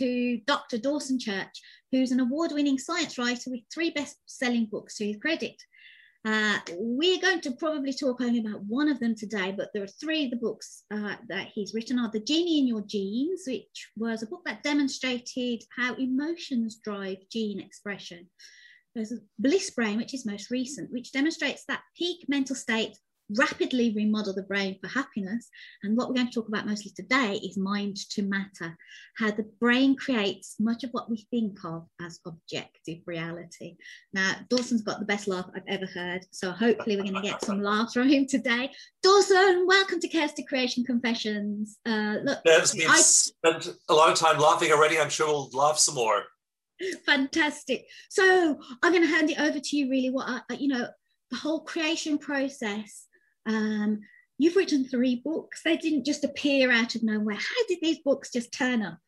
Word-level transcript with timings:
to 0.00 0.40
Dr. 0.46 0.78
Dawson 0.78 1.18
Church, 1.18 1.60
who's 1.92 2.10
an 2.10 2.20
award 2.20 2.52
winning 2.52 2.78
science 2.78 3.18
writer 3.18 3.50
with 3.50 3.60
three 3.72 3.90
best 3.90 4.16
selling 4.26 4.66
books 4.66 4.96
to 4.96 5.06
his 5.06 5.16
credit. 5.16 5.54
Uh, 6.24 6.58
we're 6.76 7.20
going 7.20 7.40
to 7.40 7.52
probably 7.52 7.92
talk 7.92 8.20
only 8.20 8.40
about 8.40 8.62
one 8.64 8.88
of 8.88 9.00
them 9.00 9.14
today, 9.14 9.54
but 9.56 9.70
there 9.72 9.82
are 9.82 9.86
three 9.86 10.24
of 10.24 10.30
the 10.30 10.36
books 10.36 10.84
uh, 10.90 11.16
that 11.28 11.48
he's 11.54 11.72
written 11.74 11.98
are 11.98 12.10
The 12.10 12.20
Genie 12.20 12.58
in 12.60 12.66
Your 12.66 12.82
Genes, 12.82 13.44
which 13.46 13.88
was 13.96 14.22
a 14.22 14.26
book 14.26 14.42
that 14.44 14.62
demonstrated 14.62 15.62
how 15.78 15.94
emotions 15.94 16.78
drive 16.84 17.18
gene 17.32 17.60
expression. 17.60 18.28
There's 18.94 19.12
Bliss 19.38 19.70
Brain, 19.70 19.98
which 19.98 20.14
is 20.14 20.26
most 20.26 20.50
recent, 20.50 20.90
which 20.90 21.12
demonstrates 21.12 21.64
that 21.68 21.82
peak 21.96 22.24
mental 22.28 22.56
state 22.56 22.96
rapidly 23.36 23.92
remodel 23.94 24.34
the 24.34 24.42
brain 24.42 24.76
for 24.80 24.88
happiness. 24.88 25.48
And 25.82 25.96
what 25.96 26.08
we're 26.08 26.16
going 26.16 26.28
to 26.28 26.32
talk 26.32 26.48
about 26.48 26.66
mostly 26.66 26.92
today 26.96 27.34
is 27.34 27.56
mind 27.56 27.96
to 28.10 28.22
matter, 28.22 28.76
how 29.16 29.30
the 29.30 29.48
brain 29.60 29.96
creates 29.96 30.56
much 30.58 30.84
of 30.84 30.90
what 30.90 31.08
we 31.08 31.26
think 31.30 31.58
of 31.64 31.86
as 32.00 32.20
objective 32.26 32.98
reality. 33.06 33.76
Now, 34.12 34.34
Dawson's 34.48 34.82
got 34.82 34.98
the 34.98 35.06
best 35.06 35.28
laugh 35.28 35.48
I've 35.54 35.62
ever 35.68 35.86
heard. 35.86 36.26
So 36.32 36.50
hopefully 36.50 36.96
we're 36.96 37.04
going 37.04 37.14
to 37.14 37.22
get 37.22 37.44
some 37.44 37.62
laughs 37.62 37.92
from 37.92 38.08
him 38.08 38.26
today. 38.26 38.70
Dawson, 39.02 39.66
welcome 39.66 40.00
to 40.00 40.08
Chaos 40.08 40.32
to 40.34 40.42
Creation 40.42 40.84
Confessions. 40.84 41.78
Uh, 41.86 42.16
look, 42.22 42.42
Dev's 42.44 42.74
been 42.74 42.90
I, 42.90 43.00
spent 43.00 43.68
a 43.88 43.94
lot 43.94 44.10
of 44.10 44.18
time 44.18 44.38
laughing 44.38 44.72
already. 44.72 44.98
I'm 44.98 45.10
sure 45.10 45.28
we'll 45.28 45.50
laugh 45.52 45.78
some 45.78 45.94
more. 45.94 46.24
Fantastic. 47.06 47.86
So 48.08 48.58
I'm 48.82 48.92
going 48.92 49.04
to 49.04 49.08
hand 49.08 49.30
it 49.30 49.40
over 49.40 49.58
to 49.58 49.76
you 49.76 49.90
really 49.90 50.10
what 50.10 50.44
I, 50.48 50.54
you 50.54 50.68
know, 50.68 50.88
the 51.30 51.36
whole 51.36 51.60
creation 51.60 52.18
process 52.18 53.06
um, 53.46 54.00
you've 54.38 54.56
written 54.56 54.84
three 54.84 55.20
books. 55.24 55.62
They 55.62 55.76
didn't 55.76 56.06
just 56.06 56.24
appear 56.24 56.70
out 56.70 56.94
of 56.94 57.02
nowhere. 57.02 57.36
How 57.36 57.66
did 57.68 57.78
these 57.82 57.98
books 57.98 58.32
just 58.32 58.52
turn 58.52 58.82
up? 58.82 58.98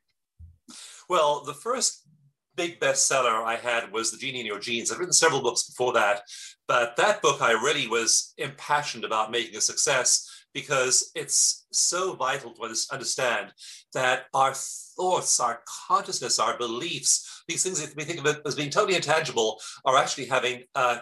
Well, 1.09 1.43
the 1.45 1.55
first 1.55 2.07
big 2.55 2.81
bestseller 2.81 3.43
I 3.43 3.57
had 3.57 3.93
was 3.93 4.11
The 4.11 4.19
Genie 4.19 4.41
in 4.41 4.47
Your 4.47 4.59
Genes. 4.59 4.93
I've 4.93 4.99
written 4.99 5.13
several 5.13 5.43
books 5.43 5.65
before 5.65 5.95
that, 5.95 6.23
but 6.69 6.97
that 6.97 7.23
book 7.23 7.41
I 7.41 7.53
really 7.53 7.89
was 7.89 8.35
impassioned 8.37 9.05
about 9.05 9.31
making 9.31 9.57
a 9.57 9.61
success 9.61 10.29
because 10.53 11.11
it's 11.15 11.67
so 11.73 12.15
vital 12.15 12.53
to 12.53 12.77
understand 12.93 13.53
that 13.95 14.27
our 14.35 14.53
thoughts, 14.97 15.41
our 15.41 15.61
consciousness, 15.89 16.39
our 16.39 16.57
beliefs, 16.59 17.45
these 17.49 17.63
things 17.63 17.81
that 17.81 17.97
we 17.97 18.05
think 18.05 18.25
of 18.25 18.41
as 18.47 18.55
being 18.55 18.71
totally 18.71 18.97
intangible, 18.97 19.61
are 19.85 19.97
actually 19.97 20.27
having 20.27 20.65
a, 20.75 21.01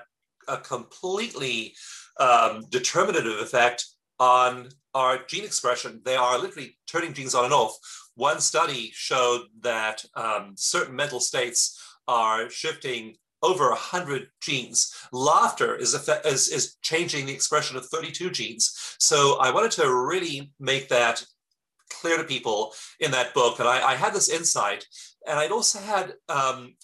a 0.48 0.56
completely 0.58 1.74
um, 2.18 2.64
determinative 2.70 3.40
effect 3.40 3.86
on 4.18 4.68
our 4.94 5.18
gene 5.26 5.44
expression. 5.44 6.00
They 6.04 6.16
are 6.16 6.38
literally 6.38 6.76
turning 6.86 7.14
genes 7.14 7.34
on 7.34 7.44
and 7.44 7.54
off. 7.54 7.76
One 8.14 8.40
study 8.40 8.90
showed 8.92 9.42
that 9.62 10.04
um, 10.14 10.52
certain 10.56 10.94
mental 10.94 11.20
states 11.20 11.80
are 12.06 12.50
shifting 12.50 13.16
over 13.42 13.68
100 13.70 14.28
genes. 14.40 14.94
Laughter 15.12 15.74
is, 15.76 15.94
is, 16.24 16.48
is 16.48 16.76
changing 16.82 17.26
the 17.26 17.32
expression 17.32 17.76
of 17.76 17.86
32 17.86 18.30
genes. 18.30 18.96
So 18.98 19.38
I 19.40 19.50
wanted 19.50 19.70
to 19.72 19.94
really 19.94 20.52
make 20.60 20.88
that 20.88 21.24
clear 21.90 22.16
to 22.16 22.24
people 22.24 22.72
in 23.00 23.10
that 23.10 23.34
book. 23.34 23.58
And 23.58 23.68
I, 23.68 23.92
I 23.92 23.94
had 23.94 24.14
this 24.14 24.28
insight. 24.28 24.86
And 25.26 25.38
I'd 25.38 25.52
also 25.52 25.78
had 25.80 26.14
um, 26.28 26.74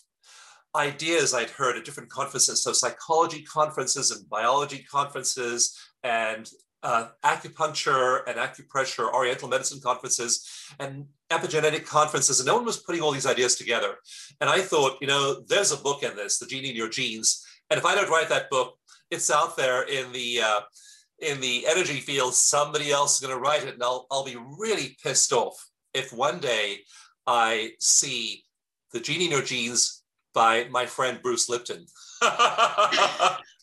ideas 0.74 1.32
I'd 1.32 1.50
heard 1.50 1.76
at 1.76 1.84
different 1.84 2.10
conferences, 2.10 2.62
so 2.62 2.72
psychology 2.72 3.42
conferences 3.42 4.10
and 4.10 4.28
biology 4.28 4.84
conferences 4.90 5.78
and 6.02 6.48
uh, 6.82 7.08
acupuncture 7.24 8.20
and 8.28 8.36
acupressure, 8.36 9.12
oriental 9.12 9.48
medicine 9.48 9.80
conferences, 9.82 10.46
and 10.78 11.06
epigenetic 11.30 11.84
conferences, 11.86 12.38
and 12.38 12.46
no 12.46 12.54
one 12.54 12.64
was 12.64 12.82
putting 12.82 13.02
all 13.02 13.10
these 13.10 13.26
ideas 13.26 13.56
together. 13.56 13.96
And 14.40 14.48
I 14.48 14.60
thought, 14.60 14.98
you 15.00 15.06
know, 15.08 15.40
there's 15.48 15.72
a 15.72 15.78
book 15.78 16.02
in 16.02 16.14
this, 16.14 16.38
The 16.38 16.46
Genie 16.46 16.70
in 16.70 16.76
Your 16.76 16.88
Genes. 16.88 17.44
And 17.70 17.78
if 17.78 17.84
I 17.84 17.94
don't 17.94 18.10
write 18.10 18.28
that 18.28 18.50
book, 18.50 18.78
it's 19.10 19.30
out 19.30 19.56
there 19.56 19.82
in 19.82 20.12
the 20.12 20.40
uh, 20.42 20.60
in 21.20 21.40
the 21.40 21.66
energy 21.66 22.00
field. 22.00 22.34
Somebody 22.34 22.90
else 22.90 23.14
is 23.14 23.26
going 23.26 23.34
to 23.34 23.40
write 23.40 23.64
it, 23.64 23.74
and 23.74 23.82
I'll 23.82 24.06
I'll 24.10 24.24
be 24.24 24.36
really 24.58 24.96
pissed 25.02 25.32
off 25.32 25.56
if 25.94 26.12
one 26.12 26.40
day 26.40 26.80
I 27.26 27.72
see 27.80 28.44
The 28.92 29.00
Genie 29.00 29.30
Your 29.30 29.42
Genes 29.42 30.02
by 30.36 30.68
my 30.70 30.84
friend 30.84 31.18
Bruce 31.22 31.48
Lipton. 31.48 31.86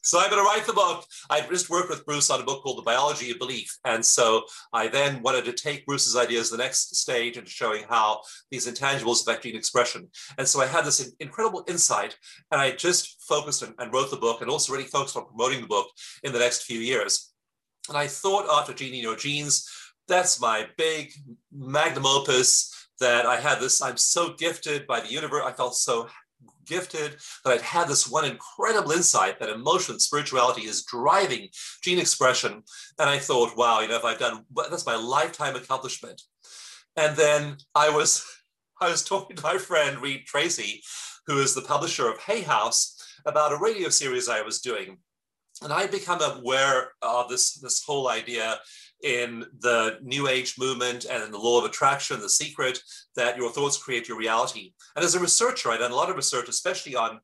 so 0.04 0.20
I'm 0.20 0.30
going 0.30 0.42
to 0.42 0.50
write 0.50 0.64
the 0.66 0.74
book. 0.74 1.06
I 1.30 1.42
just 1.42 1.70
worked 1.70 1.92
with 1.92 2.04
Bruce 2.04 2.32
on 2.32 2.42
a 2.42 2.44
book 2.44 2.64
called 2.64 2.80
The 2.80 2.84
Biology 2.84 3.30
of 3.30 3.38
Belief. 3.38 3.78
And 3.86 4.04
so 4.04 4.44
I 4.74 4.88
then 4.88 5.22
wanted 5.22 5.46
to 5.46 5.54
take 5.54 5.86
Bruce's 5.86 6.16
ideas 6.16 6.50
to 6.50 6.58
the 6.58 6.64
next 6.64 6.96
stage 6.96 7.38
into 7.38 7.52
showing 7.52 7.84
how 7.88 8.22
these 8.50 8.68
intangibles 8.68 9.22
affect 9.22 9.44
gene 9.44 9.56
expression. 9.56 10.10
And 10.40 10.48
so 10.48 10.62
I 10.62 10.66
had 10.66 10.84
this 10.84 11.14
incredible 11.20 11.64
insight 11.68 12.18
and 12.52 12.60
I 12.60 12.72
just 12.72 13.22
focused 13.22 13.62
and, 13.62 13.76
and 13.78 13.94
wrote 13.94 14.10
the 14.10 14.18
book 14.18 14.42
and 14.42 14.50
also 14.50 14.74
really 14.74 14.86
focused 14.86 15.16
on 15.16 15.28
promoting 15.28 15.62
the 15.62 15.68
book 15.68 15.88
in 16.24 16.34
the 16.34 16.40
next 16.40 16.64
few 16.64 16.80
years. 16.80 17.33
And 17.90 17.98
I 17.98 18.08
thought 18.08 18.50
after 18.50 18.74
Genie 18.74 18.98
in 18.98 19.04
Your 19.04 19.16
Genes, 19.16 19.70
that's 20.08 20.42
my 20.42 20.68
big 20.78 21.12
magnum 21.52 22.06
opus 22.06 22.70
that 23.00 23.26
I 23.26 23.40
had 23.40 23.60
this, 23.60 23.82
I'm 23.82 23.98
so 23.98 24.34
gifted 24.34 24.88
by 24.88 25.02
the 25.02 25.12
universe. 25.12 25.44
I 25.46 25.52
felt 25.52 25.76
so 25.76 26.08
gifted, 26.66 27.18
that 27.44 27.54
I'd 27.54 27.62
had 27.62 27.88
this 27.88 28.10
one 28.10 28.26
incredible 28.26 28.92
insight 28.92 29.40
that 29.40 29.50
emotion, 29.50 30.00
spirituality 30.00 30.62
is 30.62 30.86
driving 30.86 31.50
gene 31.82 32.00
expression. 32.00 32.64
And 33.00 33.10
I 33.10 33.20
thought, 33.20 33.58
wow, 33.58 33.82
you 33.82 33.90
know, 33.90 33.98
if 33.98 34.06
I've 34.06 34.20
done, 34.20 34.46
that's 34.70 34.86
my 34.86 34.96
lifetime 34.96 35.56
accomplishment. 35.56 36.22
And 36.96 37.16
then 37.16 37.58
I 37.76 37.90
was, 37.90 38.26
I 38.82 38.90
was 38.90 39.04
talking 39.04 39.36
to 39.36 39.44
my 39.44 39.58
friend 39.58 40.02
Reid 40.02 40.26
Tracy, 40.26 40.82
who 41.28 41.40
is 41.40 41.54
the 41.54 41.62
publisher 41.62 42.10
of 42.10 42.20
Hay 42.20 42.42
House, 42.42 42.98
about 43.26 43.54
a 43.54 43.58
radio 43.58 43.90
series 43.90 44.28
I 44.28 44.42
was 44.42 44.60
doing. 44.60 44.98
And 45.62 45.72
I 45.72 45.88
become 45.88 46.22
aware 46.22 46.94
of 47.02 47.30
this, 47.30 47.54
this 47.56 47.84
whole 47.84 48.10
idea 48.10 48.60
in 49.04 49.46
the 49.60 50.00
New 50.02 50.28
Age 50.28 50.56
movement 50.58 51.06
and 51.06 51.24
in 51.24 51.32
the 51.32 51.38
law 51.38 51.60
of 51.60 51.66
attraction, 51.66 52.20
the 52.20 52.30
secret 52.30 52.80
that 53.16 53.38
your 53.38 53.52
thoughts 53.52 53.78
create 53.78 54.08
your 54.08 54.18
reality. 54.18 54.74
And 54.96 55.04
as 55.04 55.16
a 55.16 55.20
researcher, 55.20 55.70
I'd 55.70 55.80
done 55.80 55.92
a 55.92 55.96
lot 55.96 56.10
of 56.10 56.16
research, 56.16 56.50
especially 56.50 56.96
on 56.96 57.20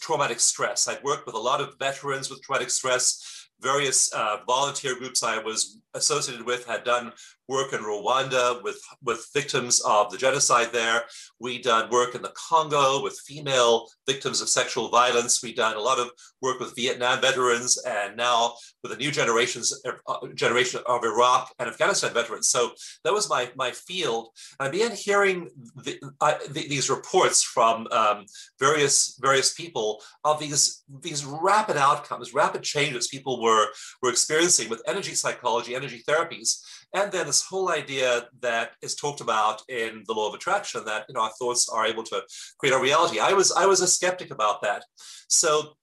traumatic 0.00 0.40
stress. 0.40 0.88
I'd 0.88 1.02
worked 1.02 1.26
with 1.26 1.34
a 1.34 1.38
lot 1.38 1.60
of 1.60 1.74
veterans 1.78 2.30
with 2.30 2.42
traumatic 2.42 2.70
stress. 2.70 3.48
Various 3.60 4.12
uh, 4.12 4.38
volunteer 4.46 4.96
groups 4.96 5.22
I 5.22 5.38
was 5.38 5.80
associated 5.94 6.46
with 6.46 6.64
had 6.66 6.84
done 6.84 7.12
work 7.48 7.72
in 7.72 7.80
Rwanda 7.80 8.62
with, 8.62 8.80
with 9.02 9.26
victims 9.34 9.80
of 9.80 10.10
the 10.10 10.18
genocide 10.18 10.68
there. 10.72 11.04
We 11.40 11.60
done 11.60 11.90
work 11.90 12.14
in 12.14 12.22
the 12.22 12.32
Congo 12.34 13.02
with 13.02 13.18
female 13.26 13.88
victims 14.06 14.40
of 14.40 14.48
sexual 14.48 14.88
violence. 14.88 15.42
We 15.42 15.54
done 15.54 15.76
a 15.76 15.80
lot 15.80 15.98
of 15.98 16.10
work 16.42 16.60
with 16.60 16.76
Vietnam 16.76 17.20
veterans 17.20 17.78
and 17.78 18.16
now 18.16 18.54
with 18.82 18.92
the 18.92 18.98
new 18.98 19.10
generations 19.10 19.82
uh, 20.06 20.18
generation 20.34 20.80
of 20.86 21.04
Iraq 21.04 21.52
and 21.58 21.68
Afghanistan 21.68 22.12
veterans. 22.12 22.48
So 22.48 22.72
that 23.04 23.12
was 23.12 23.28
my 23.28 23.50
my 23.56 23.70
field. 23.70 24.28
And 24.60 24.68
I 24.68 24.70
began 24.70 24.92
hearing 24.92 25.48
the, 25.76 25.98
the, 26.20 26.66
these 26.68 26.90
reports 26.90 27.42
from 27.42 27.86
um, 27.90 28.24
various 28.60 29.18
various 29.20 29.54
people 29.54 30.02
of 30.24 30.38
these 30.38 30.84
these 31.00 31.24
rapid 31.24 31.76
outcomes, 31.76 32.34
rapid 32.34 32.62
changes 32.62 33.08
people 33.08 33.42
were 33.42 33.68
were 34.02 34.10
experiencing 34.10 34.68
with 34.68 34.82
energy 34.86 35.14
psychology, 35.14 35.74
energy 35.74 36.02
therapies. 36.08 36.60
And 36.94 37.12
then 37.12 37.26
this 37.26 37.44
whole 37.44 37.70
idea 37.70 38.28
that 38.40 38.70
is 38.82 38.94
talked 38.94 39.20
about 39.20 39.62
in 39.68 40.04
the 40.06 40.14
law 40.14 40.28
of 40.28 40.34
attraction 40.34 40.84
that 40.86 41.04
you 41.08 41.14
know 41.14 41.22
our 41.22 41.32
thoughts 41.38 41.68
are 41.68 41.86
able 41.86 42.02
to 42.04 42.22
create 42.58 42.72
our 42.72 42.82
reality. 42.82 43.20
I 43.20 43.32
was 43.32 43.52
I 43.52 43.66
was 43.66 43.80
a 43.80 43.86
skeptic 43.86 44.30
about 44.30 44.62
that. 44.62 44.84
So 45.28 45.74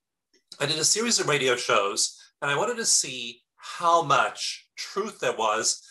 I 0.60 0.66
did 0.66 0.78
a 0.78 0.84
series 0.84 1.20
of 1.20 1.28
radio 1.28 1.54
shows 1.54 2.18
and 2.42 2.50
I 2.50 2.56
wanted 2.56 2.76
to 2.78 2.84
see 2.84 3.42
how 3.56 4.02
much 4.02 4.68
truth 4.76 5.20
there 5.20 5.36
was 5.36 5.82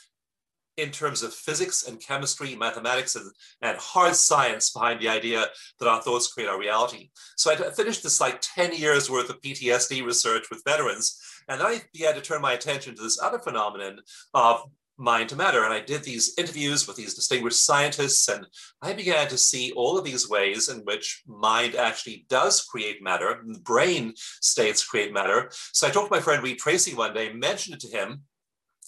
in 0.78 0.92
terms 0.92 1.24
of 1.24 1.34
physics 1.34 1.88
and 1.88 2.02
chemistry, 2.02 2.56
mathematics, 2.56 3.16
and, 3.16 3.32
and 3.62 3.78
hard 3.78 4.16
science 4.16 4.72
behind 4.72 5.00
the 5.00 5.08
idea 5.08 5.46
that 5.80 5.88
our 5.88 6.02
thoughts 6.02 6.28
create 6.28 6.50
our 6.50 6.60
reality. 6.60 7.10
So 7.38 7.52
I 7.52 7.56
finished 7.72 8.04
this 8.04 8.20
like 8.20 8.42
10 8.42 8.74
years 8.74 9.10
worth 9.10 9.30
of 9.30 9.42
PTSD 9.42 10.06
research 10.06 10.48
with 10.50 10.64
veterans. 10.66 11.18
And 11.48 11.62
then 11.62 11.68
I 11.68 11.82
began 11.94 12.16
to 12.16 12.22
turn 12.22 12.42
my 12.42 12.54
attention 12.54 12.96
to 12.96 13.02
this 13.02 13.22
other 13.22 13.40
phenomenon 13.40 14.00
of 14.34 14.64
mind 14.98 15.30
to 15.30 15.36
matter. 15.36 15.64
And 15.64 15.74
I 15.74 15.82
did 15.82 16.04
these 16.04 16.34
interviews 16.38 16.88
with 16.88 16.96
these 16.96 17.14
distinguished 17.14 17.64
scientists, 17.66 18.28
and 18.28 18.46
I 18.82 18.94
began 18.94 19.28
to 19.28 19.38
see 19.38 19.72
all 19.74 19.98
of 19.98 20.06
these 20.06 20.30
ways 20.30 20.70
in 20.70 20.80
which 20.80 21.24
mind 21.28 21.76
actually 21.76 22.26
does 22.30 22.64
create 22.64 23.04
matter, 23.04 23.44
brain 23.64 24.14
states 24.42 24.86
create 24.86 25.14
matter. 25.14 25.50
So 25.74 25.88
I 25.88 25.92
talked 25.92 26.12
to 26.12 26.16
my 26.16 26.22
friend 26.22 26.42
Reid 26.44 26.60
Tracy 26.60 26.94
one 26.96 27.14
day, 27.14 27.34
mentioned 27.34 27.76
it 27.76 27.82
to 27.82 27.98
him 27.98 28.22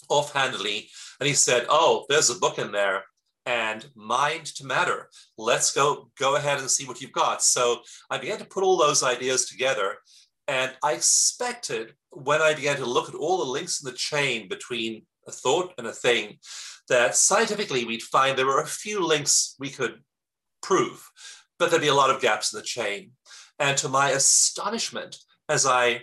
offhandedly, 0.09 0.89
and 1.19 1.27
he 1.27 1.33
said, 1.33 1.65
Oh, 1.69 2.05
there's 2.09 2.29
a 2.29 2.35
book 2.35 2.57
in 2.59 2.71
there. 2.71 3.03
and 3.45 3.87
mind 3.95 4.45
to 4.45 4.65
matter. 4.65 5.09
Let's 5.37 5.73
go, 5.73 6.09
go 6.19 6.35
ahead 6.35 6.59
and 6.59 6.69
see 6.69 6.85
what 6.85 6.99
you've 7.01 7.13
got. 7.13 7.41
So 7.41 7.79
I 8.09 8.17
began 8.17 8.39
to 8.39 8.45
put 8.45 8.63
all 8.63 8.77
those 8.77 9.03
ideas 9.03 9.45
together. 9.45 9.95
And 10.49 10.71
I 10.83 10.93
expected 10.93 11.93
when 12.11 12.41
I 12.41 12.53
began 12.53 12.75
to 12.77 12.85
look 12.85 13.07
at 13.07 13.15
all 13.15 13.37
the 13.37 13.51
links 13.51 13.81
in 13.81 13.89
the 13.89 13.95
chain 13.97 14.49
between 14.49 15.05
a 15.27 15.31
thought 15.31 15.73
and 15.77 15.87
a 15.87 15.93
thing, 15.93 16.37
that 16.89 17.15
scientifically 17.15 17.85
we'd 17.85 18.01
find 18.01 18.37
there 18.37 18.45
were 18.45 18.61
a 18.61 18.67
few 18.67 19.05
links 19.05 19.55
we 19.59 19.69
could 19.69 20.01
prove, 20.61 21.09
but 21.59 21.69
there'd 21.69 21.81
be 21.81 21.89
a 21.89 21.93
lot 21.93 22.09
of 22.09 22.21
gaps 22.21 22.53
in 22.53 22.59
the 22.59 22.65
chain. 22.65 23.11
And 23.59 23.77
to 23.79 23.89
my 23.89 24.11
astonishment, 24.11 25.17
as 25.49 25.65
I 25.65 26.01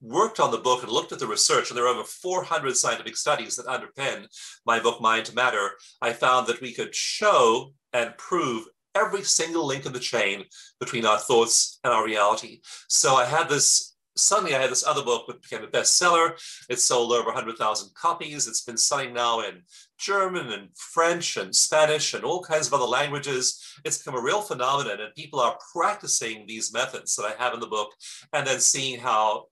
worked 0.00 0.40
on 0.40 0.50
the 0.50 0.58
book 0.58 0.82
and 0.82 0.90
looked 0.90 1.12
at 1.12 1.18
the 1.18 1.26
research, 1.26 1.70
and 1.70 1.76
there 1.76 1.86
are 1.86 1.94
over 1.94 2.04
400 2.04 2.76
scientific 2.76 3.16
studies 3.16 3.56
that 3.56 3.66
underpin 3.66 4.26
my 4.66 4.80
book, 4.80 5.00
Mind 5.00 5.26
to 5.26 5.34
Matter, 5.34 5.70
I 6.02 6.12
found 6.12 6.46
that 6.48 6.60
we 6.60 6.72
could 6.72 6.94
show 6.94 7.72
and 7.92 8.16
prove 8.18 8.66
every 8.94 9.22
single 9.22 9.66
link 9.66 9.86
in 9.86 9.92
the 9.92 10.00
chain 10.00 10.44
between 10.80 11.06
our 11.06 11.18
thoughts 11.18 11.78
and 11.84 11.92
our 11.92 12.04
reality. 12.04 12.60
So 12.88 13.14
I 13.14 13.26
had 13.26 13.48
this 13.48 13.95
suddenly 14.16 14.54
I 14.54 14.60
had 14.60 14.70
this 14.70 14.86
other 14.86 15.02
book 15.02 15.26
that 15.26 15.42
became 15.42 15.62
a 15.62 15.68
bestseller. 15.68 16.32
It 16.68 16.80
sold 16.80 17.12
over 17.12 17.26
100,000 17.26 17.94
copies. 17.94 18.46
It's 18.46 18.62
been 18.62 18.76
selling 18.76 19.12
now 19.12 19.40
in 19.40 19.62
German 19.98 20.52
and 20.52 20.68
French 20.76 21.36
and 21.36 21.54
Spanish 21.54 22.14
and 22.14 22.24
all 22.24 22.42
kinds 22.42 22.66
of 22.66 22.74
other 22.74 22.84
languages. 22.84 23.62
It's 23.84 23.98
become 23.98 24.18
a 24.18 24.22
real 24.22 24.40
phenomenon, 24.40 25.00
and 25.00 25.14
people 25.14 25.40
are 25.40 25.58
practicing 25.72 26.46
these 26.46 26.72
methods 26.72 27.14
that 27.16 27.24
I 27.24 27.42
have 27.42 27.54
in 27.54 27.60
the 27.60 27.66
book 27.66 27.92
and 28.32 28.46
then 28.46 28.60
seeing 28.60 28.98
how 28.98 29.46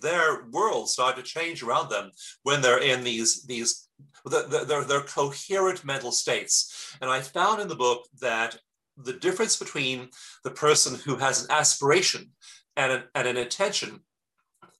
their 0.00 0.44
worlds 0.50 0.92
start 0.92 1.16
to 1.16 1.22
change 1.22 1.62
around 1.62 1.90
them 1.90 2.10
when 2.44 2.60
they're 2.60 2.82
in 2.82 3.02
these, 3.02 3.42
these 3.44 3.88
they're, 4.24 4.84
they're 4.84 5.00
coherent 5.02 5.84
mental 5.84 6.12
states. 6.12 6.96
And 7.00 7.10
I 7.10 7.20
found 7.20 7.60
in 7.60 7.68
the 7.68 7.74
book 7.74 8.06
that 8.20 8.58
the 8.96 9.14
difference 9.14 9.56
between 9.56 10.08
the 10.44 10.50
person 10.50 10.98
who 11.04 11.16
has 11.16 11.44
an 11.44 11.50
aspiration 11.50 12.30
and 12.76 12.92
an, 12.92 13.02
and 13.14 13.28
an 13.28 13.36
intention 13.36 14.00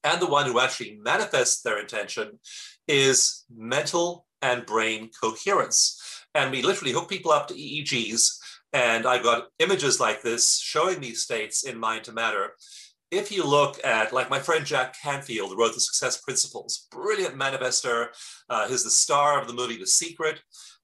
and 0.03 0.21
the 0.21 0.27
one 0.27 0.45
who 0.45 0.59
actually 0.59 0.99
manifests 1.01 1.61
their 1.61 1.79
intention 1.79 2.39
is 2.87 3.45
mental 3.55 4.25
and 4.41 4.65
brain 4.65 5.09
coherence. 5.21 6.23
And 6.33 6.51
we 6.51 6.61
literally 6.61 6.93
hook 6.93 7.09
people 7.09 7.31
up 7.31 7.47
to 7.47 7.53
EEGs. 7.53 8.37
And 8.73 9.05
I've 9.05 9.23
got 9.23 9.47
images 9.59 9.99
like 9.99 10.21
this 10.21 10.57
showing 10.57 11.01
these 11.01 11.21
states 11.21 11.63
in 11.63 11.77
Mind 11.77 12.05
to 12.05 12.13
Matter. 12.13 12.53
If 13.11 13.31
you 13.31 13.45
look 13.45 13.83
at, 13.83 14.13
like 14.13 14.29
my 14.29 14.39
friend 14.39 14.65
Jack 14.65 14.95
Canfield, 15.01 15.49
who 15.49 15.59
wrote 15.59 15.73
The 15.73 15.81
Success 15.81 16.21
Principles, 16.21 16.87
brilliant 16.89 17.37
manifester, 17.37 18.07
uh, 18.49 18.69
he's 18.69 18.85
the 18.85 18.89
star 18.89 19.39
of 19.39 19.47
the 19.47 19.53
movie 19.53 19.77
The 19.77 19.85
Secret. 19.85 20.39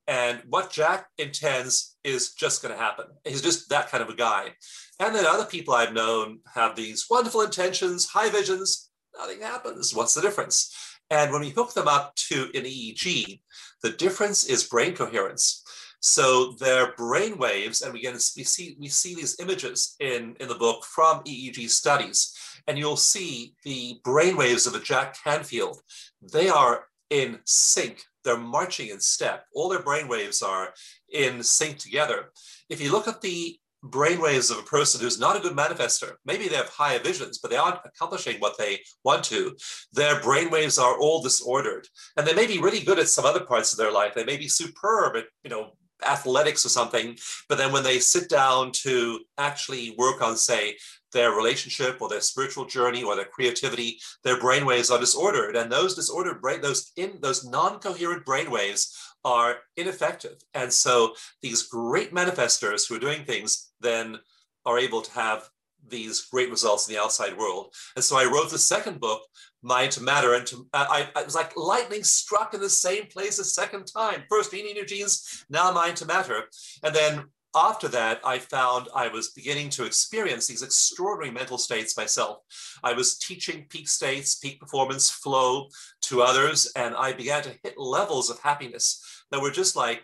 And 0.07 0.41
what 0.49 0.71
Jack 0.71 1.07
intends 1.17 1.97
is 2.03 2.33
just 2.33 2.61
going 2.61 2.73
to 2.73 2.79
happen. 2.79 3.05
He's 3.25 3.41
just 3.41 3.69
that 3.69 3.89
kind 3.89 4.01
of 4.01 4.09
a 4.09 4.15
guy. 4.15 4.53
And 4.99 5.13
then 5.13 5.25
other 5.25 5.45
people 5.45 5.73
I've 5.73 5.93
known 5.93 6.39
have 6.55 6.75
these 6.75 7.05
wonderful 7.09 7.41
intentions, 7.41 8.07
high 8.07 8.29
visions, 8.29 8.86
nothing 9.17 9.41
happens. 9.41 9.93
What's 9.93 10.13
the 10.13 10.21
difference? 10.21 10.73
And 11.09 11.31
when 11.31 11.41
we 11.41 11.49
hook 11.49 11.73
them 11.73 11.87
up 11.87 12.15
to 12.29 12.43
an 12.53 12.63
EEG, 12.63 13.39
the 13.81 13.91
difference 13.91 14.45
is 14.45 14.65
brain 14.65 14.93
coherence. 14.93 15.63
So 15.99 16.53
their 16.59 16.93
brain 16.93 17.37
waves, 17.37 17.81
and 17.81 17.93
we, 17.93 18.01
get, 18.01 18.13
we, 18.13 18.43
see, 18.43 18.75
we 18.79 18.87
see 18.87 19.15
these 19.15 19.39
images 19.39 19.95
in, 19.99 20.35
in 20.39 20.47
the 20.47 20.55
book 20.55 20.83
from 20.85 21.23
EEG 21.23 21.69
studies, 21.69 22.35
and 22.67 22.77
you'll 22.77 22.97
see 22.97 23.55
the 23.63 23.99
brain 24.03 24.37
waves 24.37 24.67
of 24.67 24.75
a 24.75 24.79
Jack 24.79 25.17
Canfield. 25.23 25.81
They 26.21 26.49
are 26.49 26.85
in 27.09 27.39
sync. 27.45 28.03
They're 28.23 28.37
marching 28.37 28.89
in 28.89 28.99
step. 28.99 29.45
All 29.53 29.69
their 29.69 29.81
brain 29.81 30.07
waves 30.07 30.41
are 30.41 30.73
in 31.09 31.41
sync 31.41 31.77
together. 31.77 32.31
If 32.69 32.81
you 32.81 32.91
look 32.91 33.07
at 33.07 33.21
the 33.21 33.57
brainwaves 33.89 34.51
of 34.51 34.59
a 34.59 34.63
person 34.63 35.01
who's 35.01 35.19
not 35.19 35.35
a 35.35 35.39
good 35.39 35.55
manifester. 35.55 36.13
Maybe 36.25 36.47
they 36.47 36.55
have 36.55 36.69
higher 36.69 36.99
visions, 36.99 37.37
but 37.37 37.51
they 37.51 37.57
aren't 37.57 37.79
accomplishing 37.85 38.39
what 38.39 38.57
they 38.57 38.81
want 39.03 39.23
to. 39.25 39.55
Their 39.93 40.15
brainwaves 40.21 40.81
are 40.81 40.97
all 40.99 41.21
disordered, 41.21 41.87
and 42.15 42.25
they 42.25 42.33
may 42.33 42.47
be 42.47 42.59
really 42.59 42.81
good 42.81 42.99
at 42.99 43.09
some 43.09 43.25
other 43.25 43.45
parts 43.45 43.71
of 43.71 43.77
their 43.77 43.91
life. 43.91 44.13
They 44.13 44.25
may 44.25 44.37
be 44.37 44.47
superb 44.47 45.15
at 45.15 45.25
you 45.43 45.49
know 45.49 45.73
athletics 46.05 46.65
or 46.65 46.69
something, 46.69 47.17
but 47.49 47.57
then 47.57 47.71
when 47.71 47.83
they 47.83 47.99
sit 47.99 48.29
down 48.29 48.71
to 48.71 49.19
actually 49.37 49.95
work 49.97 50.21
on, 50.21 50.37
say, 50.37 50.77
their 51.13 51.31
relationship 51.31 51.97
or 52.01 52.09
their 52.09 52.21
spiritual 52.21 52.65
journey 52.65 53.03
or 53.03 53.15
their 53.15 53.25
creativity, 53.25 53.99
their 54.23 54.39
brainwaves 54.39 54.91
are 54.91 54.99
disordered, 54.99 55.55
and 55.55 55.71
those 55.71 55.95
disordered 55.95 56.41
brain, 56.41 56.61
those 56.61 56.91
in 56.97 57.17
those 57.21 57.45
non-coherent 57.45 58.25
brainwaves 58.25 58.93
are 59.23 59.57
ineffective. 59.75 60.37
And 60.53 60.71
so 60.71 61.13
these 61.41 61.63
great 61.63 62.13
manifestors 62.13 62.87
who 62.87 62.95
are 62.95 62.99
doing 62.99 63.23
things 63.25 63.71
then 63.81 64.19
are 64.65 64.79
able 64.79 65.01
to 65.01 65.11
have 65.11 65.49
these 65.89 66.21
great 66.21 66.49
results 66.49 66.87
in 66.87 66.93
the 66.93 67.01
outside 67.01 67.37
world. 67.37 67.73
And 67.95 68.03
so 68.03 68.17
I 68.17 68.25
wrote 68.25 68.49
the 68.49 68.57
second 68.57 68.99
book, 68.99 69.21
Mind 69.61 69.91
to 69.93 70.03
Matter, 70.03 70.33
and 70.33 70.45
to, 70.47 70.67
I, 70.73 71.07
I, 71.15 71.23
was 71.23 71.35
like 71.35 71.55
lightning 71.55 72.03
struck 72.03 72.53
in 72.53 72.59
the 72.59 72.69
same 72.69 73.05
place 73.07 73.39
a 73.39 73.43
second 73.43 73.85
time. 73.85 74.23
First 74.29 74.51
Gene 74.51 74.75
Your 74.75 74.85
Genes, 74.85 75.45
now 75.49 75.71
Mind 75.71 75.97
to 75.97 76.05
Matter. 76.05 76.43
And 76.83 76.93
then 76.93 77.25
after 77.55 77.87
that, 77.89 78.19
I 78.23 78.39
found 78.39 78.87
I 78.93 79.07
was 79.07 79.29
beginning 79.29 79.69
to 79.71 79.85
experience 79.85 80.47
these 80.47 80.61
extraordinary 80.61 81.33
mental 81.33 81.57
states 81.57 81.97
myself. 81.97 82.39
I 82.83 82.93
was 82.93 83.17
teaching 83.17 83.65
peak 83.69 83.87
states, 83.87 84.35
peak 84.35 84.59
performance 84.59 85.09
flow 85.09 85.67
to 86.03 86.21
others, 86.21 86.71
and 86.75 86.95
I 86.95 87.13
began 87.13 87.43
to 87.43 87.55
hit 87.63 87.77
levels 87.77 88.29
of 88.29 88.39
happiness 88.39 89.01
that 89.31 89.41
were 89.41 89.51
just 89.51 89.75
like 89.75 90.03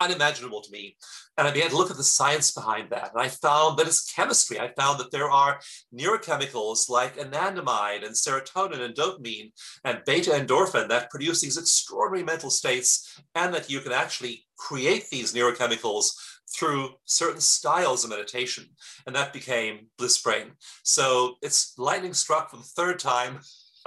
unimaginable 0.00 0.60
to 0.60 0.70
me. 0.70 0.96
And 1.36 1.48
I 1.48 1.52
began 1.52 1.70
to 1.70 1.76
look 1.76 1.90
at 1.90 1.96
the 1.96 2.04
science 2.04 2.52
behind 2.52 2.90
that. 2.90 3.12
And 3.12 3.20
I 3.20 3.28
found 3.28 3.78
that 3.78 3.86
it's 3.86 4.12
chemistry. 4.12 4.60
I 4.60 4.72
found 4.76 5.00
that 5.00 5.10
there 5.10 5.30
are 5.30 5.58
neurochemicals 5.92 6.88
like 6.88 7.16
anandamide 7.16 8.04
and 8.04 8.14
serotonin 8.14 8.80
and 8.80 8.94
dopamine 8.94 9.50
and 9.84 10.02
beta 10.06 10.30
endorphin 10.30 10.88
that 10.88 11.10
produce 11.10 11.40
these 11.40 11.58
extraordinary 11.58 12.24
mental 12.24 12.50
states, 12.50 13.20
and 13.34 13.52
that 13.54 13.70
you 13.70 13.80
can 13.80 13.92
actually 13.92 14.44
create 14.56 15.10
these 15.10 15.34
neurochemicals 15.34 16.12
through 16.48 16.90
certain 17.04 17.40
styles 17.40 18.04
of 18.04 18.10
meditation. 18.10 18.66
And 19.06 19.14
that 19.16 19.32
became 19.32 19.88
Bliss 19.98 20.20
Brain. 20.20 20.52
So 20.82 21.34
it's 21.42 21.74
lightning 21.78 22.14
struck 22.14 22.50
for 22.50 22.56
the 22.56 22.62
third 22.62 22.98
time. 22.98 23.40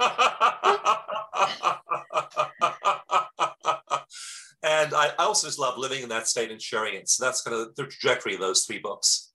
and 4.62 4.94
I, 4.94 5.10
I, 5.18 5.24
also 5.24 5.48
just 5.48 5.58
love 5.58 5.76
living 5.76 6.04
in 6.04 6.08
that 6.10 6.28
state 6.28 6.52
and 6.52 6.62
sharing 6.62 6.94
it. 6.94 7.08
So 7.08 7.24
that's 7.24 7.42
kind 7.42 7.56
of 7.56 7.74
the 7.74 7.84
trajectory 7.84 8.34
of 8.34 8.40
those 8.40 8.64
three 8.64 8.78
books. 8.78 9.32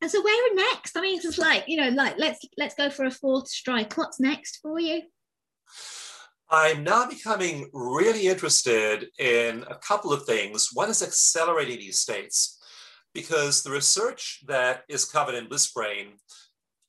And 0.00 0.10
so 0.10 0.22
where 0.22 0.54
next? 0.54 0.96
I 0.96 1.02
mean, 1.02 1.20
it's 1.22 1.36
like, 1.36 1.64
you 1.66 1.76
know, 1.76 1.90
like 1.90 2.14
let's 2.16 2.40
let's 2.56 2.74
go 2.74 2.88
for 2.88 3.04
a 3.04 3.10
fourth 3.10 3.48
strike. 3.48 3.98
What's 3.98 4.18
next 4.18 4.60
for 4.62 4.80
you? 4.80 5.02
I'm 6.52 6.82
now 6.82 7.06
becoming 7.08 7.70
really 7.72 8.26
interested 8.26 9.06
in 9.20 9.64
a 9.70 9.76
couple 9.76 10.12
of 10.12 10.24
things. 10.24 10.70
One 10.72 10.90
is 10.90 11.00
accelerating 11.00 11.78
these 11.78 12.00
states 12.00 12.60
because 13.14 13.62
the 13.62 13.70
research 13.70 14.42
that 14.48 14.82
is 14.88 15.04
covered 15.04 15.36
in 15.36 15.48
Bliss 15.48 15.72
Brain 15.72 16.14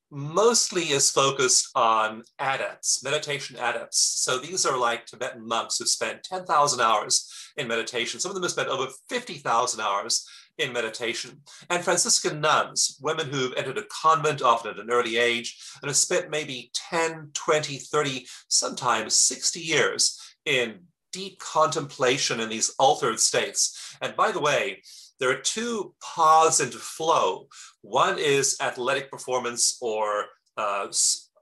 mostly 0.10 0.86
is 0.86 1.12
focused 1.12 1.70
on 1.76 2.24
adepts, 2.40 3.04
meditation 3.04 3.56
adepts. 3.56 4.00
So 4.00 4.40
these 4.40 4.66
are 4.66 4.78
like 4.78 5.06
Tibetan 5.06 5.48
monks 5.48 5.78
who 5.78 5.86
spend 5.86 6.24
10,000 6.24 6.82
hours 6.82 7.32
in 7.56 7.68
meditation. 7.68 8.20
Some 8.20 8.32
of 8.32 8.36
them 8.36 8.44
have 8.44 8.52
spent 8.52 8.68
over 8.68 8.92
50,000 9.10 9.80
hours 9.80 10.28
in 10.58 10.74
meditation. 10.74 11.42
And 11.70 11.84
Franciscan 11.84 12.42
nuns, 12.42 12.98
women 13.02 13.28
who've 13.28 13.54
entered 13.56 13.78
a 13.78 13.84
convent 13.84 14.42
often 14.42 14.72
at 14.72 14.80
an 14.80 14.92
early 14.92 15.18
age 15.18 15.58
and 15.82 15.90
have 15.90 15.96
spent 15.96 16.30
maybe 16.30 16.72
10, 16.90 17.32
20, 17.34 17.78
30, 17.78 18.28
sometimes 18.48 19.16
60 19.16 19.60
years 19.60 20.20
in 20.46 20.80
deep 21.12 21.40
contemplation 21.40 22.40
in 22.40 22.50
these 22.50 22.74
altered 22.80 23.20
states. 23.20 23.96
And 24.02 24.16
by 24.16 24.32
the 24.32 24.40
way, 24.40 24.82
there 25.20 25.30
are 25.30 25.42
two 25.42 25.94
paths 26.16 26.60
into 26.60 26.78
flow. 26.78 27.48
One 27.82 28.18
is 28.18 28.58
athletic 28.62 29.12
performance 29.12 29.78
or 29.82 30.26
uh, 30.58 30.88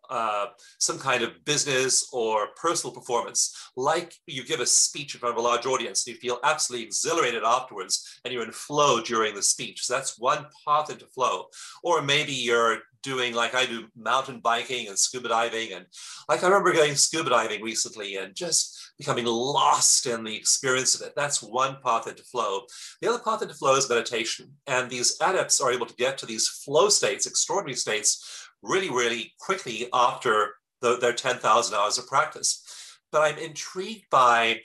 uh, 0.10 0.48
some 0.80 0.98
kind 0.98 1.24
of 1.24 1.44
business 1.46 2.10
or 2.12 2.48
personal 2.56 2.94
performance, 2.94 3.72
like 3.76 4.14
you 4.26 4.44
give 4.44 4.60
a 4.60 4.66
speech 4.66 5.14
in 5.14 5.20
front 5.20 5.38
of 5.38 5.44
a 5.44 5.48
large 5.48 5.66
audience 5.66 6.06
and 6.06 6.16
you 6.16 6.20
feel 6.20 6.40
absolutely 6.44 6.86
exhilarated 6.86 7.44
afterwards 7.44 8.20
and 8.24 8.34
you're 8.34 8.44
in 8.44 8.52
flow 8.52 9.02
during 9.02 9.36
the 9.36 9.44
speech. 9.44 9.86
So 9.86 9.94
that's 9.94 10.20
one 10.20 10.46
path 10.66 10.90
into 10.90 11.06
flow. 11.08 11.46
Or 11.84 12.02
maybe 12.02 12.34
you're 12.34 12.80
doing 13.02 13.34
like 13.34 13.56
I 13.56 13.66
do 13.66 13.88
mountain 13.96 14.40
biking 14.40 14.88
and 14.88 14.98
scuba 14.98 15.30
diving. 15.30 15.74
And 15.74 15.86
like 16.28 16.44
I 16.44 16.48
remember 16.48 16.74
going 16.74 16.96
scuba 16.96 17.30
diving 17.30 17.62
recently 17.62 18.18
and 18.18 18.36
just 18.36 18.94
becoming 18.98 19.26
lost 19.26 20.06
in 20.06 20.24
the 20.24 20.36
experience 20.36 20.96
of 20.96 21.08
it. 21.08 21.14
That's 21.16 21.42
one 21.42 21.78
path 21.84 22.08
into 22.08 22.24
flow. 22.24 22.62
The 23.02 23.10
other 23.10 23.24
path 23.24 23.42
into 23.42 23.54
flow 23.54 23.76
is 23.76 23.90
meditation. 23.90 24.52
And 24.68 24.90
these 24.90 25.18
adepts 25.22 25.62
are 25.62 25.72
able 25.72 25.86
to 25.86 25.96
get 25.96 26.18
to 26.20 26.26
these 26.26 26.48
flow 26.48 26.90
states, 26.90 27.26
extraordinary 27.26 27.78
states, 27.78 28.49
really, 28.62 28.90
really 28.90 29.34
quickly 29.40 29.88
after 29.94 30.56
the, 30.82 30.98
their 30.98 31.14
10,000 31.14 31.76
hours 31.76 31.98
of 31.98 32.08
practice. 32.08 32.64
But 33.12 33.22
I'm 33.22 33.38
intrigued 33.38 34.10
by 34.10 34.62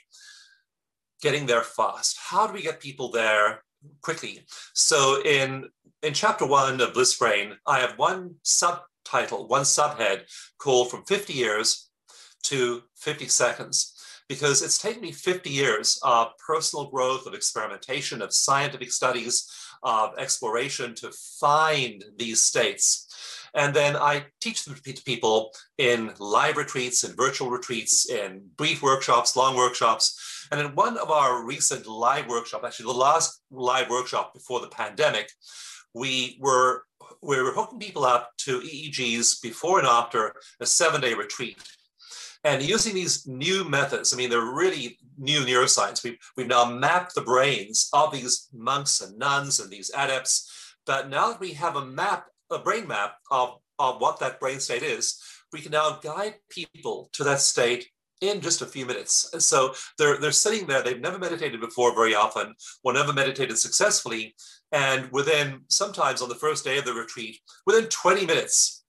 getting 1.21 1.45
there 1.45 1.63
fast. 1.63 2.17
How 2.19 2.47
do 2.47 2.53
we 2.53 2.61
get 2.61 2.79
people 2.79 3.09
there 3.09 3.63
quickly? 4.01 4.45
So 4.73 5.21
in 5.23 5.69
in 6.03 6.13
chapter 6.13 6.45
one 6.45 6.79
of 6.81 6.93
Bliss 6.93 7.17
Brain, 7.17 7.53
I 7.65 7.79
have 7.79 7.97
one 7.97 8.35
subtitle, 8.43 9.47
one 9.47 9.63
subhead 9.63 10.23
called 10.59 10.91
From 10.91 11.03
50 11.05 11.33
Years 11.33 11.89
to 12.43 12.83
50 12.97 13.27
Seconds 13.27 13.95
because 14.27 14.61
it's 14.61 14.77
taken 14.77 15.01
me 15.01 15.11
50 15.11 15.49
years 15.49 15.99
of 16.03 16.29
personal 16.45 16.89
growth, 16.89 17.25
of 17.25 17.33
experimentation, 17.33 18.21
of 18.21 18.33
scientific 18.33 18.91
studies, 18.91 19.49
of 19.83 20.17
exploration 20.17 20.95
to 20.95 21.11
find 21.39 22.03
these 22.17 22.41
states. 22.41 23.04
And 23.55 23.73
then 23.73 23.95
I 23.95 24.25
teach 24.41 24.65
them 24.65 24.75
to 24.75 25.03
people 25.03 25.51
in 25.77 26.11
live 26.19 26.57
retreats, 26.57 27.03
in 27.05 27.15
virtual 27.15 27.49
retreats, 27.49 28.09
in 28.09 28.43
brief 28.57 28.83
workshops, 28.83 29.35
long 29.35 29.55
workshops. 29.55 30.47
And 30.51 30.59
in 30.59 30.75
one 30.75 30.97
of 30.97 31.09
our 31.09 31.43
recent 31.43 31.87
live 31.87 32.27
workshops, 32.27 32.65
actually 32.65 32.91
the 32.93 32.99
last 32.99 33.41
live 33.49 33.89
workshop 33.89 34.33
before 34.33 34.59
the 34.59 34.67
pandemic, 34.67 35.31
we 35.93 36.37
were 36.41 36.83
we 37.21 37.41
were 37.41 37.51
hooking 37.51 37.79
people 37.79 38.03
up 38.03 38.31
to 38.37 38.59
EEGs 38.59 39.41
before 39.41 39.79
and 39.79 39.87
after 39.87 40.33
a 40.59 40.65
seven-day 40.65 41.13
retreat. 41.13 41.57
And 42.43 42.61
using 42.61 42.93
these 42.93 43.25
new 43.25 43.67
methods, 43.67 44.13
I 44.13 44.17
mean, 44.17 44.29
they're 44.29 44.53
really 44.53 44.99
new 45.17 45.39
neuroscience. 45.41 46.03
We've, 46.03 46.17
we've 46.37 46.47
now 46.47 46.65
mapped 46.65 47.15
the 47.15 47.21
brains 47.21 47.89
of 47.93 48.11
these 48.11 48.47
monks 48.53 49.01
and 49.01 49.17
nuns 49.17 49.59
and 49.59 49.71
these 49.71 49.91
adepts. 49.95 50.75
But 50.85 51.09
now 51.09 51.29
that 51.29 51.39
we 51.39 51.53
have 51.53 51.75
a 51.75 51.85
map, 51.85 52.27
a 52.51 52.59
brain 52.59 52.87
map 52.87 53.15
of, 53.31 53.59
of 53.79 54.01
what 54.01 54.19
that 54.19 54.39
brain 54.39 54.59
state 54.59 54.83
is, 54.83 55.21
we 55.51 55.61
can 55.61 55.71
now 55.71 55.99
guide 56.01 56.35
people 56.49 57.09
to 57.13 57.23
that 57.23 57.41
state 57.41 57.87
in 58.21 58.41
just 58.41 58.61
a 58.61 58.65
few 58.65 58.85
minutes. 58.85 59.29
So 59.39 59.73
they're, 59.97 60.17
they're 60.17 60.31
sitting 60.31 60.67
there, 60.67 60.81
they've 60.81 60.99
never 60.99 61.19
meditated 61.19 61.59
before 61.59 61.93
very 61.93 62.15
often, 62.15 62.55
or 62.83 62.93
never 62.93 63.13
meditated 63.13 63.57
successfully. 63.57 64.35
And 64.71 65.11
within, 65.11 65.61
sometimes 65.69 66.21
on 66.21 66.29
the 66.29 66.35
first 66.35 66.63
day 66.63 66.77
of 66.77 66.85
the 66.85 66.93
retreat, 66.93 67.39
within 67.65 67.85
20 67.85 68.25
minutes, 68.25 68.83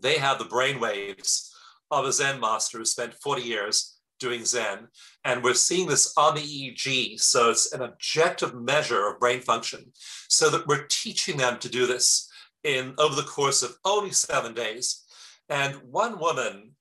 they 0.00 0.18
have 0.18 0.38
the 0.38 0.44
brain 0.44 0.80
waves 0.80 1.52
of 1.90 2.04
a 2.04 2.12
Zen 2.12 2.40
master 2.40 2.78
who 2.78 2.84
spent 2.84 3.14
40 3.14 3.42
years 3.42 3.98
doing 4.18 4.44
Zen. 4.44 4.88
And 5.24 5.42
we're 5.42 5.54
seeing 5.54 5.88
this 5.88 6.12
on 6.16 6.34
the 6.34 6.40
EEG. 6.40 7.20
So 7.20 7.50
it's 7.50 7.72
an 7.72 7.82
objective 7.82 8.54
measure 8.54 9.08
of 9.08 9.18
brain 9.18 9.40
function. 9.40 9.92
So 10.28 10.50
that 10.50 10.66
we're 10.66 10.86
teaching 10.88 11.36
them 11.36 11.58
to 11.58 11.68
do 11.68 11.86
this 11.86 12.29
in 12.64 12.94
over 12.98 13.14
the 13.14 13.22
course 13.22 13.62
of 13.62 13.76
only 13.84 14.10
seven 14.10 14.54
days. 14.54 15.04
And 15.48 15.74
one 15.90 16.18
woman, 16.18 16.72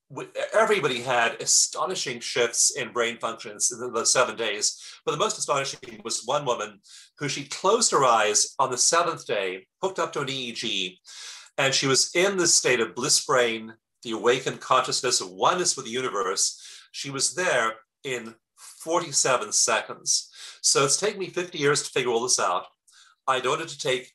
everybody 0.53 1.01
had 1.01 1.41
astonishing 1.41 2.19
shifts 2.19 2.75
in 2.75 2.91
brain 2.91 3.17
functions 3.17 3.71
in 3.71 3.93
the 3.93 4.05
seven 4.05 4.35
days. 4.35 4.79
But 5.05 5.13
the 5.13 5.17
most 5.17 5.37
astonishing 5.37 6.01
was 6.03 6.25
one 6.25 6.45
woman 6.45 6.79
who 7.17 7.29
she 7.29 7.45
closed 7.45 7.91
her 7.91 8.05
eyes 8.05 8.55
on 8.59 8.71
the 8.71 8.77
seventh 8.77 9.25
day, 9.25 9.67
hooked 9.81 9.99
up 9.99 10.13
to 10.13 10.21
an 10.21 10.27
EEG, 10.27 10.97
and 11.57 11.73
she 11.73 11.87
was 11.87 12.11
in 12.15 12.37
this 12.37 12.53
state 12.53 12.79
of 12.79 12.95
bliss 12.95 13.25
brain 13.25 13.73
the 14.03 14.11
awakened 14.11 14.61
consciousness 14.61 15.21
of 15.21 15.31
oneness 15.31 15.75
with 15.75 15.85
the 15.85 15.91
universe, 15.91 16.61
she 16.91 17.09
was 17.09 17.35
there 17.35 17.73
in 18.03 18.35
47 18.57 19.51
seconds. 19.51 20.31
So 20.61 20.85
it's 20.85 20.97
taken 20.97 21.19
me 21.19 21.27
50 21.27 21.57
years 21.57 21.83
to 21.83 21.89
figure 21.89 22.11
all 22.11 22.23
this 22.23 22.39
out. 22.39 22.65
I 23.27 23.39
don't 23.39 23.59
want 23.59 23.69
to 23.69 23.77
take 23.77 24.11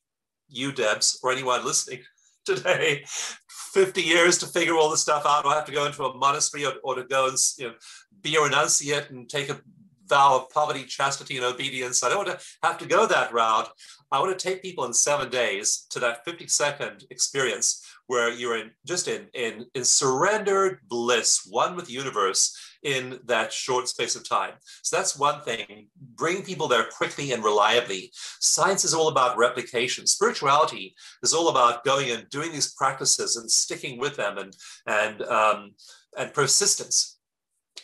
you, 0.57 0.73
Debs, 0.73 1.19
or 1.23 1.33
anyone 1.33 1.65
listening 1.65 2.01
today 2.45 3.05
50 3.07 4.03
years 4.03 4.39
to 4.39 4.47
figure 4.47 4.77
all 4.77 4.91
this 4.91 5.03
stuff 5.03 5.25
out. 5.27 5.47
I 5.47 5.55
have 5.55 5.65
to 5.67 5.73
go 5.73 5.87
into 5.87 6.05
a 6.05 6.17
monastery 6.17 6.65
or, 6.65 6.75
or 6.83 6.95
to 6.95 7.05
go 7.05 7.29
and 7.29 7.37
you 7.59 7.69
know, 7.69 7.75
be 8.23 8.37
a 8.37 8.39
renunciate 8.39 9.11
and 9.11 9.29
take 9.29 9.49
a 9.49 9.61
vow 10.07 10.37
of 10.37 10.51
poverty, 10.51 10.85
chastity, 10.85 11.37
and 11.37 11.45
obedience. 11.45 12.03
I 12.03 12.09
don't 12.09 12.27
want 12.27 12.39
to 12.39 12.47
have 12.63 12.79
to 12.79 12.87
go 12.87 13.07
that 13.07 13.33
route. 13.33 13.69
I 14.13 14.21
want 14.21 14.39
to 14.39 14.49
take 14.49 14.63
people 14.63 14.85
in 14.85 14.93
seven 14.93 15.31
days 15.31 15.87
to 15.91 15.99
that 16.01 16.25
50 16.25 16.47
second 16.47 17.05
experience 17.11 17.85
where 18.07 18.31
you're 18.31 18.59
in 18.59 18.71
just 18.87 19.09
in, 19.09 19.27
in, 19.35 19.67
in 19.75 19.85
surrendered 19.85 20.79
bliss, 20.89 21.47
one 21.49 21.75
with 21.75 21.87
the 21.87 21.93
universe 21.93 22.57
in 22.85 23.19
that 23.25 23.53
short 23.53 23.89
space 23.89 24.15
of 24.15 24.29
time. 24.29 24.53
So 24.83 24.97
that's 24.97 25.19
one 25.19 25.41
thing, 25.41 25.89
bring 26.17 26.43
people 26.43 26.69
there 26.69 26.85
quickly 26.85 27.33
and 27.33 27.43
reliably. 27.43 28.13
Science 28.41 28.85
is 28.85 28.95
all 28.95 29.09
about 29.09 29.39
replication. 29.39 30.07
Spirituality 30.07 30.95
is 31.23 31.33
all 31.33 31.49
about 31.49 31.85
going 31.85 32.11
and 32.11 32.29
doing 32.29 32.53
these 32.53 32.75
practices 32.75 33.37
and 33.37 33.51
sticking 33.51 33.99
with 33.99 34.17
them 34.17 34.39
and, 34.39 34.57
and, 34.87 35.23
um, 35.23 35.73
and 36.17 36.33
persistence. 36.33 37.19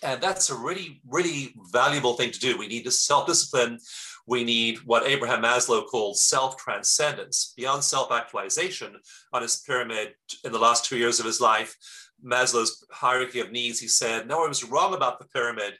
And 0.03 0.21
that's 0.21 0.51
a 0.51 0.55
really, 0.55 1.01
really 1.09 1.55
valuable 1.73 2.15
thing 2.15 2.31
to 2.31 2.39
do. 2.39 2.57
We 2.57 2.69
need 2.69 2.85
to 2.85 2.91
self-discipline. 2.91 3.79
We 4.27 4.45
need 4.45 4.79
what 4.85 5.07
Abraham 5.07 5.43
Maslow 5.43 5.87
called 5.87 6.17
self-transcendence, 6.17 7.55
beyond 7.57 7.83
self-actualization 7.83 8.97
on 9.33 9.43
his 9.43 9.61
pyramid 9.67 10.15
in 10.45 10.53
the 10.53 10.59
last 10.59 10.85
two 10.85 10.97
years 10.97 11.21
of 11.21 11.27
his 11.27 11.41
life. 11.41 11.77
Maslow's 12.25 12.85
hierarchy 12.91 13.41
of 13.41 13.53
needs, 13.53 13.81
he 13.81 13.89
said, 13.89 14.27
no, 14.27 14.45
I 14.45 14.49
was 14.49 14.65
wrong 14.65 14.95
about 14.95 15.19
the 15.19 15.27
pyramid. 15.27 15.75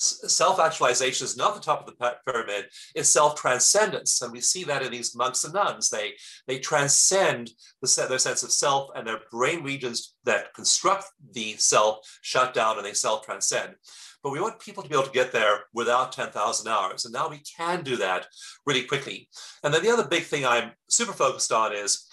Self-actualization 0.00 1.24
is 1.24 1.36
not 1.36 1.56
the 1.56 1.60
top 1.60 1.80
of 1.80 1.86
the 1.86 2.14
pyramid; 2.24 2.66
it's 2.94 3.08
self-transcendence, 3.08 4.22
and 4.22 4.30
we 4.30 4.40
see 4.40 4.62
that 4.62 4.84
in 4.84 4.92
these 4.92 5.16
monks 5.16 5.42
and 5.42 5.52
nuns. 5.52 5.90
They 5.90 6.12
they 6.46 6.60
transcend 6.60 7.50
the, 7.82 8.06
their 8.08 8.18
sense 8.18 8.44
of 8.44 8.52
self, 8.52 8.90
and 8.94 9.04
their 9.04 9.18
brain 9.32 9.64
regions 9.64 10.14
that 10.22 10.54
construct 10.54 11.06
the 11.32 11.56
self 11.56 11.98
shut 12.22 12.54
down, 12.54 12.76
and 12.76 12.86
they 12.86 12.92
self-transcend. 12.92 13.74
But 14.22 14.30
we 14.30 14.40
want 14.40 14.60
people 14.60 14.84
to 14.84 14.88
be 14.88 14.94
able 14.94 15.06
to 15.06 15.10
get 15.10 15.32
there 15.32 15.64
without 15.74 16.12
10,000 16.12 16.68
hours, 16.68 17.04
and 17.04 17.12
now 17.12 17.28
we 17.28 17.42
can 17.56 17.82
do 17.82 17.96
that 17.96 18.28
really 18.66 18.84
quickly. 18.84 19.28
And 19.64 19.74
then 19.74 19.82
the 19.82 19.90
other 19.90 20.06
big 20.06 20.24
thing 20.24 20.46
I'm 20.46 20.70
super 20.88 21.12
focused 21.12 21.50
on 21.50 21.72
is 21.72 22.06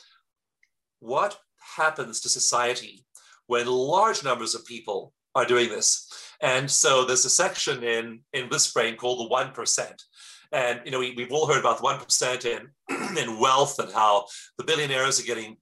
what 1.02 1.38
happens 1.76 2.22
to 2.22 2.30
society 2.30 3.05
when 3.48 3.68
large 3.68 4.24
numbers 4.24 4.56
of 4.56 4.66
people 4.66 5.14
are 5.36 5.46
doing 5.46 5.70
this. 5.70 6.08
And 6.42 6.70
so 6.70 7.06
there's 7.06 7.26
a 7.26 7.30
section 7.30 7.84
in, 7.84 8.22
in 8.34 8.50
Bliss 8.50 8.72
Brain 8.72 8.96
called 8.96 9.30
the 9.30 9.36
1%. 9.36 9.94
And 10.52 10.82
you 10.86 10.92
know, 10.92 11.00
we, 11.00 11.14
we've 11.16 11.32
all 11.32 11.48
heard 11.48 11.60
about 11.60 11.78
the 11.78 11.84
1% 11.84 12.46
in, 12.46 13.18
in 13.18 13.40
wealth 13.40 13.80
and 13.80 13.92
how 13.92 14.26
the 14.58 14.64
billionaires 14.64 15.20
are 15.20 15.26
getting 15.26 15.58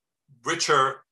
richer, 0.46 1.04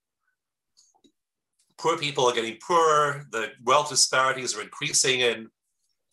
poor 1.77 1.97
people 1.97 2.25
are 2.25 2.33
getting 2.33 2.57
poorer, 2.65 3.25
the 3.31 3.49
wealth 3.63 3.89
disparities 3.89 4.55
are 4.55 4.61
increasing 4.61 5.21
in 5.21 5.47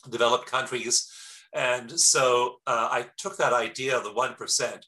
developed 0.09 0.47
countries. 0.47 1.11
And 1.53 1.99
so 1.99 2.55
uh, 2.65 2.89
I 2.91 3.07
took 3.17 3.37
that 3.37 3.53
idea 3.53 3.97
of 3.97 4.03
the 4.03 4.11
1%. 4.11 4.81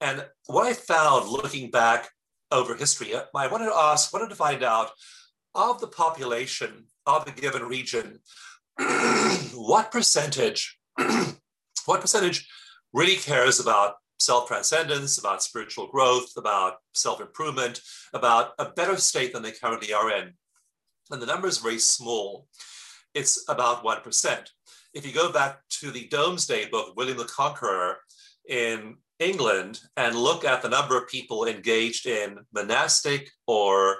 And 0.00 0.26
what 0.46 0.66
I 0.66 0.72
found 0.72 1.28
looking 1.28 1.70
back 1.70 2.10
over 2.52 2.74
history, 2.74 3.14
uh, 3.14 3.24
I 3.34 3.48
wanted 3.48 3.66
to 3.66 3.74
ask, 3.74 4.12
wanted 4.12 4.28
to 4.28 4.36
find 4.36 4.62
out 4.62 4.90
of 5.54 5.80
the 5.80 5.86
population 5.86 6.84
of 7.06 7.26
a 7.26 7.32
given 7.32 7.62
region, 7.64 8.20
what 9.54 9.90
percentage, 9.90 10.78
what 11.86 12.00
percentage 12.00 12.48
really 12.92 13.16
cares 13.16 13.58
about 13.58 13.94
self-transcendence, 14.20 15.18
about 15.18 15.42
spiritual 15.42 15.88
growth, 15.88 16.30
about 16.36 16.76
self-improvement, 16.94 17.80
about 18.14 18.52
a 18.58 18.70
better 18.70 18.96
state 18.96 19.32
than 19.32 19.42
they 19.42 19.52
currently 19.52 19.92
are 19.92 20.10
in. 20.10 20.32
And 21.10 21.20
the 21.20 21.26
number 21.26 21.48
is 21.48 21.58
very 21.58 21.78
small. 21.78 22.46
It's 23.14 23.44
about 23.48 23.84
1%. 23.84 24.46
If 24.94 25.06
you 25.06 25.12
go 25.12 25.32
back 25.32 25.60
to 25.80 25.90
the 25.90 26.06
Domesday 26.08 26.68
book, 26.68 26.94
William 26.96 27.18
the 27.18 27.24
Conqueror 27.24 27.98
in 28.48 28.96
England, 29.18 29.80
and 29.96 30.16
look 30.16 30.44
at 30.44 30.62
the 30.62 30.68
number 30.68 30.96
of 30.96 31.08
people 31.08 31.44
engaged 31.44 32.06
in 32.06 32.38
monastic 32.52 33.30
or 33.46 33.98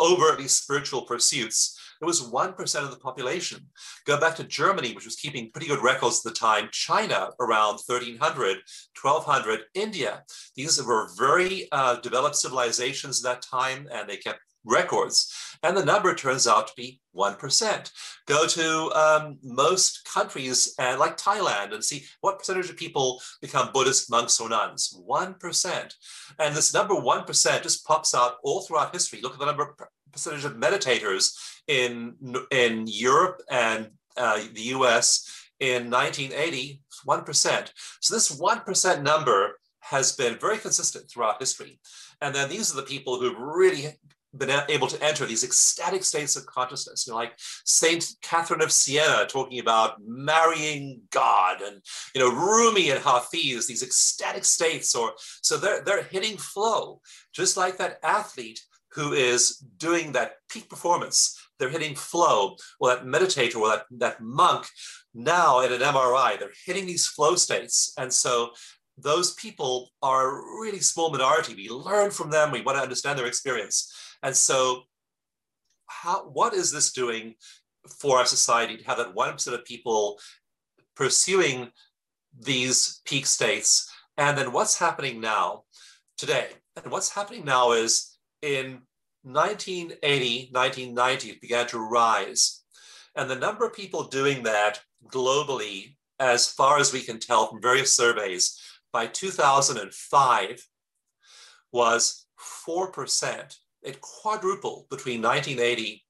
overtly 0.00 0.48
spiritual 0.48 1.02
pursuits, 1.02 1.78
it 2.00 2.04
was 2.04 2.22
1% 2.22 2.82
of 2.82 2.90
the 2.90 2.98
population. 2.98 3.66
Go 4.04 4.18
back 4.18 4.36
to 4.36 4.44
Germany, 4.44 4.92
which 4.92 5.04
was 5.04 5.16
keeping 5.16 5.50
pretty 5.50 5.68
good 5.68 5.82
records 5.82 6.18
at 6.18 6.32
the 6.32 6.38
time, 6.38 6.68
China 6.72 7.30
around 7.40 7.78
1300, 7.86 8.58
1200, 9.00 9.60
India. 9.74 10.22
These 10.56 10.82
were 10.82 11.08
very 11.16 11.68
uh, 11.72 11.96
developed 11.96 12.36
civilizations 12.36 13.24
at 13.24 13.30
that 13.30 13.42
time, 13.42 13.88
and 13.90 14.08
they 14.08 14.16
kept 14.16 14.40
records. 14.64 15.32
And 15.62 15.76
the 15.76 15.84
number 15.84 16.14
turns 16.14 16.46
out 16.46 16.68
to 16.68 16.72
be 16.76 17.00
1%. 17.16 17.90
Go 18.26 18.46
to 18.46 18.92
um, 18.92 19.38
most 19.42 20.08
countries 20.12 20.74
uh, 20.78 20.96
like 20.98 21.16
Thailand 21.16 21.72
and 21.72 21.82
see 21.82 22.04
what 22.20 22.38
percentage 22.38 22.70
of 22.70 22.76
people 22.76 23.20
become 23.40 23.70
Buddhist 23.72 24.10
monks 24.10 24.40
or 24.40 24.48
nuns. 24.48 24.98
1%. 25.08 25.94
And 26.38 26.54
this 26.54 26.74
number 26.74 26.94
1% 26.94 27.62
just 27.62 27.86
pops 27.86 28.14
out 28.14 28.36
all 28.42 28.62
throughout 28.62 28.92
history. 28.92 29.20
Look 29.22 29.34
at 29.34 29.38
the 29.38 29.46
number 29.46 29.74
percentage 30.12 30.44
of 30.44 30.54
meditators 30.54 31.34
in, 31.66 32.14
in 32.50 32.84
Europe 32.86 33.42
and 33.50 33.90
uh, 34.16 34.40
the 34.54 34.62
US 34.62 35.28
in 35.60 35.90
1980, 35.90 36.80
1%. 37.06 37.72
So 38.00 38.14
this 38.14 38.38
1% 38.38 39.02
number 39.02 39.58
has 39.80 40.12
been 40.12 40.38
very 40.38 40.58
consistent 40.58 41.10
throughout 41.10 41.40
history. 41.40 41.78
And 42.20 42.34
then 42.34 42.48
these 42.48 42.72
are 42.72 42.76
the 42.76 42.82
people 42.82 43.18
who've 43.18 43.38
really 43.38 43.88
been 44.36 44.50
able 44.68 44.86
to 44.88 45.02
enter 45.02 45.26
these 45.26 45.44
ecstatic 45.44 46.04
states 46.04 46.36
of 46.36 46.46
consciousness, 46.46 47.06
you 47.06 47.12
know, 47.12 47.18
like 47.18 47.32
Saint 47.38 48.06
Catherine 48.22 48.62
of 48.62 48.72
Siena 48.72 49.26
talking 49.28 49.58
about 49.58 49.96
marrying 50.04 51.02
God, 51.10 51.60
and 51.62 51.80
you 52.14 52.20
know 52.20 52.34
Rumi 52.34 52.90
and 52.90 53.00
Hafiz, 53.00 53.66
these 53.66 53.82
ecstatic 53.82 54.44
states, 54.44 54.94
or 54.94 55.12
so 55.18 55.56
they're 55.56 55.82
they're 55.82 56.02
hitting 56.02 56.36
flow, 56.36 57.00
just 57.32 57.56
like 57.56 57.78
that 57.78 57.98
athlete 58.02 58.60
who 58.92 59.12
is 59.12 59.58
doing 59.76 60.12
that 60.12 60.34
peak 60.48 60.68
performance. 60.68 61.38
They're 61.58 61.68
hitting 61.68 61.94
flow, 61.94 62.56
or 62.80 62.90
that 62.90 63.04
meditator, 63.04 63.56
or 63.56 63.68
that, 63.68 63.84
that 63.98 64.20
monk. 64.20 64.66
Now 65.14 65.60
in 65.60 65.72
an 65.72 65.80
MRI, 65.80 66.38
they're 66.38 66.50
hitting 66.66 66.86
these 66.86 67.06
flow 67.06 67.36
states, 67.36 67.92
and 67.96 68.12
so 68.12 68.50
those 68.96 69.34
people 69.34 69.90
are 70.02 70.28
a 70.28 70.60
really 70.60 70.80
small 70.80 71.10
minority. 71.10 71.54
We 71.54 71.68
learn 71.68 72.10
from 72.10 72.30
them. 72.30 72.50
We 72.50 72.60
want 72.60 72.78
to 72.78 72.82
understand 72.82 73.18
their 73.18 73.26
experience. 73.26 73.92
And 74.22 74.36
so, 74.36 74.82
how, 75.86 76.24
what 76.24 76.54
is 76.54 76.70
this 76.70 76.92
doing 76.92 77.34
for 77.88 78.18
our 78.18 78.26
society 78.26 78.76
to 78.76 78.84
have 78.84 78.98
that 78.98 79.14
1% 79.14 79.52
of 79.52 79.64
people 79.64 80.18
pursuing 80.96 81.70
these 82.38 83.00
peak 83.04 83.26
states? 83.26 83.90
And 84.16 84.36
then 84.38 84.52
what's 84.52 84.78
happening 84.78 85.20
now 85.20 85.64
today? 86.16 86.48
And 86.76 86.90
what's 86.90 87.10
happening 87.10 87.44
now 87.44 87.72
is 87.72 88.16
in 88.42 88.82
1980, 89.22 90.50
1990, 90.52 91.30
it 91.30 91.40
began 91.40 91.66
to 91.68 91.78
rise. 91.78 92.62
And 93.16 93.30
the 93.30 93.36
number 93.36 93.64
of 93.64 93.74
people 93.74 94.04
doing 94.04 94.42
that 94.42 94.80
globally, 95.06 95.96
as 96.18 96.50
far 96.50 96.78
as 96.78 96.92
we 96.92 97.00
can 97.00 97.18
tell 97.18 97.46
from 97.46 97.62
various 97.62 97.94
surveys, 97.94 98.60
by 98.92 99.06
2005 99.06 100.68
was 101.72 102.26
4%. 102.66 103.56
It 103.84 104.00
quadrupled 104.00 104.88
between 104.88 105.22
1980 105.22 106.02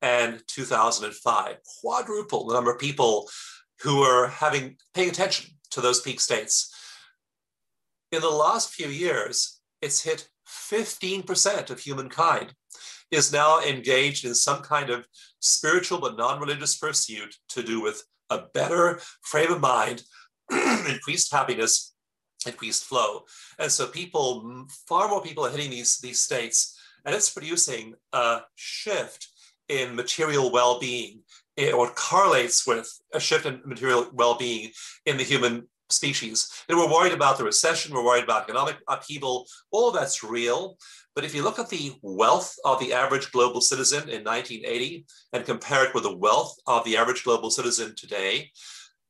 and 0.00 0.42
2005, 0.46 1.56
quadruple 1.80 2.46
the 2.46 2.54
number 2.54 2.70
of 2.70 2.78
people 2.78 3.28
who 3.82 4.00
were 4.00 4.28
having 4.28 4.76
paying 4.94 5.10
attention 5.10 5.50
to 5.70 5.80
those 5.80 6.00
peak 6.00 6.20
states. 6.20 6.72
In 8.12 8.20
the 8.20 8.30
last 8.30 8.72
few 8.72 8.88
years, 8.88 9.60
it's 9.82 10.02
hit 10.02 10.28
15% 10.48 11.70
of 11.70 11.80
humankind 11.80 12.54
is 13.10 13.32
now 13.32 13.60
engaged 13.60 14.24
in 14.24 14.34
some 14.34 14.62
kind 14.62 14.90
of 14.90 15.06
spiritual 15.40 15.98
but 15.98 16.16
non-religious 16.16 16.76
pursuit 16.76 17.34
to 17.48 17.62
do 17.62 17.80
with 17.80 18.02
a 18.30 18.42
better 18.54 19.00
frame 19.22 19.52
of 19.52 19.60
mind, 19.60 20.02
increased 20.50 21.32
happiness, 21.32 21.94
increased 22.46 22.84
flow. 22.84 23.24
And 23.58 23.70
so 23.72 23.86
people, 23.86 24.66
far 24.86 25.08
more 25.08 25.22
people 25.22 25.44
are 25.46 25.50
hitting 25.50 25.70
these, 25.70 25.98
these 25.98 26.18
states 26.18 26.77
and 27.04 27.14
it's 27.14 27.30
producing 27.30 27.94
a 28.12 28.40
shift 28.56 29.28
in 29.68 29.94
material 29.94 30.50
well-being 30.50 31.20
eh, 31.56 31.72
or 31.72 31.90
correlates 31.90 32.66
with 32.66 32.90
a 33.12 33.20
shift 33.20 33.46
in 33.46 33.60
material 33.64 34.08
well-being 34.12 34.70
in 35.06 35.16
the 35.16 35.24
human 35.24 35.68
species. 35.90 36.50
And 36.68 36.78
we're 36.78 36.90
worried 36.90 37.12
about 37.12 37.38
the 37.38 37.44
recession, 37.44 37.94
we're 37.94 38.04
worried 38.04 38.24
about 38.24 38.44
economic 38.44 38.76
upheaval, 38.88 39.46
all 39.70 39.90
that's 39.90 40.22
real. 40.22 40.76
But 41.14 41.24
if 41.24 41.34
you 41.34 41.42
look 41.42 41.58
at 41.58 41.68
the 41.68 41.94
wealth 42.02 42.54
of 42.64 42.78
the 42.78 42.92
average 42.92 43.32
global 43.32 43.60
citizen 43.60 44.08
in 44.08 44.22
1980 44.24 45.04
and 45.32 45.44
compare 45.44 45.84
it 45.84 45.94
with 45.94 46.04
the 46.04 46.16
wealth 46.16 46.54
of 46.66 46.84
the 46.84 46.96
average 46.96 47.24
global 47.24 47.50
citizen 47.50 47.94
today, 47.96 48.50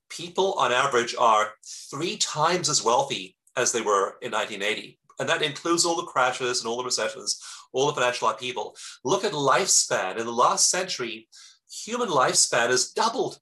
people 0.09 0.55
on 0.55 0.73
average 0.73 1.15
are 1.19 1.51
three 1.91 2.17
times 2.17 2.69
as 2.69 2.85
wealthy 2.85 3.37
as 3.57 3.73
they 3.73 3.81
were 3.81 4.17
in 4.23 4.33
1980. 4.33 4.99
And 5.19 5.29
that 5.29 5.43
includes 5.43 5.85
all 5.85 5.97
the 5.97 6.05
crashes 6.05 6.61
and 6.61 6.69
all 6.69 6.77
the 6.77 6.85
recessions, 6.85 7.41
all 7.73 7.87
the 7.89 7.95
financial 7.95 8.29
upheaval. 8.29 8.77
Look 9.05 9.25
at 9.25 9.33
lifespan. 9.33 10.17
In 10.19 10.27
the 10.27 10.33
last 10.33 10.71
century, 10.71 11.29
human 11.71 12.09
lifespan 12.09 12.69
has 12.69 12.91
doubled. 12.91 13.39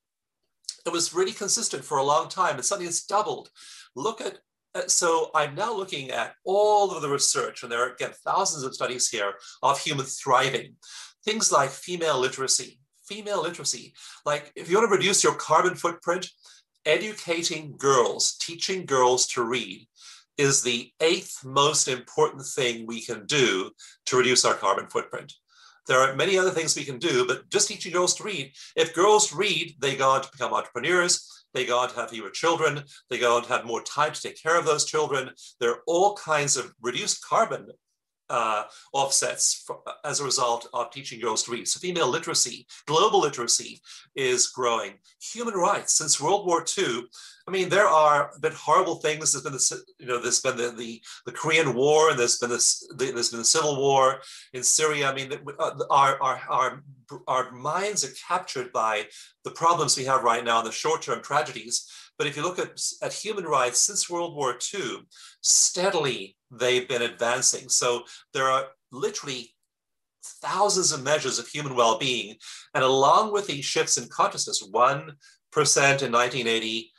It 0.84 0.92
was 0.92 1.14
really 1.14 1.32
consistent 1.32 1.84
for 1.84 1.98
a 1.98 2.04
long 2.04 2.28
time, 2.28 2.56
and 2.56 2.64
suddenly 2.64 2.88
it's 2.88 3.04
doubled. 3.04 3.50
Look 3.94 4.20
at 4.20 4.38
uh, 4.74 4.86
so 4.88 5.30
I'm 5.34 5.54
now 5.54 5.74
looking 5.74 6.10
at 6.10 6.34
all 6.44 6.94
of 6.94 7.00
the 7.00 7.08
research, 7.08 7.62
and 7.62 7.72
there 7.72 7.82
are 7.82 7.94
again 7.94 8.12
thousands 8.24 8.62
of 8.62 8.74
studies 8.74 9.08
here 9.08 9.34
of 9.62 9.80
human 9.80 10.04
thriving. 10.04 10.76
Things 11.24 11.50
like 11.50 11.70
female 11.70 12.18
literacy, 12.18 12.78
female 13.08 13.42
literacy. 13.42 13.94
Like 14.24 14.52
if 14.54 14.70
you 14.70 14.76
want 14.76 14.90
to 14.90 14.96
reduce 14.96 15.24
your 15.24 15.34
carbon 15.34 15.74
footprint, 15.74 16.28
educating 16.84 17.74
girls, 17.78 18.36
teaching 18.38 18.84
girls 18.84 19.26
to 19.28 19.42
read 19.42 19.86
is 20.38 20.62
the 20.62 20.90
eighth 21.00 21.44
most 21.44 21.88
important 21.88 22.44
thing 22.44 22.86
we 22.86 23.00
can 23.00 23.26
do 23.26 23.70
to 24.06 24.16
reduce 24.16 24.44
our 24.44 24.54
carbon 24.54 24.86
footprint. 24.88 25.32
There 25.86 26.00
are 26.00 26.16
many 26.16 26.36
other 26.36 26.50
things 26.50 26.76
we 26.76 26.84
can 26.84 26.98
do, 26.98 27.26
but 27.26 27.48
just 27.48 27.68
teaching 27.68 27.92
girls 27.92 28.14
to 28.14 28.24
read. 28.24 28.52
If 28.74 28.94
girls 28.94 29.32
read, 29.32 29.76
they 29.80 29.96
go 29.96 30.10
on 30.10 30.22
to 30.22 30.30
become 30.30 30.52
entrepreneurs, 30.52 31.44
they 31.54 31.64
go 31.64 31.78
on 31.78 31.88
to 31.90 31.94
have 31.94 32.10
fewer 32.10 32.30
children, 32.30 32.82
they 33.08 33.18
go 33.18 33.36
on 33.36 33.42
to 33.42 33.48
have 33.48 33.64
more 33.64 33.82
time 33.82 34.12
to 34.12 34.20
take 34.20 34.42
care 34.42 34.58
of 34.58 34.66
those 34.66 34.84
children. 34.84 35.30
There 35.60 35.70
are 35.70 35.82
all 35.86 36.16
kinds 36.16 36.56
of 36.56 36.74
reduced 36.82 37.24
carbon 37.24 37.68
uh, 38.30 38.64
offsets 38.92 39.62
for, 39.66 39.80
as 40.04 40.20
a 40.20 40.24
result 40.24 40.68
of 40.72 40.90
teaching 40.90 41.20
girls 41.20 41.42
to 41.44 41.52
read. 41.52 41.68
So 41.68 41.80
female 41.80 42.08
literacy, 42.08 42.66
global 42.86 43.20
literacy 43.20 43.80
is 44.14 44.48
growing. 44.48 44.94
Human 45.32 45.54
rights, 45.54 45.94
since 45.94 46.20
World 46.20 46.46
War 46.46 46.64
II, 46.76 47.04
I 47.48 47.52
mean, 47.52 47.68
there 47.68 47.86
are 47.86 48.32
been 48.40 48.52
horrible 48.52 48.96
things. 48.96 49.32
There's 49.32 49.44
been 49.44 49.52
the, 49.52 49.80
you 50.00 50.06
know, 50.06 50.20
there's 50.20 50.40
been 50.40 50.56
the, 50.56 50.70
the, 50.76 51.00
the 51.26 51.32
Korean 51.32 51.74
War, 51.74 52.10
and 52.10 52.18
there's 52.18 52.38
been 52.38 52.50
this, 52.50 52.84
there's 52.96 53.30
been 53.30 53.38
the 53.38 53.44
civil 53.44 53.76
war 53.76 54.20
in 54.52 54.64
Syria. 54.64 55.08
I 55.08 55.14
mean, 55.14 55.32
uh, 55.58 55.70
our, 55.88 56.20
our, 56.20 56.40
our, 56.48 56.82
our 57.28 57.52
minds 57.52 58.04
are 58.04 58.12
captured 58.26 58.72
by 58.72 59.06
the 59.44 59.52
problems 59.52 59.96
we 59.96 60.04
have 60.04 60.24
right 60.24 60.44
now 60.44 60.58
and 60.58 60.66
the 60.66 60.72
short-term 60.72 61.22
tragedies. 61.22 61.88
But 62.18 62.26
if 62.26 62.36
you 62.36 62.42
look 62.42 62.58
at, 62.58 62.80
at 63.02 63.12
human 63.12 63.44
rights 63.44 63.78
since 63.80 64.08
World 64.08 64.34
War 64.34 64.58
II, 64.74 65.02
steadily 65.40 66.36
they've 66.50 66.88
been 66.88 67.02
advancing. 67.02 67.68
So 67.68 68.04
there 68.32 68.48
are 68.48 68.68
literally 68.90 69.54
thousands 70.24 70.92
of 70.92 71.02
measures 71.02 71.38
of 71.38 71.46
human 71.46 71.74
well-being. 71.74 72.36
And 72.74 72.82
along 72.82 73.32
with 73.32 73.46
these 73.46 73.64
shifts 73.64 73.98
in 73.98 74.08
consciousness, 74.08 74.66
1% 74.66 74.72
in 74.72 75.12
1980, 76.12 76.92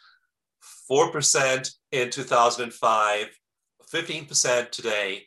4% 0.90 1.72
in 1.92 2.10
2005, 2.10 3.28
15% 3.94 4.72
today, 4.72 5.24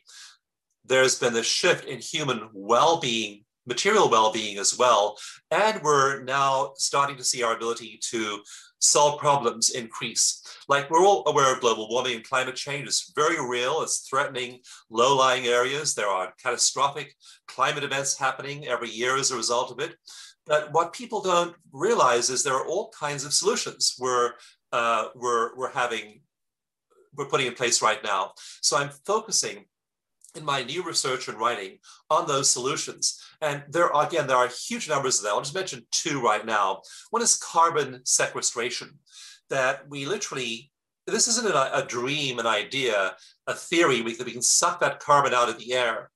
there's 0.85 1.19
been 1.19 1.33
this 1.33 1.45
shift 1.45 1.85
in 1.85 1.99
human 1.99 2.49
well-being 2.53 3.43
material 3.67 4.09
well-being 4.09 4.57
as 4.57 4.77
well 4.77 5.15
and 5.51 5.81
we're 5.83 6.23
now 6.23 6.73
starting 6.77 7.15
to 7.15 7.23
see 7.23 7.43
our 7.43 7.55
ability 7.55 7.99
to 8.01 8.41
solve 8.81 9.19
problems 9.19 9.69
increase. 9.69 10.41
Like 10.67 10.89
we're 10.89 11.05
all 11.05 11.23
aware 11.27 11.53
of 11.53 11.61
global 11.61 11.87
warming 11.87 12.15
and 12.15 12.27
climate 12.27 12.55
change. 12.55 12.87
It's 12.87 13.13
very 13.15 13.39
real. 13.39 13.81
It's 13.83 14.07
threatening 14.09 14.59
low-lying 14.89 15.45
areas. 15.45 15.93
There 15.93 16.07
are 16.07 16.33
catastrophic 16.41 17.15
climate 17.47 17.83
events 17.83 18.17
happening 18.17 18.67
every 18.67 18.89
year 18.89 19.17
as 19.17 19.31
a 19.31 19.37
result 19.37 19.71
of 19.71 19.79
it. 19.79 19.95
But 20.47 20.73
what 20.73 20.93
people 20.93 21.21
don't 21.21 21.55
realize 21.71 22.29
is 22.29 22.43
there 22.43 22.55
are 22.55 22.67
all 22.67 22.91
kinds 22.99 23.23
of 23.23 23.33
solutions 23.33 23.95
we're, 23.99 24.31
uh, 24.71 25.09
we're, 25.15 25.55
we're 25.55 25.71
having, 25.71 26.21
we're 27.15 27.27
putting 27.27 27.47
in 27.47 27.53
place 27.53 27.81
right 27.81 28.03
now. 28.03 28.31
So 28.61 28.77
I'm 28.77 28.89
focusing 29.05 29.65
in 30.35 30.45
my 30.45 30.63
new 30.63 30.83
research 30.83 31.27
and 31.27 31.37
writing 31.37 31.77
on 32.09 32.27
those 32.27 32.49
solutions. 32.49 33.21
And 33.41 33.63
there 33.69 33.91
are, 33.93 34.07
again, 34.07 34.27
there 34.27 34.37
are 34.37 34.47
huge 34.47 34.87
numbers 34.87 35.17
of 35.17 35.23
them. 35.23 35.33
I'll 35.33 35.41
just 35.41 35.55
mention 35.55 35.85
two 35.91 36.21
right 36.21 36.45
now. 36.45 36.81
One 37.09 37.21
is 37.21 37.37
carbon 37.37 38.01
sequestration, 38.05 38.99
that 39.49 39.89
we 39.89 40.05
literally, 40.05 40.71
this 41.07 41.27
isn't 41.27 41.47
a, 41.47 41.77
a 41.77 41.85
dream, 41.85 42.39
an 42.39 42.47
idea, 42.47 43.15
a 43.47 43.53
theory, 43.53 44.01
we, 44.01 44.15
that 44.15 44.25
we 44.25 44.31
can 44.31 44.41
suck 44.41 44.79
that 44.79 44.99
carbon 44.99 45.33
out 45.33 45.49
of 45.49 45.59
the 45.59 45.73
air. 45.73 46.09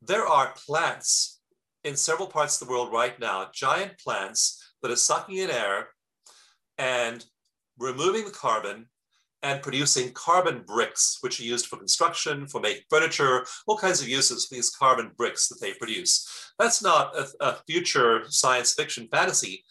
There 0.00 0.26
are 0.26 0.54
plants 0.66 1.40
in 1.84 1.96
several 1.96 2.28
parts 2.28 2.60
of 2.60 2.66
the 2.66 2.72
world 2.72 2.92
right 2.92 3.18
now, 3.20 3.48
giant 3.52 3.98
plants 3.98 4.72
that 4.82 4.90
are 4.90 4.96
sucking 4.96 5.36
in 5.36 5.50
air 5.50 5.88
and 6.78 7.24
removing 7.78 8.24
the 8.24 8.30
carbon 8.30 8.86
and 9.42 9.62
producing 9.62 10.12
carbon 10.12 10.62
bricks, 10.66 11.18
which 11.20 11.40
are 11.40 11.44
used 11.44 11.66
for 11.66 11.76
construction, 11.76 12.46
for 12.46 12.60
making 12.60 12.82
furniture, 12.90 13.44
all 13.66 13.78
kinds 13.78 14.02
of 14.02 14.08
uses 14.08 14.46
for 14.46 14.54
these 14.54 14.70
carbon 14.70 15.12
bricks 15.16 15.48
that 15.48 15.60
they 15.60 15.72
produce. 15.74 16.52
That's 16.58 16.82
not 16.82 17.16
a, 17.16 17.26
a 17.40 17.56
future 17.66 18.22
science 18.28 18.74
fiction 18.74 19.08
fantasy. 19.10 19.64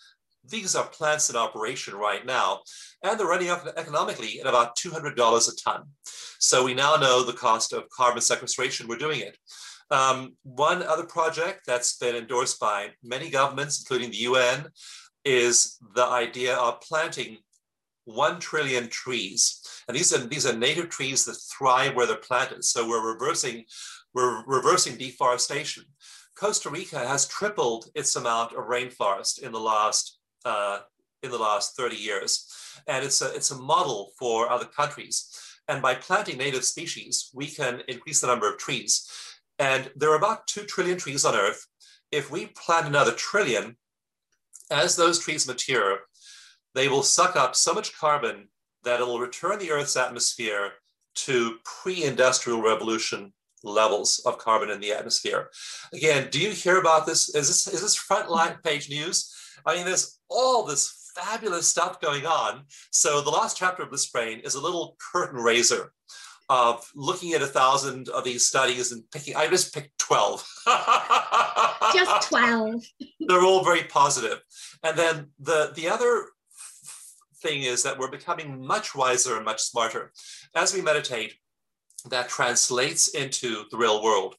These 0.50 0.76
are 0.76 0.88
plants 0.88 1.30
in 1.30 1.36
operation 1.36 1.94
right 1.94 2.26
now, 2.26 2.62
and 3.04 3.20
they're 3.20 3.28
running 3.28 3.50
up 3.50 3.68
economically 3.78 4.40
at 4.40 4.48
about 4.48 4.76
$200 4.78 5.14
a 5.14 5.56
ton. 5.64 5.84
So 6.40 6.64
we 6.64 6.74
now 6.74 6.96
know 6.96 7.24
the 7.24 7.34
cost 7.34 7.74
of 7.74 7.90
carbon 7.90 8.22
sequestration, 8.22 8.88
we're 8.88 8.98
doing 8.98 9.20
it. 9.20 9.38
Um, 9.92 10.36
one 10.44 10.84
other 10.84 11.06
project 11.06 11.62
that's 11.66 11.98
been 11.98 12.16
endorsed 12.16 12.60
by 12.60 12.90
many 13.04 13.30
governments, 13.30 13.80
including 13.80 14.12
the 14.12 14.18
UN, 14.18 14.68
is 15.26 15.78
the 15.96 16.06
idea 16.06 16.56
of 16.56 16.82
planting 16.82 17.38
1 18.14 18.40
trillion 18.40 18.90
trees. 18.90 19.62
And 19.88 19.96
these 19.96 20.14
are, 20.14 20.20
these 20.20 20.46
are 20.46 20.56
native 20.56 20.90
trees 20.90 21.26
that 21.26 21.36
thrive 21.36 21.96
where 21.96 22.06
they're 22.06 22.18
planted. 22.18 22.64
So 22.64 22.88
we're 22.88 23.14
reversing, 23.14 23.66
we're 24.14 24.44
reversing 24.46 24.98
deforestation. 24.98 25.86
Costa 26.36 26.70
Rica 26.70 27.00
has 27.00 27.28
tripled 27.28 27.90
its 27.96 28.16
amount 28.16 28.54
of 28.54 28.66
rainforest 28.66 29.42
in 29.42 29.52
the 29.52 29.60
last 29.60 30.20
uh, 30.46 30.80
in 31.22 31.32
the 31.32 31.38
last 31.38 31.76
30 31.76 31.98
years. 31.98 32.48
And 32.88 33.04
it's 33.04 33.22
a, 33.22 33.34
it's 33.36 33.52
a 33.52 33.58
model 33.58 34.12
for 34.18 34.50
other 34.50 34.66
countries. 34.66 35.30
And 35.68 35.82
by 35.82 35.96
planting 35.96 36.38
native 36.38 36.64
species, 36.64 37.30
we 37.34 37.48
can 37.48 37.82
increase 37.88 38.22
the 38.22 38.28
number 38.28 38.50
of 38.50 38.58
trees. 38.58 39.10
And 39.60 39.92
there 39.96 40.12
are 40.12 40.18
about 40.18 40.48
2 40.48 40.64
trillion 40.64 40.98
trees 40.98 41.26
on 41.26 41.36
Earth. 41.36 41.68
If 42.12 42.32
we 42.32 42.48
plant 42.48 42.88
another 42.88 43.12
trillion, 43.12 43.78
as 44.72 44.96
those 44.96 45.20
trees 45.20 45.48
mature, 45.48 46.00
they 46.76 46.88
will 46.88 47.04
suck 47.04 47.36
up 47.36 47.56
so 47.56 47.74
much 47.74 47.98
carbon 47.98 48.48
that 48.84 49.00
it 49.00 49.06
will 49.06 49.20
return 49.20 49.60
the 49.60 49.72
Earth's 49.72 49.98
atmosphere 49.98 50.72
to 51.16 51.58
pre 51.66 52.04
industrial 52.04 52.62
revolution 52.62 53.34
levels 53.64 54.22
of 54.26 54.38
carbon 54.38 54.70
in 54.70 54.80
the 54.80 54.94
atmosphere. 54.94 55.50
Again, 55.94 56.30
do 56.32 56.40
you 56.40 56.52
hear 56.52 56.80
about 56.80 57.06
this? 57.06 57.30
Is 57.36 57.48
this, 57.48 57.68
is 57.68 57.82
this 57.82 57.98
frontline 57.98 58.64
page 58.64 58.90
news? 58.90 59.34
I 59.66 59.76
mean, 59.76 59.86
there's 59.86 60.20
all 60.30 60.66
this 60.66 61.12
fabulous 61.16 61.68
stuff 61.68 62.00
going 62.00 62.26
on. 62.26 62.64
So 62.92 63.22
the 63.22 63.30
last 63.30 63.58
chapter 63.58 63.84
of 63.84 63.90
Bliss 63.90 64.10
Brain 64.10 64.40
is 64.40 64.56
a 64.56 64.62
little 64.62 64.96
curtain 65.12 65.40
raiser 65.42 65.92
of 66.50 66.90
looking 66.96 67.34
at 67.34 67.42
a 67.42 67.48
thousand 67.48 68.10
of 68.10 68.24
these 68.24 68.46
studies 68.46 68.92
and 68.92 69.04
picking, 69.12 69.36
I 69.36 69.48
just 69.48 69.74
picked 69.74 69.98
12. 70.00 70.48
just 71.94 72.30
12. 72.30 72.84
They're 73.20 73.44
all 73.44 73.64
very 73.64 73.84
positive. 73.84 74.42
And 74.84 74.98
then 74.98 75.28
the, 75.40 75.72
the 75.76 75.90
other 75.90 76.26
thing 77.42 77.64
is 77.64 77.84
that 77.84 77.98
we're 77.98 78.12
becoming 78.12 78.66
much 78.66 78.96
wiser 78.96 79.36
and 79.36 79.46
much 79.46 79.62
smarter. 79.62 80.12
As 80.56 80.74
we 80.74 80.82
meditate, 80.82 81.36
that 82.10 82.30
translates 82.30 83.10
into 83.10 83.66
the 83.72 83.78
real 83.78 84.02
world 84.02 84.36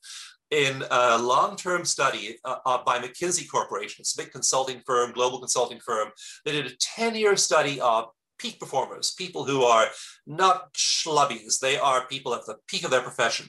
in 0.51 0.83
a 0.91 1.19
long-term 1.19 1.85
study 1.85 2.39
uh, 2.45 2.57
uh, 2.67 2.83
by 2.85 2.99
McKinsey 2.99 3.49
Corporation, 3.49 4.01
it's 4.01 4.19
a 4.19 4.23
big 4.23 4.33
consulting 4.33 4.81
firm, 4.85 5.13
global 5.13 5.39
consulting 5.39 5.79
firm. 5.79 6.09
They 6.45 6.53
did 6.53 6.67
a 6.67 6.77
10-year 6.77 7.37
study 7.37 7.81
of 7.81 8.07
peak 8.39 8.59
performers, 8.59 9.13
people 9.13 9.45
who 9.45 9.63
are 9.63 9.87
not 10.27 10.73
schlubbies. 10.75 11.61
They 11.61 11.79
are 11.79 12.07
people 12.07 12.35
at 12.35 12.47
the 12.47 12.57
peak 12.67 12.85
of 12.85 12.91
their 12.91 13.03
profession. 13.03 13.47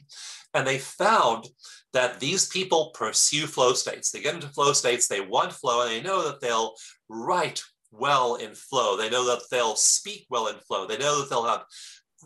And 0.53 0.67
they 0.67 0.77
found 0.77 1.47
that 1.93 2.19
these 2.19 2.47
people 2.47 2.91
pursue 2.93 3.47
flow 3.47 3.73
states. 3.73 4.11
They 4.11 4.21
get 4.21 4.35
into 4.35 4.49
flow 4.49 4.73
states, 4.73 5.07
they 5.07 5.21
want 5.21 5.53
flow, 5.53 5.81
and 5.81 5.91
they 5.91 6.01
know 6.01 6.23
that 6.27 6.41
they'll 6.41 6.75
write 7.09 7.63
well 7.91 8.35
in 8.35 8.55
flow. 8.55 8.97
They 8.97 9.09
know 9.09 9.25
that 9.25 9.43
they'll 9.49 9.75
speak 9.75 10.25
well 10.29 10.47
in 10.47 10.55
flow. 10.67 10.87
They 10.87 10.97
know 10.97 11.19
that 11.19 11.29
they'll 11.29 11.45
have 11.45 11.65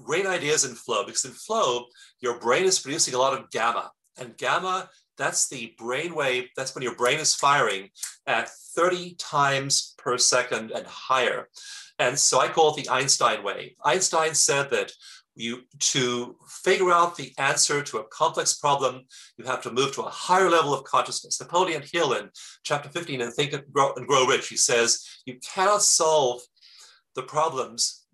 great 0.04 0.26
ideas 0.26 0.66
in 0.66 0.76
flow 0.76 1.06
because 1.06 1.26
in 1.26 1.32
flow, 1.32 1.86
your 2.20 2.40
brain 2.40 2.66
is 2.66 2.80
producing 2.80 3.14
a 3.14 3.20
lot 3.20 3.38
of 3.38 3.50
gamma. 3.52 3.92
And 4.18 4.38
gamma, 4.38 4.90
that's 5.18 5.48
the 5.50 5.74
brain 5.78 6.14
wave, 6.14 6.50
that's 6.56 6.76
when 6.76 6.84
your 6.84 6.96
brain 6.96 7.20
is 7.20 7.36
firing 7.36 7.90
at 8.28 8.50
30 8.76 9.16
times 9.16 9.94
per 9.98 10.18
second 10.18 10.72
and 10.72 10.86
higher. 10.86 11.50
And 12.00 12.18
so 12.20 12.40
I 12.40 12.50
call 12.50 12.76
it 12.76 12.84
the 12.84 12.90
Einstein 12.90 13.44
wave. 13.44 13.72
Einstein 13.84 14.34
said 14.34 14.70
that 14.72 14.92
you 15.36 15.62
to 15.80 16.36
figure 16.48 16.92
out 16.92 17.16
the 17.16 17.34
answer 17.38 17.82
to 17.84 17.98
a 17.98 18.08
complex 18.08 18.56
problem, 18.56 19.04
you 19.38 19.46
have 19.46 19.62
to 19.64 19.72
move 19.72 19.94
to 19.94 20.04
a 20.04 20.10
higher 20.10 20.50
level 20.50 20.74
of 20.74 20.84
consciousness. 20.86 21.40
Napoleon 21.40 21.84
Hill 21.92 22.14
in 22.14 22.30
chapter 22.64 22.90
15 22.90 23.22
in 23.22 23.32
Think 23.32 23.54
and 23.54 23.64
Grow, 23.72 23.94
and 23.96 24.08
Grow 24.08 24.26
Rich, 24.26 24.48
he 24.48 24.58
says, 24.58 25.06
you 25.26 25.38
cannot 25.54 25.82
solve 25.82 26.42
the 27.16 27.24
problems 27.24 28.06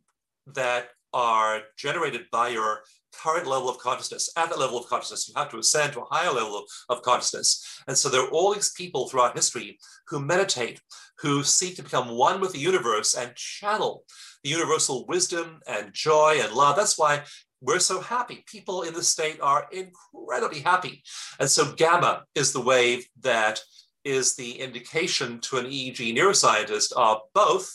that 0.48 0.90
are 1.14 1.62
generated 1.78 2.26
by 2.32 2.50
your 2.50 2.82
current 3.14 3.46
level 3.46 3.70
of 3.70 3.78
consciousness. 3.78 4.32
At 4.38 4.50
that 4.50 4.60
level 4.60 4.80
of 4.80 4.88
consciousness, 4.88 5.28
you 5.28 5.34
have 5.36 5.50
to 5.52 5.58
ascend 5.58 5.94
to 5.94 6.02
a 6.02 6.14
higher 6.14 6.32
level 6.32 6.64
of 6.90 7.02
consciousness. 7.02 7.82
And 7.88 7.98
so 7.98 8.10
there 8.10 8.22
are 8.22 8.30
all 8.30 8.54
these 8.54 8.72
people 8.72 9.08
throughout 9.08 9.36
history 9.36 9.78
who 10.08 10.20
meditate, 10.20 10.80
who 11.20 11.44
seek 11.44 11.76
to 11.76 11.84
become 11.84 12.10
one 12.10 12.40
with 12.40 12.54
the 12.54 12.60
universe 12.60 13.14
and 13.14 13.36
channel 13.36 14.06
the 14.44 14.50
universal 14.50 15.06
wisdom 15.08 15.62
and 15.68 15.94
joy 15.94 16.40
and 16.42 16.54
love. 16.54 16.76
That's 16.76 16.98
why 16.98 17.24
we're 17.62 17.80
so 17.80 18.02
happy. 18.02 18.44
People 18.48 18.82
in 18.82 18.94
the 18.94 19.04
state 19.04 19.40
are 19.42 19.68
incredibly 19.72 20.62
happy. 20.62 21.04
And 21.40 21.50
so 21.50 21.74
gamma 21.74 22.24
is 22.34 22.52
the 22.52 22.62
wave 22.62 23.06
that 23.22 23.62
is 24.04 24.36
the 24.36 24.60
indication 24.60 25.40
to 25.42 25.58
an 25.58 25.66
EEG 25.66 26.18
neuroscientist 26.18 26.92
of 26.94 27.20
both 27.34 27.72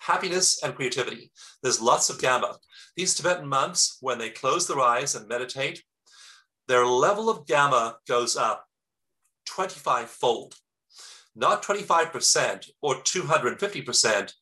happiness 0.00 0.62
and 0.62 0.74
creativity. 0.74 1.30
There's 1.62 1.80
lots 1.80 2.10
of 2.10 2.20
gamma. 2.20 2.56
These 2.96 3.14
Tibetan 3.14 3.46
monks, 3.48 3.98
when 4.00 4.18
they 4.18 4.30
close 4.30 4.66
their 4.66 4.80
eyes 4.80 5.14
and 5.14 5.28
meditate, 5.28 5.82
their 6.66 6.84
level 6.84 7.30
of 7.30 7.46
gamma 7.46 7.96
goes 8.06 8.36
up 8.36 8.66
25 9.46 10.10
fold, 10.10 10.54
not 11.34 11.62
25% 11.62 12.70
or 12.82 12.96
250%. 12.96 14.32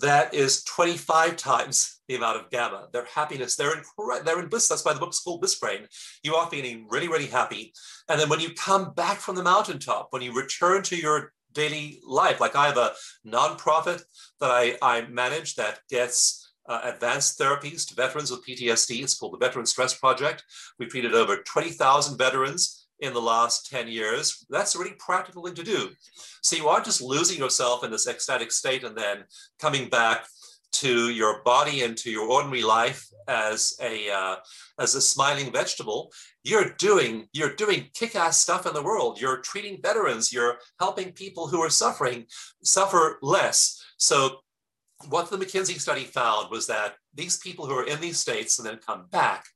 That 0.00 0.32
is 0.32 0.64
25 0.64 1.36
times 1.36 2.00
the 2.08 2.16
amount 2.16 2.40
of 2.40 2.50
gamma. 2.50 2.88
Their 2.92 3.04
happiness, 3.04 3.56
they're 3.56 3.76
in, 3.76 3.82
they're 4.24 4.40
in 4.40 4.48
bliss. 4.48 4.68
That's 4.68 4.84
why 4.84 4.94
the 4.94 5.00
book's 5.00 5.20
called 5.20 5.40
Bliss 5.40 5.58
Brain. 5.58 5.86
You 6.22 6.34
are 6.36 6.48
feeling 6.48 6.86
really, 6.88 7.08
really 7.08 7.26
happy. 7.26 7.72
And 8.08 8.18
then 8.18 8.28
when 8.28 8.40
you 8.40 8.54
come 8.54 8.94
back 8.94 9.18
from 9.18 9.36
the 9.36 9.42
mountaintop, 9.42 10.08
when 10.10 10.22
you 10.22 10.32
return 10.32 10.82
to 10.84 10.96
your 10.96 11.32
daily 11.52 12.00
life, 12.06 12.40
like 12.40 12.56
I 12.56 12.66
have 12.66 12.78
a 12.78 12.92
nonprofit 13.26 14.02
that 14.40 14.50
I, 14.50 14.76
I 14.80 15.02
manage 15.02 15.56
that 15.56 15.80
gets 15.90 16.50
uh, 16.68 16.80
advanced 16.84 17.38
therapies 17.38 17.86
to 17.88 17.94
veterans 17.94 18.30
with 18.30 18.46
PTSD. 18.46 19.02
It's 19.02 19.14
called 19.14 19.34
the 19.34 19.44
Veteran 19.44 19.66
Stress 19.66 19.94
Project. 19.94 20.44
We've 20.78 20.88
treated 20.88 21.14
over 21.14 21.38
20,000 21.38 22.16
veterans 22.16 22.79
in 23.00 23.12
the 23.12 23.20
last 23.20 23.70
10 23.70 23.88
years. 23.88 24.44
That's 24.50 24.74
a 24.74 24.78
really 24.78 24.94
practical 24.98 25.44
thing 25.44 25.54
to 25.54 25.62
do. 25.62 25.90
So 26.42 26.56
you 26.56 26.68
aren't 26.68 26.84
just 26.84 27.02
losing 27.02 27.38
yourself 27.38 27.84
in 27.84 27.90
this 27.90 28.06
ecstatic 28.06 28.52
state 28.52 28.84
and 28.84 28.96
then 28.96 29.24
coming 29.58 29.88
back 29.88 30.26
to 30.72 31.10
your 31.10 31.42
body 31.42 31.82
and 31.82 31.96
to 31.96 32.10
your 32.10 32.28
ordinary 32.28 32.62
life 32.62 33.06
as 33.28 33.76
a 33.82 34.08
uh, 34.10 34.36
as 34.78 34.94
a 34.94 35.00
smiling 35.00 35.50
vegetable 35.50 36.12
you're 36.44 36.74
doing 36.78 37.26
you're 37.32 37.54
doing 37.56 37.88
kick-ass 37.92 38.38
stuff 38.38 38.66
in 38.66 38.72
the 38.72 38.82
world 38.82 39.20
you're 39.20 39.38
treating 39.38 39.80
veterans 39.82 40.32
you're 40.32 40.58
helping 40.78 41.12
people 41.12 41.48
who 41.48 41.60
are 41.60 41.70
suffering 41.70 42.24
suffer 42.62 43.18
less 43.20 43.82
so 43.96 44.38
what 45.08 45.30
the 45.30 45.36
McKinsey 45.36 45.80
study 45.80 46.04
found 46.04 46.50
was 46.50 46.66
that 46.66 46.94
these 47.14 47.38
people 47.38 47.66
who 47.66 47.74
are 47.74 47.86
in 47.86 48.00
these 48.00 48.18
states 48.18 48.58
and 48.58 48.68
then 48.68 48.78
come 48.84 49.06
back 49.10 49.46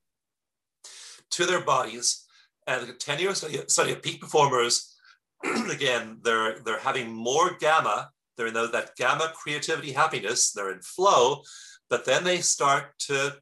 to 1.30 1.46
their 1.46 1.61
bodies 1.61 2.23
and 2.66 2.88
a 2.88 2.92
10 2.92 3.18
year 3.20 3.35
study, 3.35 3.61
study 3.68 3.92
of 3.92 4.03
peak 4.03 4.20
performers, 4.20 4.96
again, 5.70 6.18
they're, 6.22 6.61
they're 6.61 6.79
having 6.79 7.12
more 7.12 7.57
gamma. 7.59 8.11
They're 8.37 8.48
in 8.48 8.55
that 8.55 8.96
gamma 8.96 9.33
creativity 9.35 9.92
happiness, 9.92 10.53
they're 10.53 10.72
in 10.72 10.81
flow, 10.81 11.42
but 11.88 12.05
then 12.05 12.24
they 12.24 12.38
start 12.38 12.98
to 13.07 13.37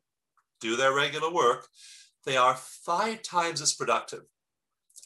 do 0.60 0.76
their 0.76 0.94
regular 0.94 1.32
work. 1.32 1.66
They 2.26 2.36
are 2.36 2.56
five 2.56 3.22
times 3.22 3.62
as 3.62 3.72
productive 3.72 4.22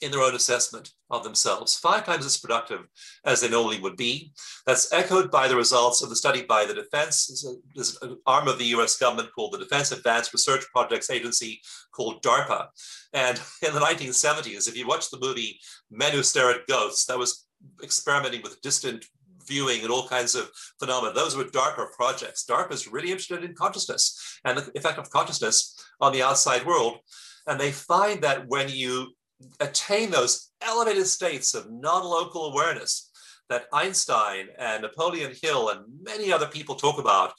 in 0.02 0.10
their 0.10 0.20
own 0.20 0.34
assessment 0.34 0.90
of 1.10 1.24
themselves, 1.24 1.78
five 1.78 2.04
times 2.04 2.26
as 2.26 2.36
productive 2.36 2.80
as 3.24 3.40
they 3.40 3.48
normally 3.48 3.80
would 3.80 3.96
be. 3.96 4.32
That's 4.66 4.92
echoed 4.92 5.30
by 5.30 5.48
the 5.48 5.56
results 5.56 6.02
of 6.02 6.10
the 6.10 6.16
study 6.16 6.42
by 6.42 6.66
the 6.66 6.74
Defense, 6.74 7.46
there's 7.74 7.96
an 8.02 8.18
arm 8.26 8.46
of 8.46 8.58
the 8.58 8.66
US 8.76 8.98
government 8.98 9.30
called 9.34 9.52
the 9.52 9.58
Defense 9.58 9.92
Advanced 9.92 10.32
Research 10.34 10.64
Projects 10.72 11.10
Agency 11.10 11.62
called 11.92 12.22
DARPA. 12.22 12.66
And 13.14 13.40
in 13.66 13.72
the 13.72 13.80
1970s, 13.80 14.68
if 14.68 14.76
you 14.76 14.86
watch 14.86 15.10
the 15.10 15.20
movie 15.20 15.58
Men 15.90 16.12
Who 16.12 16.22
Stare 16.22 16.50
at 16.50 16.66
Goats, 16.66 17.06
that 17.06 17.18
was 17.18 17.46
experimenting 17.82 18.42
with 18.42 18.60
distant 18.60 19.06
viewing 19.46 19.82
and 19.82 19.90
all 19.90 20.08
kinds 20.08 20.34
of 20.34 20.50
phenomena. 20.78 21.14
Those 21.14 21.36
were 21.36 21.44
DARPA 21.44 21.92
projects. 21.92 22.44
DARPA 22.44 22.72
is 22.72 22.88
really 22.88 23.10
interested 23.10 23.44
in 23.44 23.54
consciousness 23.54 24.40
and 24.44 24.58
the 24.58 24.70
effect 24.74 24.98
of 24.98 25.10
consciousness 25.10 25.74
on 26.00 26.12
the 26.12 26.22
outside 26.22 26.66
world. 26.66 26.98
And 27.46 27.60
they 27.60 27.70
find 27.70 28.22
that 28.22 28.48
when 28.48 28.68
you 28.68 29.12
attain 29.60 30.10
those 30.10 30.50
elevated 30.62 31.06
states 31.06 31.54
of 31.54 31.70
non-local 31.70 32.52
awareness 32.52 33.10
that 33.48 33.66
Einstein 33.72 34.48
and 34.58 34.82
Napoleon 34.82 35.32
Hill 35.40 35.68
and 35.68 35.84
many 36.02 36.32
other 36.32 36.46
people 36.46 36.74
talk 36.74 36.98
about, 36.98 37.32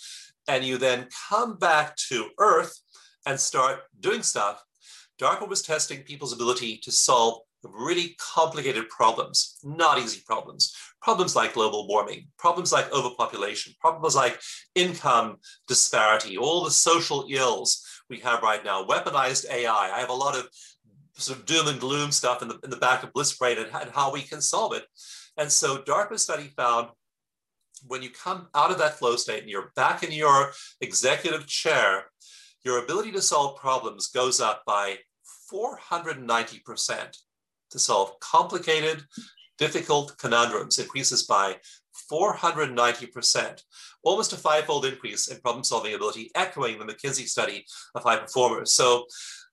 and 0.48 0.64
you 0.64 0.78
then 0.78 1.08
come 1.30 1.58
back 1.58 1.96
to 2.10 2.30
Earth 2.40 2.80
and 3.26 3.40
start 3.40 3.82
doing 4.00 4.24
stuff, 4.24 4.64
DARPA 5.20 5.48
was 5.50 5.62
testing 5.62 6.04
people's 6.04 6.34
ability 6.34 6.78
to 6.84 6.92
solve 6.92 7.42
really 7.64 8.16
complicated 8.20 8.88
problems, 8.90 9.58
not 9.64 10.00
easy 10.00 10.22
problems. 10.26 10.74
Problems 11.02 11.36
like 11.36 11.54
global 11.54 11.88
warming, 11.88 12.28
problems 12.38 12.72
like 12.72 12.92
overpopulation, 12.94 13.74
problems 13.80 14.16
like 14.16 14.40
income 14.76 15.38
disparity, 15.68 16.38
all 16.38 16.64
the 16.64 16.72
social 16.72 17.26
ills 17.30 17.84
we 18.10 18.20
have 18.20 18.42
right 18.42 18.64
now, 18.64 18.86
weaponized 18.86 19.50
AI. 19.52 19.92
I 19.94 20.00
have 20.00 20.10
a 20.10 20.14
lot 20.14 20.38
of 20.38 20.48
sort 21.18 21.40
of 21.40 21.46
doom 21.46 21.68
and 21.68 21.80
gloom 21.80 22.12
stuff 22.12 22.42
in 22.42 22.48
the, 22.48 22.60
in 22.64 22.70
the 22.70 22.78
back 22.78 23.04
of 23.04 23.14
Bliss 23.14 23.36
Brain 23.38 23.58
and, 23.58 23.70
and 23.74 23.92
how 23.92 24.12
we 24.12 24.22
can 24.22 24.42
solve 24.42 24.74
it. 24.74 24.86
And 25.38 25.52
so 25.52 25.78
DARPA 25.78 26.20
study 26.20 26.52
found 26.56 26.90
when 27.86 28.02
you 28.02 28.10
come 28.10 28.48
out 28.56 28.72
of 28.72 28.78
that 28.80 28.98
flow 28.98 29.16
state 29.16 29.42
and 29.42 29.50
you're 29.50 29.72
back 29.76 30.04
in 30.04 30.12
your 30.12 30.52
executive 30.82 31.46
chair, 31.48 32.06
your 32.64 32.84
ability 32.84 33.12
to 33.12 33.22
solve 33.22 33.60
problems 33.60 34.08
goes 34.08 34.42
up 34.42 34.64
by 34.66 34.98
490%. 35.52 37.18
to 37.70 37.80
solve 37.80 38.18
complicated, 38.22 39.04
difficult 39.58 40.18
conundrums 40.18 40.80
increases 40.80 41.24
by 41.24 41.58
490%, 42.12 43.62
almost 44.04 44.34
a 44.34 44.38
five-fold 44.38 44.86
increase 44.86 45.28
in 45.28 45.40
problem-solving 45.42 45.94
ability, 45.94 46.32
echoing 46.36 46.80
the 46.80 46.86
McKinsey 46.86 47.28
study 47.28 47.66
of 47.96 48.04
high 48.04 48.18
performers. 48.18 48.74
So 48.74 49.06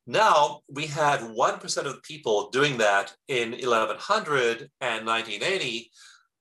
now 0.06 0.60
we 0.68 0.86
had 0.86 1.20
1% 1.20 1.86
of 1.86 2.02
people 2.02 2.50
doing 2.50 2.78
that 2.78 3.14
in 3.28 3.52
1100 3.52 4.70
and 4.80 5.06
1980. 5.06 5.90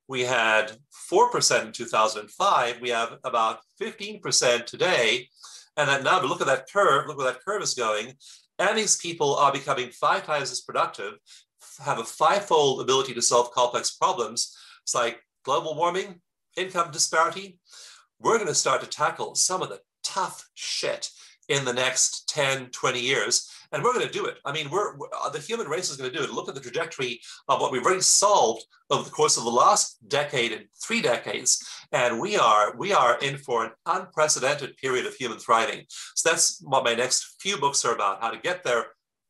We 0.08 0.22
had 0.22 0.74
4% 1.12 1.66
in 1.66 1.72
2005. 1.72 2.82
We 2.82 2.90
have 2.90 3.18
about 3.24 3.60
15% 3.82 4.66
today. 4.66 5.30
And 5.78 5.90
then 5.90 6.04
now 6.04 6.22
look 6.22 6.42
at 6.42 6.48
that 6.48 6.68
curve, 6.72 7.08
look 7.08 7.18
where 7.18 7.32
that 7.32 7.44
curve 7.44 7.62
is 7.62 7.74
going. 7.74 8.14
And 8.60 8.78
these 8.78 8.98
people 8.98 9.36
are 9.36 9.52
becoming 9.52 9.90
five 9.90 10.26
times 10.26 10.52
as 10.52 10.62
productive, 10.62 11.14
have 11.84 12.00
a 12.00 12.04
five-fold 12.04 12.82
ability 12.82 13.14
to 13.14 13.22
solve 13.22 13.52
complex 13.52 13.96
problems. 13.96 14.56
It's 14.84 14.94
like 14.94 15.22
global 15.44 15.76
warming, 15.76 16.22
income 16.58 16.92
disparity. 16.92 17.60
We're 18.20 18.38
going 18.38 18.48
to 18.48 18.56
start 18.56 18.82
to 18.82 18.88
tackle 18.88 19.36
some 19.36 19.62
of 19.62 19.70
the 19.70 19.80
tough 20.04 20.48
shit 20.54 21.10
in 21.50 21.66
the 21.66 21.74
next 21.74 22.30
10, 22.30 22.68
20 22.68 23.00
years. 23.00 23.50
And 23.72 23.84
we're 23.84 23.94
going 23.94 24.06
to 24.06 24.14
do 24.14 24.26
it. 24.26 24.38
I 24.46 24.52
mean, 24.52 24.70
we're, 24.70 24.96
we're, 24.98 25.08
uh, 25.20 25.30
the 25.30 25.40
human 25.40 25.68
race 25.68 25.90
is 25.90 25.98
going 25.98 26.12
to 26.12 26.18
do 26.18 26.24
it. 26.24 26.32
Look 26.32 26.48
at 26.48 26.56
the 26.56 26.62
trajectory 26.62 27.22
of 27.50 27.60
what 27.60 27.72
we've 27.72 27.84
already 27.84 28.02
solved 28.02 28.66
over 28.92 29.04
the 29.04 29.10
course 29.10 29.36
of 29.36 29.44
the 29.44 29.50
last 29.50 29.98
decade 30.08 30.52
and 30.52 30.66
three 30.82 31.02
decades. 31.02 31.66
And 31.92 32.20
we 32.20 32.38
are 32.38 32.76
we 32.78 32.94
are 32.94 33.18
in 33.20 33.38
for 33.38 33.66
an 33.66 33.72
unprecedented 33.88 34.78
period 34.78 35.08
of 35.08 35.16
human 35.16 35.40
thriving. 35.40 35.86
So 36.16 36.30
that's 36.30 36.62
what 36.62 36.84
my 36.84 36.94
next 36.94 37.42
few 37.42 37.58
books 37.58 37.84
are 37.84 37.96
about: 37.96 38.22
how 38.22 38.30
to 38.30 38.38
get 38.38 38.64
there 38.64 38.86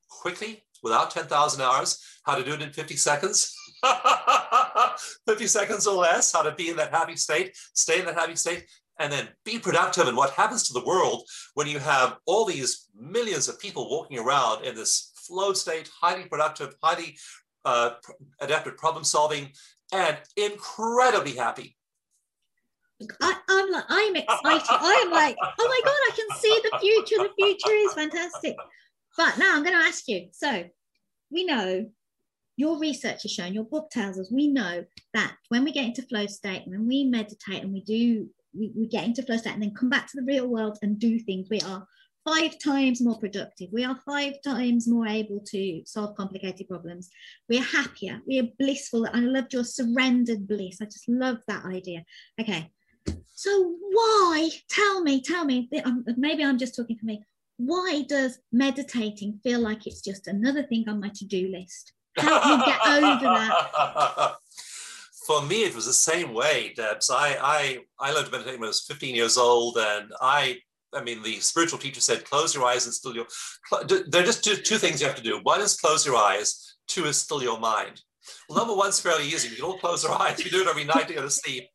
quickly 0.09 0.63
without 0.83 1.09
10,000 1.09 1.61
hours, 1.61 2.03
how 2.25 2.35
to 2.35 2.43
do 2.43 2.53
it 2.53 2.61
in 2.61 2.71
50 2.71 2.95
seconds. 2.97 3.55
50 5.25 5.47
seconds 5.47 5.87
or 5.87 5.95
less, 5.95 6.31
how 6.33 6.41
to 6.41 6.51
be 6.51 6.69
in 6.69 6.75
that 6.75 6.91
happy 6.91 7.15
state, 7.15 7.55
stay 7.73 7.99
in 7.99 8.05
that 8.05 8.15
happy 8.15 8.35
state, 8.35 8.65
and 9.03 9.11
then 9.11 9.27
be 9.43 9.59
productive. 9.59 10.07
And 10.07 10.15
what 10.15 10.31
happens 10.31 10.63
to 10.63 10.73
the 10.73 10.85
world 10.85 11.23
when 11.55 11.67
you 11.67 11.77
have 11.77 12.17
all 12.25 12.45
these 12.45 12.87
millions 12.97 13.49
of 13.49 13.59
people 13.59 13.89
walking 13.89 14.17
around 14.17 14.63
in 14.63 14.75
this 14.75 15.11
flow 15.27 15.51
state, 15.51 15.89
highly 16.01 16.23
productive, 16.23 16.73
highly 16.81 17.17
uh, 17.65 17.91
adaptive 18.39 18.77
problem 18.77 19.03
solving, 19.03 19.51
and 19.91 20.17
incredibly 20.37 21.33
happy. 21.33 21.75
I, 23.21 23.37
am 23.49 23.71
like, 23.71 23.83
I'm 23.89 24.15
excited. 24.15 24.67
I'm 24.69 25.11
like, 25.11 25.35
oh 25.41 25.67
my 25.67 25.81
God, 25.83 25.91
I 25.91 26.11
can 26.15 26.37
see 26.37 26.61
the 26.63 26.79
future. 26.79 27.17
The 27.17 27.29
future 27.37 27.75
is 27.75 27.93
fantastic. 27.93 28.55
But 29.17 29.37
now 29.37 29.55
I'm 29.55 29.63
going 29.63 29.75
to 29.75 29.85
ask 29.85 30.07
you. 30.07 30.29
So 30.31 30.63
we 31.29 31.43
know 31.43 31.89
your 32.55 32.79
research 32.79 33.23
has 33.23 33.31
shown, 33.31 33.53
your 33.53 33.65
book 33.65 33.89
tells 33.89 34.17
us, 34.17 34.31
we 34.31 34.47
know 34.47 34.85
that 35.13 35.35
when 35.49 35.65
we 35.65 35.73
get 35.73 35.85
into 35.85 36.03
flow 36.03 36.27
state, 36.27 36.63
when 36.65 36.87
we 36.87 37.03
meditate 37.03 37.63
and 37.63 37.73
we 37.73 37.81
do, 37.81 38.29
we, 38.57 38.71
we 38.75 38.87
get 38.87 39.05
into 39.05 39.23
flow 39.23 39.37
state 39.37 39.53
and 39.53 39.63
then 39.63 39.73
come 39.73 39.89
back 39.89 40.07
to 40.07 40.17
the 40.17 40.25
real 40.25 40.47
world 40.47 40.77
and 40.81 40.99
do 40.99 41.19
things, 41.19 41.47
we 41.49 41.59
are 41.61 41.87
five 42.25 42.57
times 42.59 43.01
more 43.01 43.19
productive. 43.19 43.69
We 43.71 43.83
are 43.83 43.99
five 44.05 44.35
times 44.43 44.87
more 44.87 45.07
able 45.07 45.41
to 45.47 45.81
solve 45.85 46.15
complicated 46.15 46.67
problems. 46.67 47.09
We 47.49 47.59
are 47.59 47.63
happier. 47.63 48.21
We 48.27 48.39
are 48.39 48.47
blissful. 48.59 49.07
I 49.11 49.19
loved 49.19 49.53
your 49.53 49.63
surrendered 49.63 50.47
bliss. 50.47 50.77
I 50.81 50.85
just 50.85 51.09
love 51.09 51.37
that 51.47 51.65
idea. 51.65 52.03
Okay. 52.39 52.71
So 53.35 53.75
why, 53.91 54.49
tell 54.69 55.01
me, 55.01 55.21
tell 55.21 55.43
me, 55.43 55.69
um, 55.83 56.05
maybe 56.17 56.43
I'm 56.43 56.57
just 56.57 56.75
talking 56.75 56.97
for 56.97 57.05
me. 57.05 57.23
Why 57.57 58.03
does 58.07 58.39
meditating 58.51 59.39
feel 59.43 59.59
like 59.59 59.85
it's 59.85 60.01
just 60.01 60.27
another 60.27 60.63
thing 60.63 60.85
on 60.87 60.99
my 60.99 61.09
to-do 61.09 61.49
list? 61.49 61.93
Help 62.17 62.45
you 62.45 62.65
get 62.65 62.79
over 62.87 63.25
that. 63.25 64.35
For 65.27 65.41
me, 65.41 65.63
it 65.63 65.75
was 65.75 65.85
the 65.85 65.93
same 65.93 66.33
way, 66.33 66.73
Debs. 66.75 67.09
I, 67.09 67.37
I, 67.41 67.79
I 67.99 68.11
learned 68.11 68.25
to 68.25 68.31
meditate 68.31 68.59
when 68.59 68.65
I 68.65 68.67
was 68.67 68.85
15 68.87 69.15
years 69.15 69.37
old, 69.37 69.77
and 69.77 70.11
I 70.21 70.57
I 70.95 71.03
mean, 71.03 71.23
the 71.23 71.39
spiritual 71.39 71.79
teacher 71.79 72.01
said, 72.01 72.25
close 72.25 72.53
your 72.53 72.65
eyes 72.65 72.85
and 72.85 72.93
still 72.93 73.15
your. 73.15 73.25
There 73.87 74.21
are 74.21 74.25
just 74.25 74.43
two, 74.43 74.55
two 74.55 74.77
things 74.77 75.01
you 75.01 75.07
have 75.07 75.15
to 75.15 75.23
do. 75.23 75.39
One 75.43 75.61
is 75.61 75.75
close 75.75 76.05
your 76.05 76.15
eyes. 76.15 76.75
Two 76.87 77.05
is 77.05 77.17
still 77.17 77.41
your 77.41 77.59
mind. 77.59 78.01
Well, 78.47 78.59
number 78.59 78.75
one's 78.75 78.99
fairly 78.99 79.25
easy. 79.25 79.49
You 79.49 79.55
can 79.55 79.65
all 79.65 79.79
close 79.79 80.03
your 80.03 80.13
eyes. 80.13 80.43
You 80.43 80.51
do 80.51 80.61
it 80.61 80.67
every 80.67 80.83
night 80.83 81.07
to 81.07 81.13
go 81.13 81.21
to 81.21 81.29
sleep. 81.29 81.67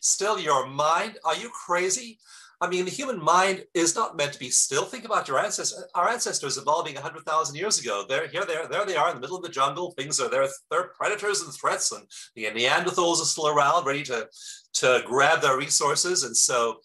Still 0.00 0.38
your 0.38 0.66
mind. 0.66 1.18
Are 1.24 1.36
you 1.36 1.50
crazy? 1.50 2.18
I 2.62 2.68
mean, 2.68 2.84
the 2.84 2.90
human 2.90 3.22
mind 3.22 3.64
is 3.72 3.94
not 3.94 4.16
meant 4.16 4.34
to 4.34 4.38
be 4.38 4.50
still. 4.50 4.84
Think 4.84 5.06
about 5.06 5.28
your 5.28 5.38
ancestors. 5.38 5.82
Our 5.94 6.10
ancestors 6.10 6.58
evolving 6.58 6.94
100,000 6.94 7.56
years 7.56 7.80
ago. 7.80 8.04
They're 8.06 8.28
here, 8.28 8.44
there, 8.44 8.66
there 8.68 8.84
they 8.84 8.96
are 8.96 9.08
in 9.08 9.14
the 9.14 9.20
middle 9.20 9.36
of 9.36 9.42
the 9.42 9.48
jungle. 9.48 9.92
Things 9.92 10.20
are 10.20 10.28
there. 10.28 10.46
They're 10.70 10.88
predators 10.88 11.40
and 11.40 11.52
threats, 11.54 11.90
and 11.90 12.04
the 12.34 12.44
Neanderthals 12.44 13.22
are 13.22 13.24
still 13.24 13.48
around, 13.48 13.86
ready 13.86 14.02
to, 14.04 14.28
to 14.74 15.02
grab 15.06 15.40
their 15.40 15.56
resources. 15.56 16.22
And 16.22 16.36
so 16.36 16.80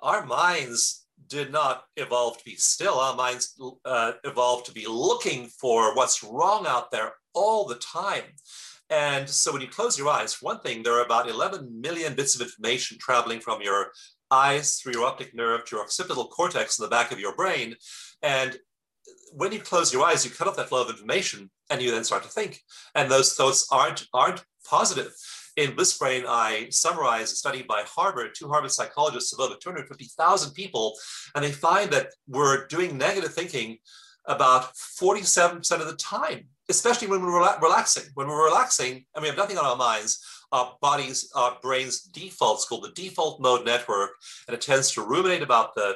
our 0.00 0.24
minds 0.24 1.06
did 1.26 1.50
not 1.50 1.84
evolve 1.96 2.38
to 2.38 2.44
be 2.44 2.54
still. 2.54 2.94
Our 2.94 3.16
minds 3.16 3.60
uh, 3.84 4.12
evolved 4.22 4.66
to 4.66 4.72
be 4.72 4.86
looking 4.86 5.46
for 5.46 5.94
what's 5.96 6.22
wrong 6.22 6.66
out 6.66 6.92
there 6.92 7.14
all 7.34 7.66
the 7.66 7.76
time. 7.76 8.24
And 8.90 9.28
so 9.28 9.52
when 9.52 9.62
you 9.62 9.68
close 9.68 9.98
your 9.98 10.08
eyes, 10.08 10.42
one 10.42 10.60
thing, 10.60 10.82
there 10.82 10.94
are 10.94 11.04
about 11.04 11.28
11 11.28 11.80
million 11.80 12.14
bits 12.14 12.34
of 12.34 12.40
information 12.40 12.98
traveling 12.98 13.40
from 13.40 13.62
your 13.62 13.92
eyes 14.30 14.78
through 14.78 14.92
your 14.94 15.06
optic 15.06 15.34
nerve 15.34 15.64
to 15.64 15.76
your 15.76 15.84
occipital 15.84 16.26
cortex 16.26 16.78
in 16.78 16.84
the 16.84 16.90
back 16.90 17.12
of 17.12 17.20
your 17.20 17.34
brain. 17.34 17.74
And 18.22 18.58
when 19.32 19.52
you 19.52 19.60
close 19.60 19.92
your 19.92 20.04
eyes, 20.04 20.24
you 20.24 20.30
cut 20.30 20.48
off 20.48 20.56
that 20.56 20.68
flow 20.68 20.82
of 20.82 20.90
information 20.90 21.50
and 21.70 21.80
you 21.80 21.90
then 21.90 22.04
start 22.04 22.22
to 22.24 22.28
think. 22.28 22.60
And 22.94 23.10
those 23.10 23.34
thoughts 23.34 23.66
aren't, 23.70 24.06
aren't 24.12 24.44
positive. 24.68 25.12
In 25.56 25.74
Bliss 25.74 25.98
Brain, 25.98 26.24
I 26.28 26.68
summarize 26.70 27.32
a 27.32 27.36
study 27.36 27.62
by 27.62 27.82
Harvard, 27.86 28.30
two 28.34 28.48
Harvard 28.48 28.70
psychologists 28.70 29.32
of 29.32 29.40
over 29.40 29.56
250,000 29.60 30.52
people, 30.52 30.96
and 31.34 31.44
they 31.44 31.52
find 31.52 31.90
that 31.90 32.08
we're 32.28 32.66
doing 32.68 32.96
negative 32.96 33.34
thinking 33.34 33.78
about 34.26 34.74
47% 34.74 35.70
of 35.80 35.86
the 35.86 35.96
time, 35.96 36.46
especially 36.68 37.08
when 37.08 37.22
we're 37.22 37.58
relaxing. 37.60 38.04
When 38.14 38.28
we're 38.28 38.46
relaxing 38.46 39.04
and 39.14 39.22
we 39.22 39.28
have 39.28 39.36
nothing 39.36 39.58
on 39.58 39.64
our 39.64 39.76
minds, 39.76 40.24
Uh, 40.52 40.56
our 40.60 40.76
bodies, 40.80 41.30
our 41.34 41.52
uh, 41.52 41.54
brain's 41.62 42.00
defaults 42.02 42.66
called 42.66 42.84
the 42.84 43.02
default 43.02 43.40
mode 43.40 43.64
network, 43.64 44.10
and 44.46 44.54
it 44.54 44.60
tends 44.60 44.90
to 44.92 45.02
ruminate 45.02 45.42
about 45.42 45.74
the 45.74 45.94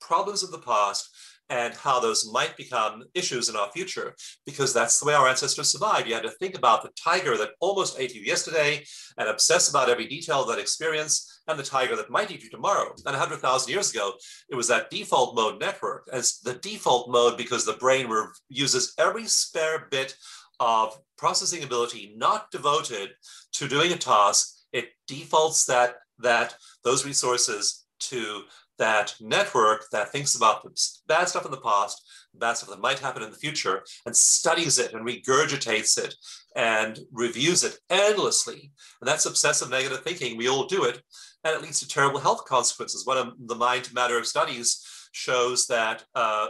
problems 0.00 0.42
of 0.42 0.50
the 0.50 0.58
past 0.58 1.08
and 1.48 1.74
how 1.74 2.00
those 2.00 2.28
might 2.32 2.56
become 2.56 3.04
issues 3.14 3.48
in 3.48 3.56
our 3.56 3.70
future, 3.70 4.14
because 4.44 4.74
that's 4.74 4.98
the 4.98 5.06
way 5.06 5.14
our 5.14 5.28
ancestors 5.28 5.70
survived. 5.70 6.08
You 6.08 6.14
had 6.14 6.24
to 6.24 6.30
think 6.30 6.56
about 6.56 6.82
the 6.82 6.90
tiger 7.00 7.36
that 7.36 7.50
almost 7.60 8.00
ate 8.00 8.14
you 8.14 8.22
yesterday 8.22 8.84
and 9.16 9.28
obsess 9.28 9.70
about 9.70 9.88
every 9.88 10.08
detail 10.08 10.42
of 10.42 10.48
that 10.48 10.58
experience, 10.58 11.42
and 11.48 11.58
the 11.58 11.62
tiger 11.62 11.94
that 11.94 12.10
might 12.10 12.30
eat 12.30 12.42
you 12.42 12.50
tomorrow. 12.50 12.90
And 12.90 13.14
100,000 13.16 13.72
years 13.72 13.92
ago, 13.92 14.14
it 14.48 14.56
was 14.56 14.66
that 14.68 14.90
default 14.90 15.36
mode 15.36 15.60
network 15.60 16.08
as 16.12 16.40
the 16.40 16.54
default 16.54 17.10
mode 17.10 17.36
because 17.36 17.64
the 17.64 17.74
brain 17.74 18.08
uses 18.48 18.94
every 18.98 19.26
spare 19.26 19.86
bit 19.90 20.16
of 20.60 20.98
processing 21.18 21.62
ability 21.62 22.14
not 22.16 22.50
devoted 22.50 23.10
to 23.52 23.68
doing 23.68 23.92
a 23.92 23.96
task. 23.96 24.54
It 24.72 24.90
defaults 25.06 25.64
that 25.66 25.96
that 26.18 26.54
those 26.84 27.04
resources 27.04 27.86
to 27.98 28.42
that 28.78 29.14
network 29.20 29.84
that 29.90 30.10
thinks 30.10 30.34
about 30.34 30.62
the 30.62 30.70
bad 31.06 31.28
stuff 31.28 31.44
in 31.44 31.50
the 31.50 31.56
past, 31.56 32.02
bad 32.34 32.56
stuff 32.56 32.68
that 32.70 32.80
might 32.80 32.98
happen 32.98 33.22
in 33.22 33.30
the 33.30 33.36
future, 33.36 33.82
and 34.04 34.14
studies 34.14 34.78
it 34.78 34.92
and 34.92 35.06
regurgitates 35.06 35.98
it 35.98 36.14
and 36.54 36.98
reviews 37.12 37.64
it 37.64 37.78
endlessly. 37.88 38.72
And 39.00 39.08
that's 39.08 39.26
obsessive 39.26 39.70
negative 39.70 40.02
thinking. 40.02 40.36
We 40.36 40.48
all 40.48 40.66
do 40.66 40.84
it. 40.84 41.00
And 41.44 41.54
it 41.54 41.62
leads 41.62 41.80
to 41.80 41.88
terrible 41.88 42.20
health 42.20 42.44
consequences. 42.44 43.06
One 43.06 43.18
of 43.18 43.34
the 43.46 43.54
mind 43.54 43.92
matter 43.94 44.18
of 44.18 44.26
studies 44.26 44.84
shows 45.12 45.66
that, 45.68 46.04
uh, 46.14 46.48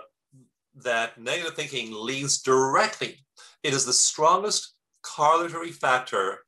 that 0.83 1.19
negative 1.19 1.55
thinking 1.55 1.93
leads 1.93 2.43
directly, 2.43 3.25
it 3.67 3.75
is 3.75 3.85
the 3.85 3.93
strongest 3.93 4.75
correlatory 5.03 5.73
factor 5.73 6.39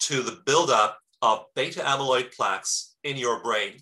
to 0.00 0.22
the 0.22 0.40
buildup 0.44 0.98
of 1.22 1.46
beta 1.56 1.80
amyloid 1.80 2.34
plaques 2.36 2.96
in 3.04 3.16
your 3.16 3.42
brain. 3.42 3.72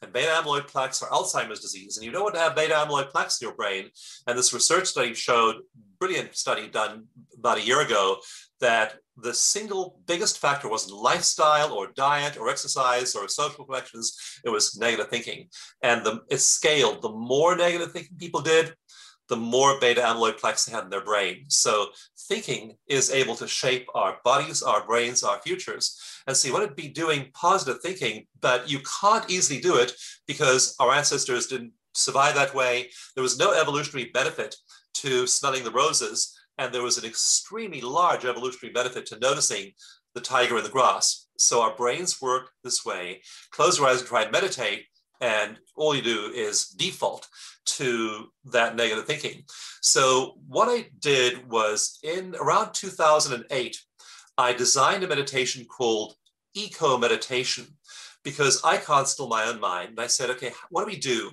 And 0.00 0.12
beta 0.12 0.30
amyloid 0.30 0.68
plaques 0.68 1.02
are 1.02 1.10
Alzheimer's 1.10 1.60
disease. 1.60 1.96
And 1.96 2.06
you 2.06 2.12
don't 2.12 2.22
want 2.22 2.36
to 2.36 2.40
have 2.40 2.54
beta 2.54 2.74
amyloid 2.74 3.10
plaques 3.10 3.40
in 3.40 3.48
your 3.48 3.56
brain. 3.56 3.90
And 4.26 4.38
this 4.38 4.52
research 4.52 4.86
study 4.86 5.12
showed, 5.12 5.56
brilliant 5.98 6.36
study 6.36 6.68
done 6.68 7.06
about 7.36 7.58
a 7.58 7.66
year 7.66 7.80
ago, 7.80 8.18
that 8.60 8.98
the 9.16 9.34
single 9.34 9.98
biggest 10.06 10.38
factor 10.38 10.68
wasn't 10.68 11.00
lifestyle 11.00 11.72
or 11.72 11.88
diet 11.96 12.38
or 12.38 12.48
exercise 12.48 13.14
or 13.14 13.28
social 13.28 13.64
connections, 13.64 14.16
it 14.44 14.50
was 14.50 14.78
negative 14.78 15.08
thinking. 15.08 15.48
And 15.82 16.04
the, 16.04 16.20
it 16.30 16.38
scaled. 16.38 17.02
The 17.02 17.10
more 17.10 17.56
negative 17.56 17.92
thinking 17.92 18.16
people 18.18 18.40
did, 18.40 18.74
the 19.28 19.36
more 19.36 19.78
beta 19.80 20.00
amyloid 20.00 20.38
plaques 20.38 20.64
they 20.64 20.72
had 20.72 20.84
in 20.84 20.90
their 20.90 21.04
brain. 21.04 21.44
So 21.48 21.86
thinking 22.28 22.76
is 22.88 23.10
able 23.10 23.34
to 23.36 23.48
shape 23.48 23.86
our 23.94 24.18
bodies, 24.24 24.62
our 24.62 24.86
brains, 24.86 25.22
our 25.22 25.38
futures. 25.40 25.98
And 26.26 26.36
so 26.36 26.52
want 26.52 26.68
to 26.68 26.74
be 26.74 26.88
doing 26.88 27.30
positive 27.32 27.80
thinking, 27.82 28.26
but 28.40 28.70
you 28.70 28.80
can't 29.00 29.28
easily 29.30 29.60
do 29.60 29.76
it 29.76 29.92
because 30.26 30.76
our 30.78 30.92
ancestors 30.92 31.46
didn't 31.46 31.72
survive 31.94 32.34
that 32.34 32.54
way. 32.54 32.90
There 33.14 33.22
was 33.22 33.38
no 33.38 33.52
evolutionary 33.52 34.10
benefit 34.12 34.56
to 34.94 35.26
smelling 35.26 35.64
the 35.64 35.70
roses 35.70 36.36
And 36.58 36.72
there 36.72 36.82
was 36.82 36.98
an 36.98 37.04
extremely 37.04 37.80
large 37.80 38.24
evolutionary 38.24 38.72
benefit 38.72 39.06
to 39.06 39.18
noticing 39.18 39.72
the 40.14 40.20
tiger 40.20 40.56
in 40.56 40.64
the 40.64 40.70
grass. 40.70 41.28
So 41.38 41.60
our 41.60 41.74
brains 41.76 42.20
work 42.22 42.50
this 42.64 42.84
way. 42.84 43.22
Close 43.50 43.78
your 43.78 43.88
eyes 43.88 44.00
and 44.00 44.08
try 44.08 44.22
and 44.22 44.32
meditate, 44.32 44.86
and 45.20 45.58
all 45.76 45.94
you 45.94 46.02
do 46.02 46.30
is 46.34 46.68
default 46.68 47.28
to 47.64 48.28
that 48.46 48.76
negative 48.76 49.06
thinking. 49.06 49.44
So 49.80 50.38
what 50.46 50.68
I 50.68 50.88
did 51.00 51.50
was 51.50 51.98
in 52.02 52.34
around 52.40 52.72
2008, 52.72 53.80
I 54.38 54.52
designed 54.52 55.04
a 55.04 55.08
meditation 55.08 55.64
called 55.64 56.14
Eco 56.54 56.98
Meditation 56.98 57.66
because 58.22 58.60
I 58.64 58.76
still 59.04 59.28
my 59.28 59.44
own 59.44 59.60
mind. 59.60 59.90
And 59.90 60.00
I 60.00 60.08
said, 60.08 60.30
okay, 60.30 60.52
what 60.70 60.82
do 60.82 60.86
we 60.86 60.98
do 60.98 61.30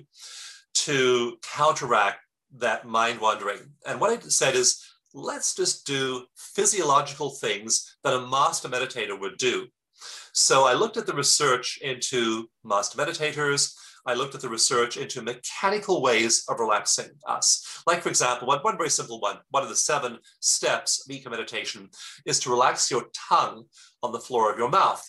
to 0.74 1.38
counteract 1.42 2.18
that 2.58 2.86
mind 2.86 3.20
wandering? 3.20 3.60
And 3.86 4.00
what 4.00 4.10
I 4.10 4.20
said 4.28 4.54
is, 4.54 4.82
let's 5.12 5.54
just 5.54 5.86
do 5.86 6.24
physiological 6.36 7.30
things 7.30 7.96
that 8.02 8.14
a 8.14 8.26
master 8.26 8.68
meditator 8.68 9.18
would 9.18 9.36
do. 9.38 9.66
So 10.32 10.64
I 10.64 10.74
looked 10.74 10.96
at 10.96 11.06
the 11.06 11.14
research 11.14 11.78
into 11.82 12.48
master 12.64 12.98
meditators. 12.98 13.74
I 14.06 14.14
looked 14.14 14.34
at 14.34 14.42
the 14.42 14.48
research 14.48 14.96
into 14.96 15.22
mechanical 15.22 16.02
ways 16.02 16.44
of 16.48 16.60
relaxing 16.60 17.10
us. 17.26 17.82
Like, 17.86 18.02
for 18.02 18.10
example, 18.10 18.46
one, 18.46 18.58
one 18.58 18.76
very 18.76 18.90
simple 18.90 19.18
one, 19.20 19.38
one 19.50 19.62
of 19.62 19.70
the 19.70 19.76
seven 19.76 20.18
steps 20.40 21.04
of 21.04 21.14
eco 21.14 21.30
meditation 21.30 21.88
is 22.26 22.38
to 22.40 22.50
relax 22.50 22.90
your 22.90 23.06
tongue 23.14 23.64
on 24.02 24.12
the 24.12 24.20
floor 24.20 24.52
of 24.52 24.58
your 24.58 24.68
mouth. 24.68 25.02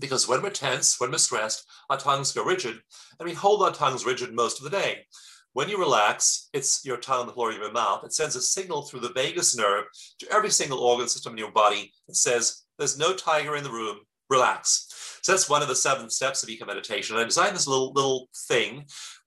Because 0.00 0.26
when 0.26 0.42
we're 0.42 0.50
tense, 0.50 0.98
when 0.98 1.12
we're 1.12 1.18
stressed, 1.18 1.64
our 1.90 1.96
tongues 1.96 2.32
go 2.32 2.44
rigid, 2.44 2.76
and 3.18 3.28
we 3.28 3.34
hold 3.34 3.62
our 3.62 3.72
tongues 3.72 4.04
rigid 4.04 4.34
most 4.34 4.58
of 4.58 4.64
the 4.64 4.76
day. 4.76 5.06
When 5.52 5.68
you 5.68 5.78
relax, 5.78 6.50
it's 6.52 6.84
your 6.84 6.98
tongue 6.98 7.20
on 7.20 7.26
the 7.26 7.32
floor 7.32 7.50
of 7.50 7.56
your 7.56 7.72
mouth. 7.72 8.04
It 8.04 8.12
sends 8.12 8.36
a 8.36 8.42
signal 8.42 8.82
through 8.82 9.00
the 9.00 9.12
vagus 9.12 9.56
nerve 9.56 9.84
to 10.18 10.32
every 10.32 10.50
single 10.50 10.80
organ 10.80 11.08
system 11.08 11.32
in 11.32 11.38
your 11.38 11.52
body 11.52 11.92
that 12.06 12.16
says, 12.16 12.64
there's 12.78 12.98
no 12.98 13.14
tiger 13.14 13.56
in 13.56 13.64
the 13.64 13.70
room, 13.70 13.98
relax. 14.30 15.18
So 15.22 15.32
that's 15.32 15.48
one 15.48 15.62
of 15.62 15.68
the 15.68 15.74
seven 15.74 16.10
steps 16.10 16.42
of 16.42 16.48
eco 16.48 16.64
meditation. 16.64 17.16
And 17.16 17.22
I 17.22 17.26
designed 17.26 17.54
this 17.54 17.66
little 17.66 17.92
little 17.92 18.28
thing 18.48 18.84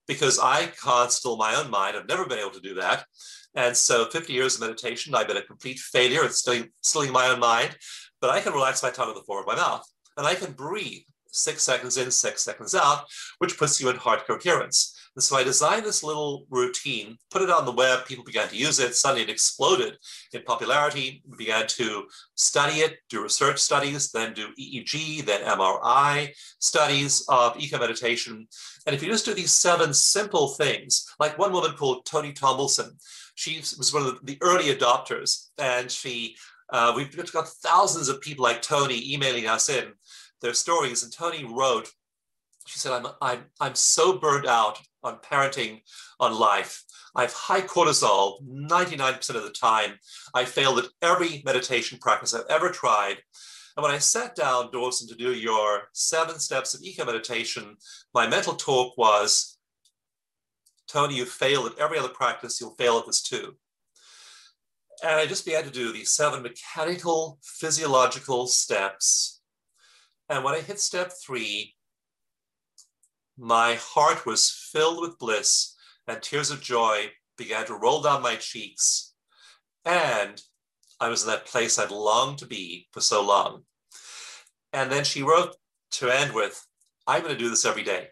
because 0.08 0.40
I 0.40 0.68
can't 0.84 1.12
still 1.12 1.38
my 1.38 1.56
own 1.56 1.70
mind. 1.70 1.96
I've 1.96 2.08
never 2.08 2.26
been 2.26 2.40
able 2.40 2.52
to 2.52 2.60
do 2.60 2.76
that. 2.76 3.06
And 3.56 3.76
so 3.76 4.06
50 4.06 4.34
years 4.34 4.56
of 4.56 4.62
meditation, 4.62 5.14
I've 5.14 5.28
been 5.28 5.38
a 5.38 5.42
complete 5.42 5.80
failure 5.80 6.24
at 6.24 6.34
stilling, 6.34 6.70
stilling 6.82 7.12
my 7.12 7.28
own 7.28 7.40
mind, 7.40 7.76
but 8.22 8.30
I 8.30 8.40
can 8.40 8.54
relax 8.54 8.82
my 8.82 8.90
tongue 8.90 9.10
on 9.10 9.16
the 9.16 9.24
floor 9.24 9.42
of 9.42 9.48
my 9.48 9.56
mouth 9.56 9.86
and 10.18 10.26
I 10.26 10.36
can 10.36 10.54
breathe 10.54 11.04
six 11.32 11.64
seconds 11.64 11.98
in, 11.98 12.12
six 12.12 12.44
seconds 12.44 12.76
out, 12.76 13.06
which 13.40 13.58
puts 13.58 13.80
you 13.82 13.90
in 13.90 13.96
heart 13.96 14.28
coherence. 14.28 14.98
And 15.16 15.24
so 15.24 15.36
I 15.36 15.44
designed 15.44 15.86
this 15.86 16.04
little 16.04 16.46
routine, 16.50 17.18
put 17.32 17.42
it 17.42 17.50
on 17.50 17.66
the 17.66 17.72
web, 17.72 18.06
people 18.06 18.24
began 18.24 18.48
to 18.48 18.56
use 18.56 18.80
it, 18.80 18.96
suddenly 18.96 19.24
it 19.24 19.30
exploded 19.30 19.98
in 20.32 20.42
popularity, 20.44 21.22
we 21.28 21.38
began 21.38 21.68
to 21.68 22.06
study 22.36 22.80
it, 22.80 22.98
do 23.10 23.22
research 23.22 23.60
studies, 23.60 24.12
then 24.12 24.34
do 24.34 24.48
EEG, 24.60 25.26
then 25.26 25.44
MRI 25.44 26.30
studies 26.60 27.26
of 27.28 27.60
eco 27.60 27.78
meditation. 27.78 28.48
And 28.88 28.96
if 28.96 29.04
you 29.04 29.10
just 29.10 29.26
do 29.26 29.34
these 29.34 29.52
seven 29.52 29.94
simple 29.94 30.50
things, 30.50 31.06
like 31.20 31.38
one 31.38 31.52
woman 31.52 31.72
called 31.72 32.06
Tony 32.06 32.32
Tomlinson, 32.32 32.98
she 33.36 33.60
was 33.60 33.94
one 33.94 34.04
of 34.04 34.26
the 34.26 34.38
early 34.42 34.74
adopters, 34.74 35.50
and 35.58 35.92
she 35.92 36.36
uh, 36.72 36.94
we've 36.96 37.34
got 37.34 37.50
thousands 37.50 38.08
of 38.08 38.22
people 38.22 38.44
like 38.44 38.62
Tony 38.62 39.14
emailing 39.14 39.46
us 39.46 39.68
in 39.68 39.92
their 40.42 40.54
stories. 40.54 41.04
And 41.04 41.12
Tony 41.12 41.44
wrote, 41.44 41.90
she 42.66 42.80
said, 42.80 42.92
I'm, 42.92 43.08
I'm, 43.22 43.46
I'm 43.60 43.76
so 43.76 44.18
burned 44.18 44.46
out 44.46 44.80
on 45.04 45.18
parenting, 45.18 45.82
on 46.20 46.38
life. 46.38 46.84
I 47.16 47.24
have 47.24 47.34
high 47.34 47.62
cortisol 47.62 48.42
99% 48.48 49.36
of 49.36 49.44
the 49.44 49.50
time. 49.50 49.94
I 50.34 50.46
failed 50.46 50.80
at 50.80 50.86
every 51.02 51.42
meditation 51.46 51.98
practice 52.00 52.34
I've 52.34 52.46
ever 52.50 52.70
tried. 52.70 53.18
And 53.76 53.84
when 53.84 53.92
I 53.92 54.00
sat 54.00 54.36
down, 54.36 54.72
Dawson, 54.72 55.08
to 55.08 55.16
do 55.16 55.34
your 55.34 55.84
seven 55.94 56.40
steps 56.40 56.74
of 56.74 56.82
eco 56.84 57.06
meditation, 57.06 57.78
my 58.14 58.28
mental 58.28 58.54
talk 58.54 58.98
was 58.98 59.58
Toni, 60.88 61.16
you 61.16 61.26
failed 61.26 61.72
at 61.72 61.80
every 61.80 61.98
other 61.98 62.10
practice, 62.10 62.60
you'll 62.60 62.76
fail 62.76 62.98
at 62.98 63.06
this 63.06 63.22
too. 63.22 63.56
And 65.04 65.14
I 65.14 65.26
just 65.26 65.46
began 65.46 65.64
to 65.64 65.72
do 65.72 65.92
these 65.92 66.12
seven 66.12 66.44
mechanical, 66.44 67.40
physiological 67.42 68.48
steps. 68.48 69.42
And 70.30 70.44
when 70.44 70.54
I 70.54 70.60
hit 70.60 70.80
step 70.80 71.12
three, 71.26 71.76
my 73.38 73.76
heart 73.76 74.26
was 74.26 74.50
filled 74.72 75.02
with 75.02 75.20
bliss, 75.20 75.76
and 76.08 76.22
tears 76.22 76.52
of 76.52 76.62
joy 76.62 77.12
began 77.38 77.66
to 77.68 77.76
roll 77.76 78.02
down 78.02 78.22
my 78.22 78.36
cheeks. 78.36 79.14
And 79.86 80.42
I 81.00 81.10
was 81.10 81.24
in 81.24 81.30
that 81.30 81.46
place 81.46 81.80
I'd 81.80 81.92
longed 81.92 82.40
to 82.40 82.46
be 82.46 82.88
for 82.92 83.02
so 83.02 83.26
long. 83.26 83.64
And 84.74 84.92
then 84.92 85.04
she 85.04 85.24
wrote 85.24 85.56
to 85.94 86.10
end 86.10 86.34
with, 86.34 86.66
I'm 87.08 87.24
going 87.24 87.34
to 87.34 87.40
do 87.40 87.50
this 87.50 87.66
every 87.66 87.84
day. 87.84 88.08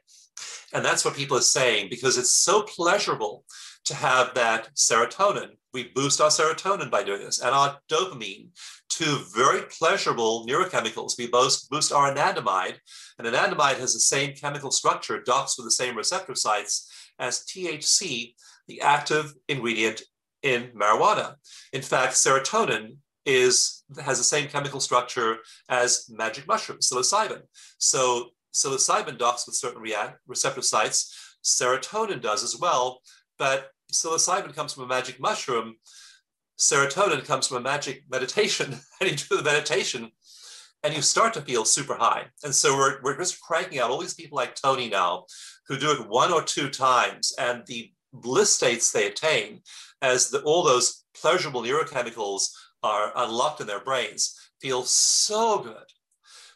And 0.74 0.84
that's 0.84 1.06
what 1.06 1.16
people 1.16 1.38
are 1.38 1.42
saying 1.42 1.90
because 1.90 2.18
it's 2.18 2.32
so 2.32 2.64
pleasurable 2.64 3.46
to 3.86 3.96
have 3.96 4.34
that 4.36 4.70
serotonin. 4.76 5.52
We 5.74 5.90
boost 5.96 6.22
our 6.22 6.30
serotonin 6.30 6.90
by 6.90 7.04
doing 7.04 7.22
this 7.22 7.42
and 7.42 7.52
our 7.52 7.78
dopamine, 7.92 8.50
two 8.90 9.20
very 9.36 9.64
pleasurable 9.64 10.46
neurochemicals. 10.48 11.18
We 11.18 11.28
both 11.28 11.70
boost 11.70 11.92
our 11.92 12.14
anandamide, 12.14 12.76
and 13.18 13.28
anandamide 13.28 13.80
has 13.80 13.94
the 13.94 14.00
same 14.00 14.34
chemical 14.34 14.72
structure, 14.72 15.22
docks 15.22 15.58
with 15.58 15.66
the 15.66 15.72
same 15.72 15.96
receptor 15.96 16.36
sites 16.36 16.92
as 17.20 17.46
THC, 17.46 18.34
the 18.68 18.82
active 18.82 19.34
ingredient 19.48 20.02
in 20.44 20.70
marijuana. 20.76 21.36
In 21.74 21.82
fact, 21.82 22.14
serotonin 22.14 22.98
is 23.26 23.84
has 24.04 24.18
the 24.18 24.24
same 24.24 24.48
chemical 24.48 24.80
structure 24.80 25.38
as 25.68 26.10
magic 26.10 26.48
mushroom, 26.48 26.80
psilocybin. 26.80 27.42
So 27.78 28.30
psilocybin 28.54 29.18
docks 29.18 29.46
with 29.46 29.56
certain 29.56 29.84
receptor 30.28 30.62
sites. 30.62 31.38
Serotonin 31.44 32.22
does 32.22 32.44
as 32.44 32.58
well, 32.58 33.02
but 33.40 33.72
psilocybin 33.92 34.56
comes 34.56 34.74
from 34.74 34.84
a 34.84 34.88
magic 34.88 35.20
mushroom. 35.20 35.76
Serotonin 36.60 37.26
comes 37.26 37.48
from 37.48 37.58
a 37.58 37.62
magic 37.62 38.04
meditation, 38.12 38.78
and 39.02 39.10
you 39.10 39.16
do 39.16 39.38
the 39.38 39.44
meditation, 39.44 40.12
and 40.84 40.94
you 40.94 41.02
start 41.02 41.34
to 41.34 41.42
feel 41.42 41.66
super 41.66 41.96
high. 41.96 42.26
And 42.44 42.54
so 42.54 42.78
we're, 42.78 43.02
we're 43.02 43.18
just 43.18 43.42
cranking 43.42 43.80
out 43.80 43.90
all 43.90 44.00
these 44.00 44.14
people 44.14 44.36
like 44.36 44.56
Tony 44.56 44.90
now 44.90 45.26
who 45.68 45.80
do 45.80 45.92
it 45.92 46.08
one 46.08 46.32
or 46.32 46.44
two 46.44 46.70
times, 46.70 47.34
and 47.40 47.66
the 47.66 47.92
bliss 48.14 48.54
states 48.54 48.92
they 48.92 49.08
attain 49.08 49.62
as 50.02 50.30
the, 50.30 50.42
all 50.42 50.64
those 50.64 51.06
pleasurable 51.20 51.62
neurochemicals 51.62 52.50
are 52.84 53.12
unlocked 53.16 53.62
in 53.62 53.68
their 53.68 53.84
brains 53.84 54.36
feel 54.62 54.84
so 54.84 55.60
good 55.60 55.86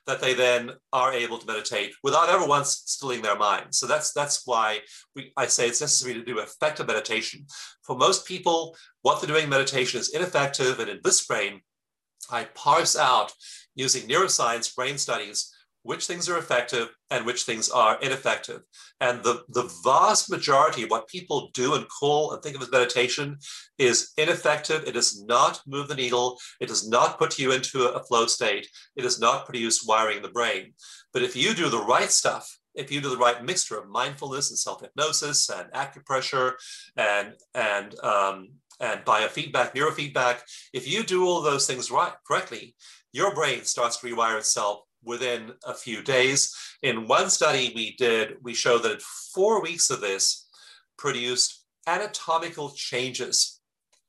that 0.05 0.19
they 0.19 0.33
then 0.33 0.71
are 0.91 1.13
able 1.13 1.37
to 1.37 1.47
meditate 1.47 1.93
without 2.03 2.29
ever 2.29 2.45
once 2.45 2.83
stilling 2.85 3.21
their 3.21 3.37
mind. 3.37 3.67
So 3.71 3.87
that's 3.87 4.11
that's 4.11 4.41
why 4.45 4.79
we, 5.15 5.31
I 5.37 5.47
say 5.47 5.67
it's 5.67 5.81
necessary 5.81 6.13
to 6.15 6.23
do 6.23 6.39
effective 6.39 6.87
meditation. 6.87 7.45
For 7.83 7.95
most 7.95 8.27
people, 8.27 8.75
what 9.01 9.21
they're 9.21 9.33
doing 9.33 9.49
meditation 9.49 9.99
is 9.99 10.13
ineffective, 10.13 10.79
and 10.79 10.89
in 10.89 11.01
Bliss 11.01 11.25
Brain, 11.25 11.61
I 12.29 12.45
parse 12.53 12.97
out 12.97 13.33
using 13.75 14.07
neuroscience 14.07 14.75
brain 14.75 14.97
studies 14.97 15.51
which 15.83 16.07
things 16.07 16.27
are 16.29 16.37
effective 16.37 16.89
and 17.11 17.25
which 17.25 17.43
things 17.43 17.69
are 17.69 17.99
ineffective. 18.01 18.61
And 18.99 19.21
the, 19.21 19.43
the 19.49 19.69
vast 19.83 20.29
majority 20.29 20.83
of 20.83 20.89
what 20.89 21.07
people 21.07 21.51
do 21.53 21.75
and 21.75 21.85
call 21.87 22.31
and 22.31 22.41
think 22.41 22.55
of 22.55 22.61
as 22.61 22.71
meditation 22.71 23.37
is 23.77 24.11
ineffective. 24.17 24.83
It 24.87 24.93
does 24.93 25.23
not 25.25 25.61
move 25.67 25.89
the 25.89 25.95
needle. 25.95 26.39
It 26.59 26.67
does 26.67 26.87
not 26.87 27.19
put 27.19 27.37
you 27.37 27.51
into 27.51 27.89
a 27.89 28.03
flow 28.03 28.25
state. 28.25 28.67
It 28.95 29.01
does 29.01 29.19
not 29.19 29.45
produce 29.45 29.85
wiring 29.85 30.17
in 30.17 30.23
the 30.23 30.29
brain. 30.29 30.73
But 31.11 31.21
if 31.21 31.35
you 31.35 31.53
do 31.53 31.69
the 31.69 31.83
right 31.83 32.09
stuff, 32.09 32.57
if 32.75 32.91
you 32.91 33.01
do 33.01 33.09
the 33.09 33.17
right 33.17 33.43
mixture 33.43 33.77
of 33.77 33.89
mindfulness 33.89 34.49
and 34.49 34.57
self-hypnosis 34.57 35.49
and 35.49 35.71
acupressure 35.73 36.53
and, 36.97 37.33
and, 37.53 37.99
um, 37.99 38.49
and 38.79 39.03
biofeedback, 39.05 39.75
neurofeedback, 39.75 40.39
if 40.73 40.87
you 40.87 41.03
do 41.03 41.27
all 41.27 41.41
those 41.41 41.67
things 41.67 41.91
right 41.91 42.13
correctly, 42.25 42.73
your 43.11 43.35
brain 43.35 43.63
starts 43.63 43.97
to 43.97 44.07
rewire 44.07 44.39
itself 44.39 44.79
within 45.03 45.53
a 45.65 45.73
few 45.73 46.01
days. 46.01 46.55
In 46.81 47.07
one 47.07 47.29
study 47.29 47.71
we 47.75 47.95
did, 47.95 48.37
we 48.41 48.53
showed 48.53 48.83
that 48.83 49.01
four 49.01 49.61
weeks 49.61 49.89
of 49.89 50.01
this 50.01 50.47
produced 50.97 51.65
anatomical 51.87 52.71
changes 52.71 53.59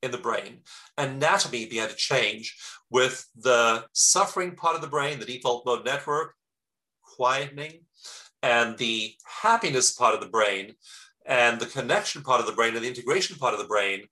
in 0.02 0.10
the 0.10 0.18
brain. 0.18 0.60
Anatomy 0.98 1.66
began 1.66 1.88
to 1.88 1.96
change 1.96 2.56
with 2.90 3.26
the 3.34 3.84
suffering 3.92 4.54
part 4.54 4.76
of 4.76 4.82
the 4.82 4.88
brain, 4.88 5.18
the 5.18 5.24
default 5.24 5.64
mode 5.66 5.84
network, 5.84 6.34
quietening, 7.18 7.80
and 8.42 8.76
the 8.76 9.14
happiness 9.42 9.92
part 9.92 10.14
of 10.14 10.20
the 10.20 10.28
brain, 10.28 10.74
and 11.26 11.58
the 11.58 11.66
connection 11.66 12.22
part 12.22 12.40
of 12.40 12.46
the 12.46 12.52
brain, 12.52 12.74
and 12.74 12.84
the 12.84 12.88
integration 12.88 13.36
part 13.38 13.54
of 13.54 13.60
the 13.60 13.66
brain, 13.66 14.04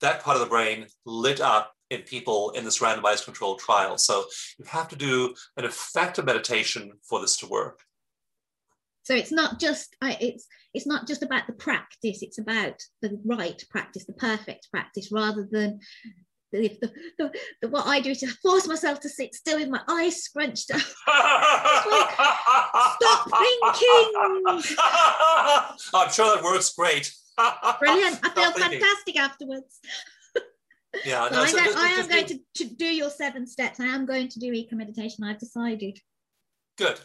that 0.00 0.22
part 0.22 0.36
of 0.36 0.40
the 0.40 0.48
brain 0.48 0.86
lit 1.04 1.40
up 1.40 1.75
in 1.90 2.02
people 2.02 2.50
in 2.50 2.64
this 2.64 2.80
randomized 2.80 3.24
controlled 3.24 3.58
trial. 3.58 3.98
So 3.98 4.24
you 4.58 4.64
have 4.66 4.88
to 4.88 4.96
do 4.96 5.34
an 5.56 5.64
effective 5.64 6.24
meditation 6.24 6.92
for 7.02 7.20
this 7.20 7.36
to 7.38 7.46
work. 7.46 7.80
So 9.04 9.14
it's 9.14 9.30
not 9.30 9.60
just 9.60 9.94
it's 10.02 10.46
it's 10.74 10.86
not 10.86 11.06
just 11.06 11.22
about 11.22 11.46
the 11.46 11.52
practice. 11.52 12.22
It's 12.22 12.38
about 12.38 12.82
the 13.02 13.20
right 13.24 13.62
practice, 13.70 14.04
the 14.04 14.12
perfect 14.14 14.68
practice, 14.72 15.12
rather 15.12 15.46
than 15.48 15.78
the, 16.52 16.68
the, 16.80 16.92
the, 17.18 17.32
the, 17.62 17.68
what 17.68 17.86
I 17.86 18.00
do 18.00 18.10
is 18.10 18.20
to 18.20 18.28
force 18.42 18.66
myself 18.66 19.00
to 19.00 19.08
sit 19.08 19.34
still 19.34 19.58
with 19.58 19.68
my 19.68 19.80
eyes 19.88 20.22
scrunched 20.22 20.70
up. 20.70 20.80
Stop 23.00 23.30
thinking. 23.30 24.12
I'm 25.94 26.10
sure 26.10 26.34
that 26.34 26.42
works 26.42 26.72
great. 26.74 27.12
Brilliant. 27.80 28.20
I 28.22 28.30
feel 28.30 28.52
fantastic 28.52 29.16
afterwards. 29.18 29.80
Yeah, 31.04 31.28
no, 31.30 31.44
so 31.44 31.58
I 31.58 31.88
am 31.98 32.08
going 32.08 32.26
to, 32.26 32.38
to 32.54 32.64
do 32.64 32.86
your 32.86 33.10
seven 33.10 33.46
steps. 33.46 33.80
I 33.80 33.86
am 33.86 34.06
going 34.06 34.28
to 34.28 34.38
do 34.38 34.52
eco 34.52 34.76
meditation. 34.76 35.24
I've 35.24 35.38
decided. 35.38 35.98
Good. 36.76 37.00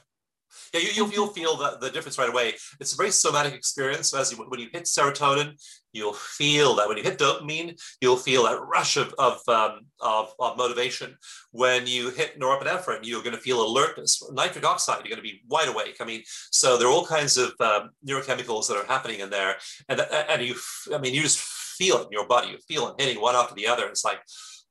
Yeah, 0.74 0.82
you, 0.82 0.90
you'll, 0.94 1.12
you'll 1.12 1.28
feel 1.28 1.56
the, 1.56 1.78
the 1.80 1.90
difference 1.90 2.18
right 2.18 2.30
away. 2.30 2.54
It's 2.80 2.94
a 2.94 2.98
very 2.98 3.12
somatic 3.12 3.54
experience. 3.54 4.14
As 4.14 4.32
you, 4.32 4.38
when 4.38 4.60
you 4.60 4.68
hit 4.72 4.84
serotonin, 4.84 5.54
you'll 5.94 6.14
feel 6.14 6.76
that. 6.76 6.88
When 6.88 6.98
you 6.98 7.04
hit 7.04 7.18
dopamine, 7.18 7.80
you'll 8.02 8.18
feel 8.18 8.44
that 8.44 8.60
rush 8.62 8.98
of, 8.98 9.14
of, 9.18 9.42
um, 9.48 9.82
of, 10.00 10.34
of, 10.40 10.58
motivation. 10.58 11.18
When 11.52 11.88
you 11.88 12.10
hit 12.10 12.40
norepinephrine, 12.40 13.00
you're 13.04 13.24
going 13.24 13.36
to 13.36 13.42
feel 13.42 13.66
alertness. 13.66 14.22
Nitric 14.32 14.66
oxide, 14.66 15.06
you're 15.06 15.16
going 15.16 15.26
to 15.26 15.30
be 15.30 15.42
wide 15.48 15.70
awake. 15.70 15.98
I 16.00 16.06
mean, 16.06 16.24
so 16.26 16.78
there 16.78 16.88
are 16.88 16.92
all 16.92 17.06
kinds 17.06 17.38
of 17.38 17.54
um, 17.60 17.92
neurochemicals 18.06 18.68
that 18.68 18.78
are 18.78 18.86
happening 18.86 19.22
in 19.22 19.30
there. 19.30 19.56
And, 19.88 20.02
and 20.02 20.42
you, 20.42 20.56
I 20.94 20.98
mean, 20.98 21.14
you 21.14 21.22
just 21.22 21.40
feel 21.82 21.98
it 21.98 22.06
in 22.06 22.12
your 22.12 22.28
body. 22.28 22.50
You 22.50 22.58
feel 22.68 22.90
it 22.90 23.02
hitting 23.02 23.22
one 23.22 23.36
after 23.36 23.56
the 23.56 23.68
other. 23.68 23.88
It's 23.88 24.06
like, 24.06 24.20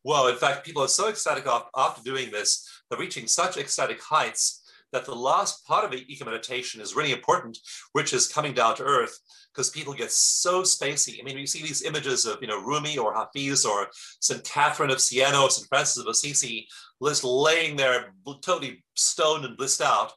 whoa. 0.03 0.29
In 0.29 0.37
fact, 0.37 0.65
people 0.65 0.83
are 0.83 0.89
so 0.89 1.09
ecstatic 1.09 1.45
after 1.77 2.03
doing 2.03 2.31
this, 2.31 2.69
they're 2.89 3.01
reaching 3.01 3.27
such 3.27 3.57
ecstatic 3.57 4.01
heights 4.01 4.59
that 4.93 5.05
the 5.05 5.15
last 5.15 5.67
part 5.67 5.85
of 5.85 5.91
the 5.91 6.05
eco 6.13 6.25
meditation 6.25 6.81
is 6.81 6.97
really 6.97 7.13
important, 7.13 7.59
which 7.93 8.13
is 8.13 8.27
coming 8.27 8.53
down 8.53 8.75
to 8.77 8.83
earth, 8.83 9.17
because 9.53 9.71
people 9.71 9.93
get 9.93 10.11
so 10.11 10.63
spacey. 10.63 11.21
I 11.21 11.23
mean, 11.23 11.39
you 11.39 11.47
see 11.47 11.63
these 11.63 11.83
images 11.83 12.27
of, 12.27 12.39
you 12.41 12.49
know, 12.49 12.61
Rumi 12.61 12.99
or 12.99 13.15
Hafiz 13.15 13.65
or 13.65 13.89
St. 14.21 14.43
Catherine 14.45 14.91
of 14.91 15.01
Siena 15.01 15.41
or 15.43 15.51
St. 15.51 15.69
Francis 15.69 15.99
of 15.99 16.09
Assisi, 16.09 16.67
just 17.05 17.23
laying 17.23 17.77
there 17.77 18.13
totally 18.43 18.85
stoned 18.97 19.45
and 19.45 19.57
blissed 19.57 19.81
out. 19.81 20.13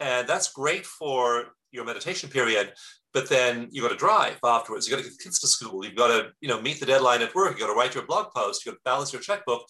And 0.00 0.26
that's 0.26 0.52
great 0.52 0.86
for 0.86 1.54
your 1.70 1.84
meditation 1.84 2.30
period, 2.30 2.72
but 3.14 3.28
then 3.28 3.68
you've 3.70 3.84
got 3.84 3.92
to 3.92 3.96
drive 3.96 4.38
afterwards. 4.44 4.86
You've 4.86 4.98
got 4.98 5.04
to 5.04 5.08
get 5.08 5.16
the 5.16 5.22
kids 5.22 5.38
to 5.38 5.46
school. 5.46 5.84
You've 5.84 5.94
got 5.94 6.08
to, 6.08 6.30
you 6.40 6.48
know, 6.48 6.60
meet 6.60 6.80
the 6.80 6.86
deadline 6.86 7.22
at 7.22 7.34
work. 7.34 7.52
You've 7.52 7.60
got 7.60 7.72
to 7.72 7.78
write 7.78 7.94
your 7.94 8.06
blog 8.06 8.32
post. 8.34 8.66
You've 8.66 8.74
got 8.74 8.78
to 8.78 8.90
balance 8.90 9.12
your 9.12 9.22
checkbook. 9.22 9.64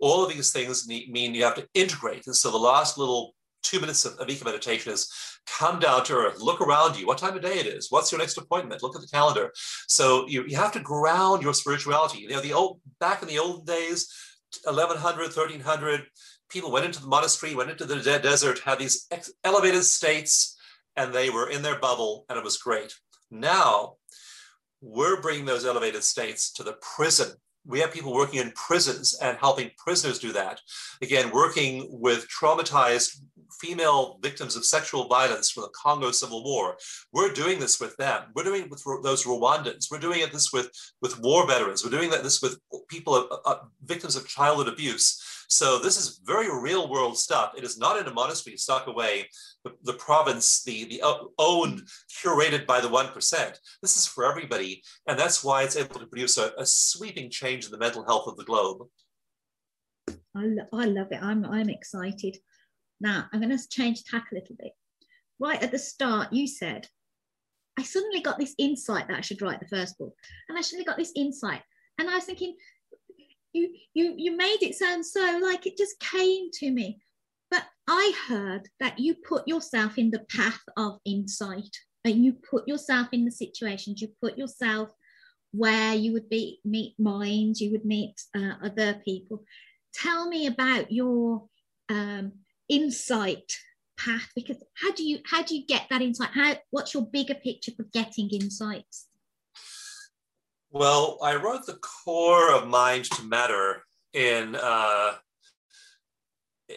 All 0.00 0.22
of 0.22 0.32
these 0.32 0.52
things 0.52 0.86
need, 0.86 1.10
mean 1.10 1.34
you 1.34 1.44
have 1.44 1.56
to 1.56 1.66
integrate. 1.72 2.26
And 2.26 2.36
so 2.36 2.50
the 2.50 2.58
last 2.58 2.98
little 2.98 3.34
two 3.62 3.80
minutes 3.80 4.04
of, 4.04 4.14
of 4.18 4.28
eco 4.28 4.44
meditation 4.44 4.92
is 4.92 5.10
come 5.46 5.80
down 5.80 6.04
to 6.04 6.14
earth, 6.14 6.40
look 6.40 6.60
around 6.60 6.98
you, 6.98 7.06
what 7.06 7.18
time 7.18 7.36
of 7.36 7.42
day 7.42 7.58
it 7.58 7.66
is, 7.66 7.88
what's 7.90 8.10
your 8.10 8.18
next 8.18 8.38
appointment, 8.38 8.82
look 8.82 8.94
at 8.94 9.02
the 9.02 9.08
calendar. 9.08 9.50
So 9.86 10.26
you, 10.28 10.44
you 10.46 10.56
have 10.56 10.72
to 10.72 10.80
ground 10.80 11.42
your 11.42 11.54
spirituality. 11.54 12.20
You 12.20 12.28
know, 12.30 12.40
the 12.40 12.52
old 12.52 12.80
back 13.00 13.22
in 13.22 13.28
the 13.28 13.38
old 13.38 13.66
days, 13.66 14.08
1100, 14.64 15.22
1300, 15.24 16.02
people 16.50 16.72
went 16.72 16.86
into 16.86 17.00
the 17.00 17.08
monastery, 17.08 17.54
went 17.54 17.70
into 17.70 17.84
the 17.84 17.96
desert, 17.96 18.60
had 18.60 18.78
these 18.78 19.06
elevated 19.44 19.84
states, 19.84 20.56
and 20.96 21.12
they 21.12 21.30
were 21.30 21.48
in 21.48 21.62
their 21.62 21.78
bubble, 21.78 22.24
and 22.28 22.38
it 22.38 22.44
was 22.44 22.58
great. 22.58 22.94
Now, 23.30 23.94
we're 24.80 25.20
bringing 25.20 25.44
those 25.44 25.66
elevated 25.66 26.02
states 26.02 26.52
to 26.54 26.62
the 26.62 26.78
prison 26.80 27.32
we 27.66 27.80
have 27.80 27.92
people 27.92 28.14
working 28.14 28.40
in 28.40 28.52
prisons 28.52 29.18
and 29.20 29.36
helping 29.38 29.70
prisoners 29.76 30.18
do 30.18 30.32
that. 30.32 30.60
Again, 31.02 31.30
working 31.30 31.86
with 31.90 32.26
traumatized 32.28 33.18
female 33.60 34.18
victims 34.22 34.56
of 34.56 34.64
sexual 34.64 35.08
violence 35.08 35.50
from 35.50 35.64
the 35.64 35.70
Congo 35.70 36.10
Civil 36.10 36.44
War. 36.44 36.76
We're 37.12 37.32
doing 37.32 37.58
this 37.58 37.80
with 37.80 37.96
them. 37.96 38.24
We're 38.34 38.44
doing 38.44 38.64
it 38.64 38.70
with 38.70 38.84
those 39.02 39.24
Rwandans. 39.24 39.90
We're 39.90 39.98
doing 39.98 40.20
it 40.20 40.32
this 40.32 40.52
with, 40.52 40.70
with 41.02 41.18
war 41.20 41.46
veterans. 41.46 41.84
We're 41.84 41.90
doing 41.90 42.10
this 42.10 42.42
with 42.42 42.58
people, 42.88 43.14
uh, 43.14 43.36
uh, 43.44 43.58
victims 43.84 44.16
of 44.16 44.28
childhood 44.28 44.68
abuse. 44.68 45.20
So 45.50 45.80
this 45.80 45.96
is 45.96 46.20
very 46.24 46.48
real 46.48 46.88
world 46.88 47.18
stuff. 47.18 47.54
It 47.56 47.64
is 47.64 47.76
not 47.76 47.98
in 47.98 48.06
a 48.06 48.14
monastery 48.14 48.56
stuck 48.56 48.86
away, 48.86 49.28
the, 49.64 49.72
the 49.82 49.94
province, 49.94 50.62
the, 50.62 50.84
the 50.84 51.02
owned, 51.38 51.82
curated 52.22 52.66
by 52.66 52.80
the 52.80 52.88
1%. 52.88 53.58
This 53.82 53.96
is 53.96 54.06
for 54.06 54.24
everybody. 54.24 54.82
And 55.08 55.18
that's 55.18 55.42
why 55.42 55.64
it's 55.64 55.76
able 55.76 55.98
to 55.98 56.06
produce 56.06 56.38
a, 56.38 56.52
a 56.56 56.64
sweeping 56.64 57.30
change 57.30 57.64
in 57.64 57.72
the 57.72 57.78
mental 57.78 58.04
health 58.04 58.28
of 58.28 58.36
the 58.36 58.44
globe. 58.44 58.86
I, 60.08 60.44
lo- 60.44 60.68
I 60.72 60.84
love 60.84 61.08
it. 61.10 61.20
I'm, 61.20 61.44
I'm 61.44 61.68
excited. 61.68 62.38
Now, 63.00 63.26
I'm 63.32 63.40
going 63.40 63.56
to 63.56 63.68
change 63.68 64.04
tack 64.04 64.26
a 64.30 64.34
little 64.34 64.56
bit. 64.58 64.72
Right 65.38 65.62
at 65.62 65.70
the 65.70 65.78
start, 65.78 66.32
you 66.32 66.46
said, 66.46 66.86
I 67.78 67.82
suddenly 67.82 68.20
got 68.20 68.38
this 68.38 68.54
insight 68.58 69.08
that 69.08 69.16
I 69.16 69.22
should 69.22 69.40
write 69.40 69.60
the 69.60 69.68
first 69.68 69.96
book. 69.98 70.14
And 70.48 70.58
I 70.58 70.60
suddenly 70.60 70.84
got 70.84 70.98
this 70.98 71.12
insight. 71.16 71.62
And 71.98 72.10
I 72.10 72.16
was 72.16 72.24
thinking, 72.24 72.56
you, 73.52 73.74
you, 73.94 74.14
you 74.16 74.36
made 74.36 74.58
it 74.60 74.74
sound 74.74 75.04
so 75.04 75.40
like 75.42 75.66
it 75.66 75.78
just 75.78 75.98
came 75.98 76.50
to 76.54 76.70
me. 76.70 77.00
But 77.50 77.64
I 77.88 78.12
heard 78.28 78.68
that 78.80 78.98
you 78.98 79.14
put 79.14 79.48
yourself 79.48 79.98
in 79.98 80.10
the 80.10 80.24
path 80.30 80.60
of 80.76 80.98
insight 81.04 81.74
and 82.04 82.24
you 82.24 82.34
put 82.48 82.68
yourself 82.68 83.08
in 83.12 83.24
the 83.24 83.30
situations, 83.30 84.00
you 84.00 84.08
put 84.20 84.38
yourself 84.38 84.90
where 85.52 85.94
you 85.94 86.12
would 86.12 86.28
be 86.28 86.60
meet 86.64 86.94
minds, 86.98 87.60
you 87.60 87.72
would 87.72 87.84
meet 87.84 88.14
uh, 88.36 88.52
other 88.62 89.00
people. 89.04 89.42
Tell 89.92 90.28
me 90.28 90.46
about 90.46 90.92
your 90.92 91.48
um, 91.88 92.32
insight 92.70 93.52
path 93.98 94.30
because 94.34 94.56
how 94.80 94.92
do 94.92 95.04
you 95.04 95.18
how 95.26 95.42
do 95.42 95.54
you 95.54 95.66
get 95.66 95.86
that 95.90 96.00
insight 96.00 96.30
how 96.32 96.54
what's 96.70 96.94
your 96.94 97.04
bigger 97.04 97.34
picture 97.34 97.72
for 97.76 97.82
getting 97.92 98.30
insights 98.30 99.08
well 100.70 101.18
i 101.22 101.34
wrote 101.34 101.66
the 101.66 101.78
core 102.04 102.54
of 102.54 102.66
mind 102.66 103.04
to 103.04 103.22
matter 103.24 103.82
in 104.14 104.56
uh 104.56 105.12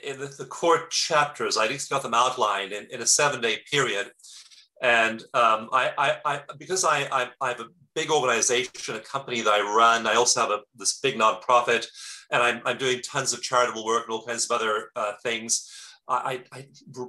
in 0.03 0.19
the, 0.19 0.25
the 0.37 0.45
core 0.45 0.87
chapters 0.89 1.55
i 1.55 1.67
just 1.67 1.89
got 1.89 2.01
them 2.01 2.13
outlined 2.13 2.73
in, 2.73 2.85
in 2.91 3.01
a 3.01 3.05
seven 3.05 3.39
day 3.39 3.59
period 3.71 4.11
and 4.83 5.21
um, 5.33 5.69
I, 5.71 5.91
I, 5.97 6.17
I, 6.25 6.41
because 6.57 6.83
I, 6.83 7.07
I, 7.09 7.29
I 7.39 7.47
have 7.47 7.61
a 7.61 7.69
big 7.95 8.11
organization, 8.11 8.95
a 8.95 8.99
company 8.99 9.39
that 9.39 9.53
I 9.53 9.61
run. 9.61 10.05
I 10.05 10.15
also 10.15 10.41
have 10.41 10.49
a, 10.51 10.59
this 10.75 10.99
big 10.99 11.15
nonprofit, 11.15 11.87
and 12.31 12.43
I'm, 12.43 12.61
I'm 12.65 12.77
doing 12.77 12.99
tons 13.01 13.31
of 13.31 13.41
charitable 13.41 13.85
work 13.85 14.03
and 14.03 14.11
all 14.11 14.25
kinds 14.25 14.43
of 14.43 14.51
other 14.51 14.89
uh, 14.97 15.13
things. 15.23 15.69
I, 16.07 16.43
I, 16.51 16.65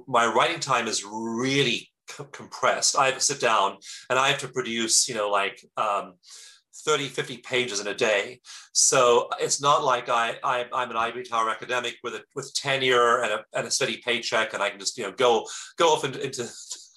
my 0.07 0.25
writing 0.27 0.59
time 0.59 0.87
is 0.87 1.03
really 1.03 1.89
compressed. 2.31 2.97
I 2.97 3.07
have 3.07 3.15
to 3.15 3.21
sit 3.21 3.39
down 3.39 3.77
and 4.09 4.17
I 4.17 4.29
have 4.29 4.39
to 4.39 4.47
produce, 4.47 5.07
you 5.07 5.15
know, 5.15 5.29
like 5.29 5.63
um, 5.77 6.13
30, 6.85 7.07
50 7.07 7.37
pages 7.37 7.79
in 7.79 7.87
a 7.87 7.93
day. 7.93 8.39
So 8.73 9.29
it's 9.39 9.61
not 9.61 9.83
like 9.83 10.09
I, 10.09 10.37
I 10.43 10.59
am 10.59 10.91
an 10.91 10.97
ivory 10.97 11.23
tower 11.23 11.49
academic 11.49 11.95
with 12.03 12.13
a, 12.15 12.23
with 12.35 12.53
tenure 12.53 13.23
and 13.23 13.31
a, 13.33 13.43
and 13.53 13.67
a 13.67 13.71
steady 13.71 13.97
paycheck, 13.97 14.53
and 14.53 14.61
I 14.61 14.69
can 14.69 14.79
just 14.79 14.97
you 14.97 15.03
know 15.03 15.11
go 15.11 15.47
go 15.77 15.93
off 15.93 16.03
into, 16.03 16.21
into 16.23 16.47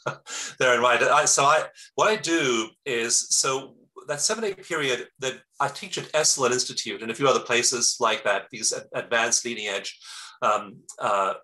there 0.59 0.75
and 0.75 0.83
write. 0.83 1.03
I, 1.03 1.25
so 1.25 1.45
I 1.45 1.65
what 1.95 2.09
I 2.09 2.17
do 2.17 2.69
is 2.85 3.29
so 3.31 3.77
that 4.09 4.21
seven 4.21 4.45
day 4.45 4.55
period 4.55 5.07
that 5.21 5.35
I 5.61 5.69
teach 5.69 5.99
at 5.99 6.11
Esalen 6.13 6.53
Institute 6.53 7.03
and 7.03 7.11
a 7.11 7.15
few 7.15 7.29
other 7.29 7.41
places 7.41 7.97
like 8.01 8.25
that, 8.25 8.47
these 8.51 8.73
advanced 8.95 9.45
leading 9.45 9.69
edge 9.69 9.99
um, 10.43 10.79
uh, 10.99 11.35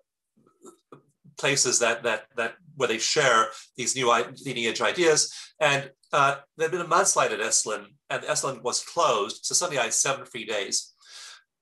places 1.37 1.79
that 1.79 2.03
that 2.03 2.25
that 2.37 2.55
where 2.75 2.87
they 2.87 2.97
share 2.97 3.47
these 3.77 3.95
new 3.95 4.11
lineage 4.45 4.81
ideas. 4.81 5.33
And 5.59 5.89
uh, 6.11 6.37
there'd 6.57 6.71
been 6.71 6.81
a 6.81 6.85
mudslide 6.85 7.31
at 7.31 7.39
Esalen, 7.39 7.85
and 8.09 8.23
Esalen 8.23 8.61
was 8.63 8.83
closed. 8.83 9.45
So 9.45 9.55
suddenly 9.55 9.79
I 9.79 9.83
had 9.83 9.93
seven 9.93 10.25
free 10.25 10.45
days. 10.45 10.93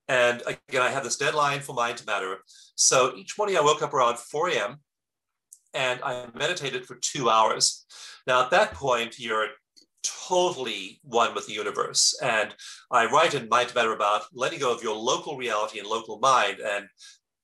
And 0.08 0.42
again, 0.46 0.82
I 0.82 0.90
had 0.90 1.02
this 1.02 1.16
deadline 1.16 1.60
for 1.60 1.74
Mind 1.74 1.96
to 1.98 2.06
Matter. 2.06 2.38
So 2.74 3.14
each 3.16 3.38
morning 3.38 3.56
I 3.56 3.62
woke 3.62 3.82
up 3.82 3.94
around 3.94 4.18
4 4.18 4.50
a.m. 4.50 4.80
and 5.72 6.00
I 6.02 6.26
meditated 6.34 6.84
for 6.84 6.96
two 6.96 7.30
hours. 7.30 7.86
Now, 8.26 8.42
at 8.44 8.50
that 8.50 8.74
point, 8.74 9.18
you're 9.18 9.48
totally 10.28 11.00
one 11.02 11.34
with 11.34 11.46
the 11.46 11.54
universe. 11.54 12.18
And 12.22 12.54
I 12.90 13.06
write 13.06 13.34
in 13.34 13.48
Mind 13.48 13.70
to 13.70 13.74
Matter 13.74 13.92
about 13.92 14.22
letting 14.32 14.60
go 14.60 14.72
of 14.72 14.82
your 14.82 14.96
local 14.96 15.36
reality 15.36 15.78
and 15.78 15.88
local 15.88 16.18
mind 16.18 16.58
and 16.60 16.86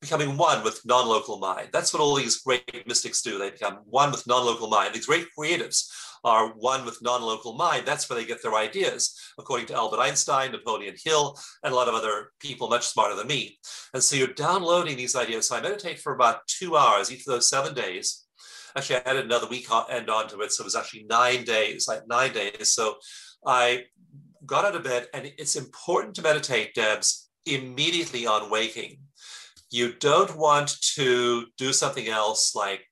becoming 0.01 0.37
one 0.37 0.65
with 0.65 0.81
non-local 0.87 1.39
mind. 1.39 1.69
That's 1.73 1.93
what 1.93 2.01
all 2.01 2.15
these 2.15 2.39
great 2.39 2.87
mystics 2.87 3.21
do. 3.21 3.39
They 3.39 3.51
become 3.51 3.81
one 3.85 4.11
with 4.11 4.27
non-local 4.27 4.69
mind. 4.69 4.95
These 4.95 5.07
great 5.07 5.27
creatives 5.39 5.91
are 6.25 6.49
one 6.49 6.85
with 6.85 7.03
non-local 7.03 7.55
mind. 7.55 7.85
That's 7.87 8.09
where 8.09 8.19
they 8.19 8.27
get 8.27 8.43
their 8.43 8.55
ideas, 8.55 9.15
according 9.39 9.67
to 9.67 9.75
Albert 9.75 10.01
Einstein, 10.01 10.53
Napoleon 10.53 10.95
Hill, 11.03 11.39
and 11.63 11.73
a 11.73 11.77
lot 11.77 11.89
of 11.89 11.95
other 11.95 12.33
people 12.41 12.69
much 12.69 12.87
smarter 12.87 13.15
than 13.15 13.27
me. 13.27 13.59
And 13.93 14.03
so 14.03 14.17
you're 14.17 14.29
downloading 14.29 14.97
these 14.97 15.17
ideas. 15.17 15.49
So 15.49 15.57
I 15.57 15.61
meditate 15.61 15.99
for 15.99 16.15
about 16.15 16.47
two 16.47 16.77
hours 16.77 17.13
each 17.13 17.27
of 17.27 17.33
those 17.33 17.49
seven 17.49 17.75
days. 17.75 18.27
Actually, 18.77 18.97
I 18.97 19.03
added 19.07 19.25
another 19.25 19.49
week 19.49 19.67
end 19.91 20.09
onto 20.09 20.41
it, 20.43 20.53
so 20.53 20.63
it 20.63 20.67
was 20.67 20.77
actually 20.77 21.05
nine 21.11 21.45
days, 21.45 21.89
like 21.89 22.07
nine 22.07 22.33
days. 22.33 22.71
So 22.71 22.97
I 23.45 23.85
got 24.47 24.65
out 24.65 24.77
of 24.77 24.85
bed, 24.85 25.09
and 25.13 25.31
it's 25.39 25.57
important 25.57 26.15
to 26.15 26.23
meditate, 26.23 26.75
Debs, 26.75 27.31
immediately 27.47 28.27
on 28.27 28.51
waking 28.51 28.99
you 29.71 29.95
don't 29.95 30.37
want 30.37 30.81
to 30.95 31.47
do 31.57 31.73
something 31.73 32.09
else 32.09 32.55
like 32.55 32.85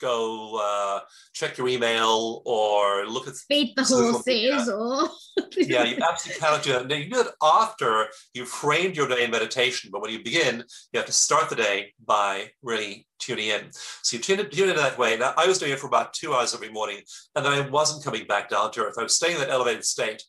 go 0.00 0.60
uh, 0.62 1.00
check 1.32 1.56
your 1.56 1.68
email 1.68 2.42
or 2.44 3.06
look 3.06 3.26
at 3.26 3.34
feed 3.34 3.74
the 3.76 3.82
horses 3.82 4.68
or 4.68 5.08
yeah 5.56 5.84
you 5.84 5.96
absolutely 6.02 6.40
cannot 6.40 6.62
do 6.62 6.72
that. 6.72 6.86
Now, 6.86 6.96
you 6.96 7.10
do 7.10 7.20
it 7.20 7.28
after 7.42 8.06
you've 8.34 8.48
framed 8.48 8.96
your 8.96 9.08
day 9.08 9.24
in 9.24 9.30
meditation 9.30 9.90
but 9.92 10.02
when 10.02 10.10
you 10.10 10.22
begin 10.22 10.64
you 10.92 10.98
have 10.98 11.06
to 11.06 11.12
start 11.12 11.48
the 11.48 11.56
day 11.56 11.92
by 12.04 12.50
really 12.62 13.06
tuning 13.18 13.48
in. 13.48 13.70
So 14.02 14.16
you 14.16 14.22
tune 14.22 14.40
in, 14.40 14.50
tune 14.50 14.68
in 14.68 14.76
that 14.76 14.98
way. 14.98 15.16
Now 15.16 15.34
i 15.36 15.46
was 15.46 15.58
doing 15.58 15.72
it 15.72 15.78
for 15.78 15.86
about 15.86 16.12
two 16.12 16.34
hours 16.34 16.54
every 16.54 16.70
morning 16.70 17.00
and 17.34 17.44
then 17.44 17.52
i 17.52 17.68
wasn't 17.68 18.04
coming 18.04 18.26
back 18.26 18.50
down 18.50 18.70
to 18.72 18.84
earth. 18.84 18.96
I 18.98 19.02
was 19.02 19.16
staying 19.16 19.34
in 19.34 19.40
that 19.40 19.50
elevated 19.50 19.84
state. 19.84 20.22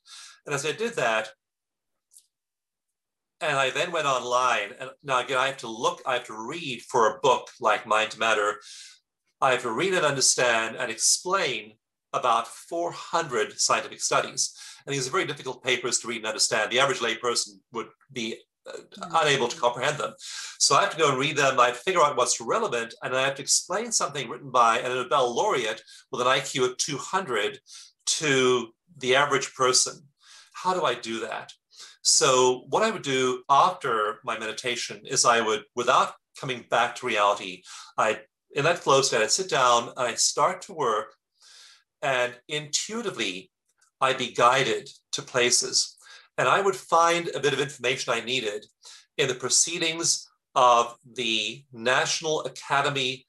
And 0.46 0.56
as 0.56 0.66
i 0.66 0.72
did 0.72 0.96
that 0.96 1.30
and 3.42 3.58
I 3.58 3.70
then 3.70 3.92
went 3.92 4.08
online. 4.08 4.74
And 4.80 4.90
now 5.04 5.20
again, 5.20 5.38
I 5.38 5.48
have 5.48 5.58
to 5.58 5.68
look, 5.68 6.02
I 6.06 6.14
have 6.14 6.26
to 6.26 6.48
read 6.48 6.82
for 6.82 7.08
a 7.08 7.20
book 7.20 7.50
like 7.60 7.86
Mind 7.86 8.12
to 8.12 8.20
Matter 8.20 8.60
I 9.42 9.52
have 9.52 9.62
to 9.64 9.72
read 9.72 9.94
and 9.94 10.06
understand 10.06 10.78
and 10.78 10.90
explain 10.90 11.74
about 12.14 12.48
400 12.48 13.60
scientific 13.60 14.02
studies. 14.02 14.56
And 14.86 14.96
these 14.96 15.08
are 15.08 15.12
very 15.12 15.26
difficult 15.26 15.64
papers 15.64 16.00
to 16.00 16.08
read 16.08 16.18
and 16.18 16.26
understand. 16.26 16.72
The 16.72 16.80
average 16.80 17.00
layperson 17.00 17.60
would 17.74 17.88
be 18.12 18.38
uh, 18.68 18.80
unable 19.14 19.48
to 19.48 19.60
comprehend 19.60 19.98
them. 19.98 20.14
So 20.60 20.76
I 20.76 20.82
have 20.82 20.92
to 20.92 20.98
go 20.98 21.10
and 21.10 21.20
read 21.20 21.38
them. 21.38 21.60
I 21.60 21.68
have 21.68 21.78
to 21.78 21.84
figure 21.84 22.02
out 22.02 22.18
what's 22.18 22.42
relevant, 22.42 22.96
and 23.04 23.16
I 23.16 23.26
have 23.26 23.36
to 23.36 23.42
explain 23.42 23.92
something 23.92 24.28
written 24.28 24.50
by 24.50 24.80
a 24.80 24.90
Nobel 24.90 25.36
laureate 25.36 25.82
with 26.12 26.22
an 26.22 26.28
IQ 26.28 26.72
of 26.72 26.78
200 26.78 27.60
to 28.06 28.70
the 28.98 29.16
average 29.16 29.54
person. 29.54 30.02
How 30.54 30.74
do 30.74 30.84
I 30.84 30.96
do 30.96 31.20
that? 31.20 31.54
So 32.08 32.64
what 32.70 32.84
I 32.84 32.90
would 32.90 33.02
do 33.02 33.44
after 33.50 34.20
my 34.24 34.40
meditation 34.40 35.02
is 35.06 35.26
I 35.26 35.42
would, 35.42 35.66
without 35.76 36.14
coming 36.40 36.64
back 36.70 36.96
to 36.96 37.06
reality, 37.06 37.64
I 37.98 38.22
in 38.52 38.64
that 38.64 38.80
flow 38.80 39.02
state, 39.02 39.22
I'd 39.22 39.30
sit 39.30 39.50
down 39.50 39.90
and 39.90 40.08
I'd 40.08 40.20
start 40.20 40.62
to 40.64 40.74
work, 40.74 41.14
and 42.02 42.34
intuitively, 42.48 43.52
I'd 44.00 44.18
be 44.18 44.32
guided 44.32 44.90
to 45.12 45.22
places. 45.22 45.98
And 46.38 46.48
I 46.48 46.62
would 46.62 46.78
find 46.78 47.28
a 47.36 47.42
bit 47.42 47.52
of 47.52 47.60
information 47.60 48.14
I 48.14 48.22
needed 48.22 48.66
in 49.18 49.28
the 49.28 49.36
proceedings 49.36 50.30
of 50.56 50.96
the 51.14 51.66
National 51.74 52.42
Academy 52.46 53.26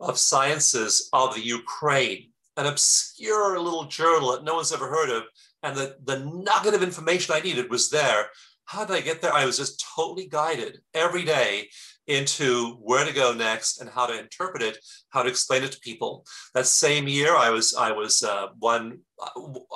of 0.00 0.18
Sciences 0.18 1.10
of 1.12 1.34
the 1.34 1.44
Ukraine, 1.44 2.30
an 2.56 2.64
obscure 2.64 3.60
little 3.60 3.84
journal 3.84 4.32
that 4.32 4.44
no 4.44 4.54
one's 4.54 4.72
ever 4.72 4.88
heard 4.88 5.10
of. 5.10 5.24
And 5.66 5.76
the, 5.76 5.96
the 6.04 6.20
nugget 6.20 6.74
of 6.74 6.82
information 6.84 7.34
I 7.34 7.40
needed 7.40 7.68
was 7.70 7.90
there. 7.90 8.28
How 8.66 8.84
did 8.84 8.96
I 8.96 9.00
get 9.00 9.20
there? 9.20 9.32
I 9.32 9.44
was 9.44 9.56
just 9.56 9.84
totally 9.96 10.28
guided 10.28 10.78
every 10.94 11.24
day 11.24 11.68
into 12.06 12.74
where 12.74 13.04
to 13.04 13.12
go 13.12 13.34
next 13.34 13.80
and 13.80 13.90
how 13.90 14.06
to 14.06 14.18
interpret 14.18 14.62
it, 14.62 14.78
how 15.10 15.24
to 15.24 15.28
explain 15.28 15.64
it 15.64 15.72
to 15.72 15.80
people. 15.80 16.24
That 16.54 16.66
same 16.66 17.08
year, 17.08 17.34
I 17.34 17.50
was 17.50 17.74
I 17.74 17.90
was 17.90 18.22
uh, 18.22 18.48
one. 18.60 19.00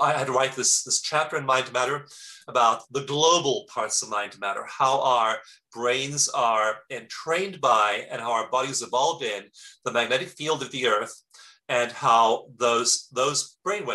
I 0.01 0.13
had 0.13 0.29
to 0.29 0.33
write 0.33 0.55
this 0.55 0.85
this 0.85 1.01
chapter 1.01 1.37
in 1.37 1.45
Mind 1.45 1.67
to 1.67 1.73
Matter 1.73 2.07
about 2.47 2.83
the 2.93 3.05
global 3.05 3.67
parts 3.69 4.01
of 4.03 4.11
Mind 4.11 4.33
to 4.33 4.41
Matter, 4.41 4.65
how 4.69 5.01
our 5.01 5.39
brains 5.73 6.29
are 6.29 6.77
entrained 6.89 7.61
by 7.61 8.07
and 8.11 8.21
how 8.21 8.31
our 8.31 8.49
bodies 8.49 8.83
evolved 8.83 9.25
in 9.25 9.43
the 9.85 9.93
magnetic 9.93 10.29
field 10.29 10.63
of 10.63 10.71
the 10.71 10.87
Earth, 10.87 11.21
and 11.69 11.91
how 11.91 12.47
those 12.57 13.09
those 13.13 13.57
brain 13.65 13.87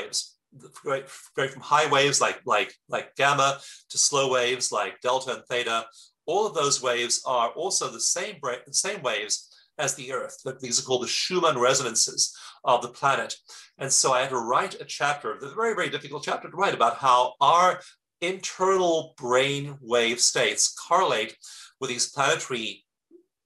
Right, 0.85 1.09
from 1.09 1.61
high 1.61 1.89
waves 1.91 2.21
like 2.21 2.39
like 2.45 2.73
like 2.87 3.15
gamma 3.15 3.59
to 3.89 3.97
slow 3.97 4.31
waves 4.31 4.71
like 4.71 5.01
delta 5.01 5.33
and 5.33 5.43
theta 5.49 5.85
all 6.25 6.45
of 6.45 6.53
those 6.53 6.81
waves 6.81 7.21
are 7.25 7.49
also 7.49 7.89
the 7.89 7.99
same, 7.99 8.37
the 8.41 8.73
same 8.73 9.01
waves 9.01 9.49
as 9.77 9.95
the 9.95 10.11
Earth. 10.13 10.37
These 10.61 10.79
are 10.79 10.83
called 10.83 11.03
the 11.03 11.07
Schumann 11.07 11.59
resonances 11.59 12.35
of 12.63 12.81
the 12.81 12.89
planet. 12.89 13.35
And 13.77 13.91
so 13.91 14.13
I 14.13 14.21
had 14.21 14.29
to 14.29 14.37
write 14.37 14.79
a 14.81 14.85
chapter, 14.85 15.33
a 15.33 15.49
very, 15.53 15.75
very 15.75 15.89
difficult 15.89 16.23
chapter 16.23 16.49
to 16.49 16.55
write 16.55 16.73
about 16.73 16.97
how 16.97 17.33
our 17.41 17.81
internal 18.21 19.13
brain 19.17 19.77
wave 19.81 20.19
states 20.19 20.73
correlate 20.87 21.35
with 21.79 21.89
these 21.89 22.09
planetary 22.09 22.85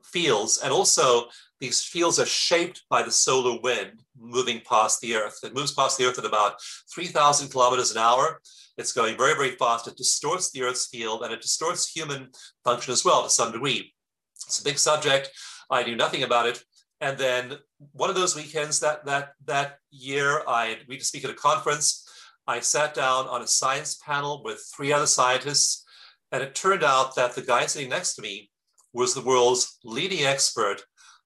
fields. 0.04 0.60
And 0.64 0.72
also 0.72 1.26
these 1.60 1.84
fields 1.84 2.20
are 2.20 2.26
shaped 2.26 2.84
by 2.90 3.04
the 3.04 3.12
solar 3.12 3.60
wind 3.60 4.04
moving 4.20 4.62
past 4.68 5.02
the 5.02 5.16
Earth. 5.16 5.40
It 5.44 5.56
moves 5.56 5.74
past 5.74 5.98
the 5.98 6.06
Earth 6.06 6.20
at 6.20 6.26
about 6.26 6.56
3,000 6.94 7.50
kilometers 7.50 7.92
an 7.92 7.98
hour. 7.98 8.42
It's 8.78 8.94
going 8.94 9.18
very, 9.18 9.34
very 9.34 9.52
fast. 9.52 9.88
It 9.88 9.98
distorts 9.98 10.52
the 10.52 10.64
Earth's 10.64 10.88
field 10.88 11.24
and 11.24 11.34
it 11.34 11.42
distorts 11.42 11.90
human 11.90 12.30
function 12.64 12.94
as 12.94 13.04
well 13.04 13.24
to 13.24 13.30
some 13.30 13.52
degree. 13.52 13.94
It's 14.36 14.60
a 14.60 14.64
big 14.64 14.78
subject. 14.78 15.30
I 15.70 15.84
knew 15.84 15.96
nothing 15.96 16.24
about 16.24 16.48
it. 16.48 16.64
And 17.02 17.18
then 17.18 17.58
one 17.94 18.10
of 18.10 18.16
those 18.16 18.36
weekends 18.36 18.80
that 18.82 19.06
that 19.06 19.32
that 19.46 19.78
year, 19.92 20.42
I 20.48 20.78
agreed 20.82 21.00
to 21.00 21.06
speak 21.06 21.24
at 21.24 21.30
a 21.30 21.36
conference. 21.36 22.06
I 22.46 22.60
sat 22.60 22.94
down 22.94 23.28
on 23.28 23.42
a 23.42 23.48
science 23.48 24.00
panel 24.06 24.42
with 24.44 24.70
three 24.76 24.92
other 24.92 25.06
scientists, 25.06 25.86
and 26.32 26.44
it 26.44 26.56
turned 26.56 26.84
out 26.84 27.16
that 27.16 27.36
the 27.36 27.42
guy 27.42 27.68
sitting 27.68 27.90
next 27.90 28.16
to 28.16 28.22
me 28.22 28.50
was 28.92 29.14
the 29.14 29.22
world's 29.22 29.78
leading 29.84 30.26
expert 30.26 30.82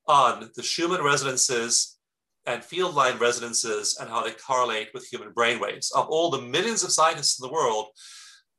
on 0.07 0.49
the 0.55 0.63
Schumann 0.63 1.03
resonances 1.03 1.97
and 2.45 2.63
field 2.63 2.95
line 2.95 3.17
resonances 3.17 3.97
and 3.99 4.09
how 4.09 4.23
they 4.23 4.31
correlate 4.31 4.89
with 4.93 5.07
human 5.07 5.31
brainwaves. 5.31 5.91
Of 5.95 6.07
all 6.07 6.29
the 6.29 6.41
millions 6.41 6.83
of 6.83 6.91
scientists 6.91 7.39
in 7.39 7.47
the 7.47 7.53
world, 7.53 7.87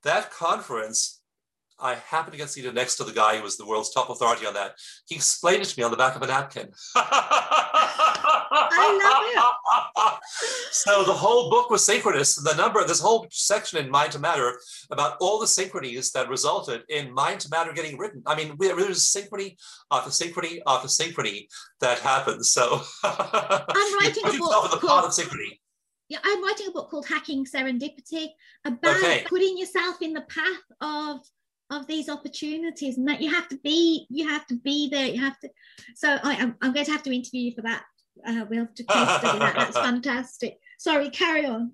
that 0.03 0.31
conference, 0.31 1.23
I 1.79 1.95
happened 1.95 2.33
to 2.33 2.39
get 2.39 2.51
seated 2.51 2.75
next 2.75 2.97
to 2.97 3.05
the 3.05 3.13
guy 3.13 3.37
who 3.37 3.43
was 3.43 3.57
the 3.57 3.67
world's 3.67 3.93
top 3.93 4.09
authority 4.11 4.47
on 4.47 4.55
that. 4.55 4.77
He 5.07 5.17
explained 5.17 5.63
it 5.63 5.67
to 5.67 5.79
me 5.79 5.85
on 5.85 5.91
the 5.91 5.97
back 5.97 6.15
of 6.17 6.23
a 6.23 6.27
napkin. 6.27 6.71
I 8.57 8.89
love 9.03 9.23
it. 9.27 10.21
so 10.71 11.05
the 11.05 11.13
whole 11.13 11.51
book 11.51 11.71
was 11.71 11.85
synchronous. 11.85 12.37
The 12.37 12.55
number, 12.55 12.85
this 12.87 13.01
whole 13.01 13.27
section 13.31 13.85
in 13.85 13.91
Mind 13.91 14.13
to 14.13 14.19
Matter 14.19 14.59
about 14.91 15.17
all 15.21 15.41
the 15.41 15.47
synchronies 15.47 16.13
that 16.13 16.29
resulted 16.29 16.83
in 16.89 17.13
Mind 17.13 17.41
to 17.41 17.49
Matter 17.51 17.73
getting 17.73 17.99
written. 17.99 18.23
I 18.27 18.37
mean, 18.37 18.57
there's 18.59 19.05
synchrony 19.05 19.57
after 19.91 20.11
synchrony 20.11 20.61
after 20.67 20.89
synchrony 20.89 21.47
that 21.81 21.99
happens. 21.99 22.51
So 22.51 22.81
I'm 23.03 23.99
writing 24.01 24.23
a 24.25 24.39
book 24.39 24.71
the 24.71 24.79
called, 24.79 25.05
of 25.05 25.11
synchrony. 25.11 25.59
Yeah, 26.09 26.19
I'm 26.23 26.45
writing 26.45 26.69
a 26.69 26.71
book 26.71 26.91
called 26.91 27.07
Hacking 27.07 27.47
Serendipity 27.47 28.29
about 28.65 28.97
okay. 28.97 29.25
putting 29.27 29.57
yourself 29.57 30.03
in 30.03 30.13
the 30.13 30.23
path 30.23 30.63
of 30.81 31.21
of 31.71 31.87
these 31.87 32.09
opportunities 32.09 32.99
and 32.99 33.09
that 33.09 33.21
you 33.21 33.33
have 33.33 33.49
to 33.49 33.57
be 33.59 34.07
you 34.11 34.29
have 34.29 34.47
to 34.47 34.57
be 34.57 34.89
there 34.91 35.07
you 35.07 35.21
have 35.21 35.39
to 35.41 35.49
so 35.95 36.19
I, 36.23 36.35
am 36.35 36.57
I'm 36.61 36.73
going 36.73 36.87
to 36.87 36.93
have 36.93 37.03
to 37.05 37.15
interview 37.15 37.43
you 37.43 37.55
for 37.55 37.63
that 37.63 37.83
uh, 38.27 38.45
we'll 38.49 38.61
have 38.61 38.75
to 38.75 38.83
study 39.19 39.39
that 39.39 39.55
that's 39.57 39.79
fantastic 39.79 40.59
sorry 40.79 41.11
carry 41.11 41.47
on 41.47 41.73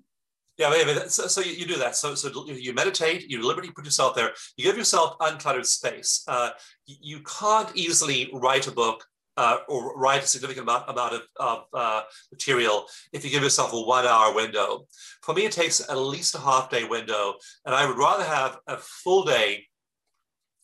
yeah, 0.57 0.69
but, 0.85 1.11
so, 1.11 1.25
so 1.25 1.41
you, 1.41 1.53
you, 1.53 1.65
do 1.65 1.77
that. 1.77 1.95
So, 1.95 2.13
so 2.13 2.45
you 2.45 2.73
meditate, 2.73 3.27
you 3.27 3.39
deliberately 3.39 3.71
put 3.71 3.83
yourself 3.83 4.13
there, 4.13 4.31
you 4.57 4.63
give 4.63 4.77
yourself 4.77 5.17
uncluttered 5.17 5.65
space. 5.65 6.23
Uh, 6.27 6.51
you 6.85 7.21
can't 7.21 7.75
easily 7.75 8.29
write 8.31 8.67
a 8.67 8.71
book 8.71 9.03
uh, 9.37 9.57
or 9.67 9.97
write 9.97 10.23
a 10.23 10.27
significant 10.27 10.67
amount, 10.67 10.89
amount 10.89 11.13
of, 11.13 11.21
of 11.39 11.65
uh, 11.73 12.01
material 12.31 12.85
if 13.13 13.23
you 13.23 13.31
give 13.31 13.41
yourself 13.41 13.73
a 13.73 13.81
one 13.81 14.05
hour 14.05 14.35
window. 14.35 14.85
For 15.23 15.33
me, 15.33 15.45
it 15.45 15.51
takes 15.51 15.79
at 15.79 15.97
least 15.97 16.35
a 16.35 16.39
half 16.39 16.69
day 16.69 16.83
window, 16.83 17.35
and 17.65 17.73
I 17.73 17.87
would 17.87 17.97
rather 17.97 18.23
have 18.23 18.59
a 18.67 18.77
full 18.77 19.23
day 19.23 19.65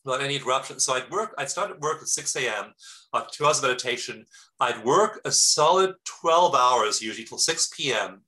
without 0.08 0.24
any 0.24 0.36
interruption. 0.36 0.80
So 0.80 0.94
I'd 0.94 1.10
work, 1.10 1.34
I'd 1.36 1.50
start 1.50 1.70
at 1.70 1.80
work 1.80 2.00
at 2.00 2.08
6 2.08 2.36
a.m., 2.36 2.72
uh, 3.12 3.24
two 3.30 3.44
hours 3.44 3.58
of 3.58 3.64
meditation. 3.64 4.24
I'd 4.58 4.84
work 4.84 5.20
a 5.24 5.30
solid 5.30 5.94
12 6.04 6.54
hours, 6.54 7.02
usually 7.02 7.26
till 7.26 7.38
6 7.38 7.70
p.m. 7.76 8.22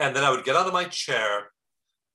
And 0.00 0.16
then 0.16 0.24
I 0.24 0.30
would 0.30 0.44
get 0.44 0.56
out 0.56 0.66
of 0.66 0.72
my 0.72 0.84
chair, 0.84 1.52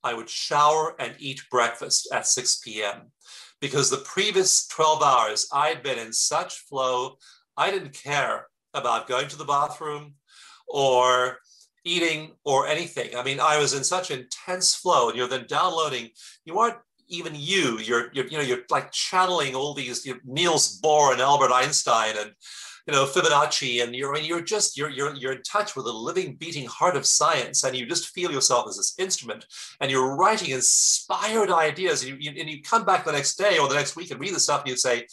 I 0.04 0.14
would 0.14 0.30
shower 0.30 0.96
and 1.00 1.14
eat 1.20 1.44
breakfast 1.52 2.08
at 2.12 2.26
6 2.26 2.62
p.m. 2.62 3.12
Because 3.60 3.90
the 3.90 3.98
previous 3.98 4.68
12 4.68 5.04
hours, 5.04 5.48
I'd 5.54 5.84
been 5.84 6.00
in 6.00 6.12
such 6.12 6.56
flow, 6.56 7.18
I 7.56 7.70
didn't 7.70 7.94
care 7.94 8.48
about 8.74 9.08
going 9.08 9.28
to 9.28 9.38
the 9.38 9.46
bathroom 9.46 10.16
or 10.68 11.38
eating 11.86 12.32
or 12.44 12.68
anything. 12.68 13.16
I 13.16 13.24
mean, 13.24 13.40
I 13.40 13.60
was 13.60 13.74
in 13.74 13.84
such 13.84 14.10
intense 14.10 14.74
flow, 14.74 15.10
and 15.10 15.18
you're 15.18 15.28
then 15.28 15.46
downloading. 15.48 16.10
You 16.46 16.58
aren't 16.60 16.78
even 17.12 17.34
you, 17.36 17.78
you're, 17.80 18.10
you're, 18.14 18.26
you 18.28 18.38
know, 18.38 18.44
you're 18.44 18.64
like 18.70 18.92
channeling 18.92 19.54
all 19.54 19.74
these 19.74 20.06
you 20.06 20.20
Niels 20.26 20.80
Bohr 20.82 21.12
and 21.12 21.22
Albert 21.22 21.52
Einstein 21.52 22.16
and, 22.18 22.32
you 22.88 22.94
know, 22.94 23.06
Fibonacci, 23.06 23.84
and 23.84 23.96
you're, 23.96 24.16
and 24.16 24.26
you're 24.26 24.42
just, 24.42 24.76
you're, 24.76 24.90
you're, 24.90 25.14
you're 25.16 25.34
in 25.34 25.44
touch 25.44 25.76
with 25.76 25.86
the 25.86 25.94
living, 25.94 26.36
beating 26.36 26.66
heart 26.66 26.96
of 26.96 27.06
science, 27.06 27.64
and 27.64 27.76
you 27.76 27.86
just 27.86 28.10
feel 28.10 28.32
yourself 28.32 28.68
as 28.68 28.78
this 28.78 28.96
instrument, 28.98 29.46
and 29.80 29.92
you're 29.92 30.16
writing 30.16 30.50
inspired 30.50 31.52
ideas, 31.52 32.04
and 32.04 32.24
you, 32.24 32.32
and 32.32 32.50
you 32.50 32.64
come 32.64 32.84
back 32.84 33.06
the 33.06 33.12
next 33.12 33.36
day 33.36 33.60
or 33.60 33.68
the 33.68 33.76
next 33.76 33.96
week 33.96 34.10
and 34.10 34.20
read 34.20 34.34
the 34.34 34.40
stuff, 34.40 34.62
and 34.62 34.70
you 34.72 34.78
say, 34.78 35.06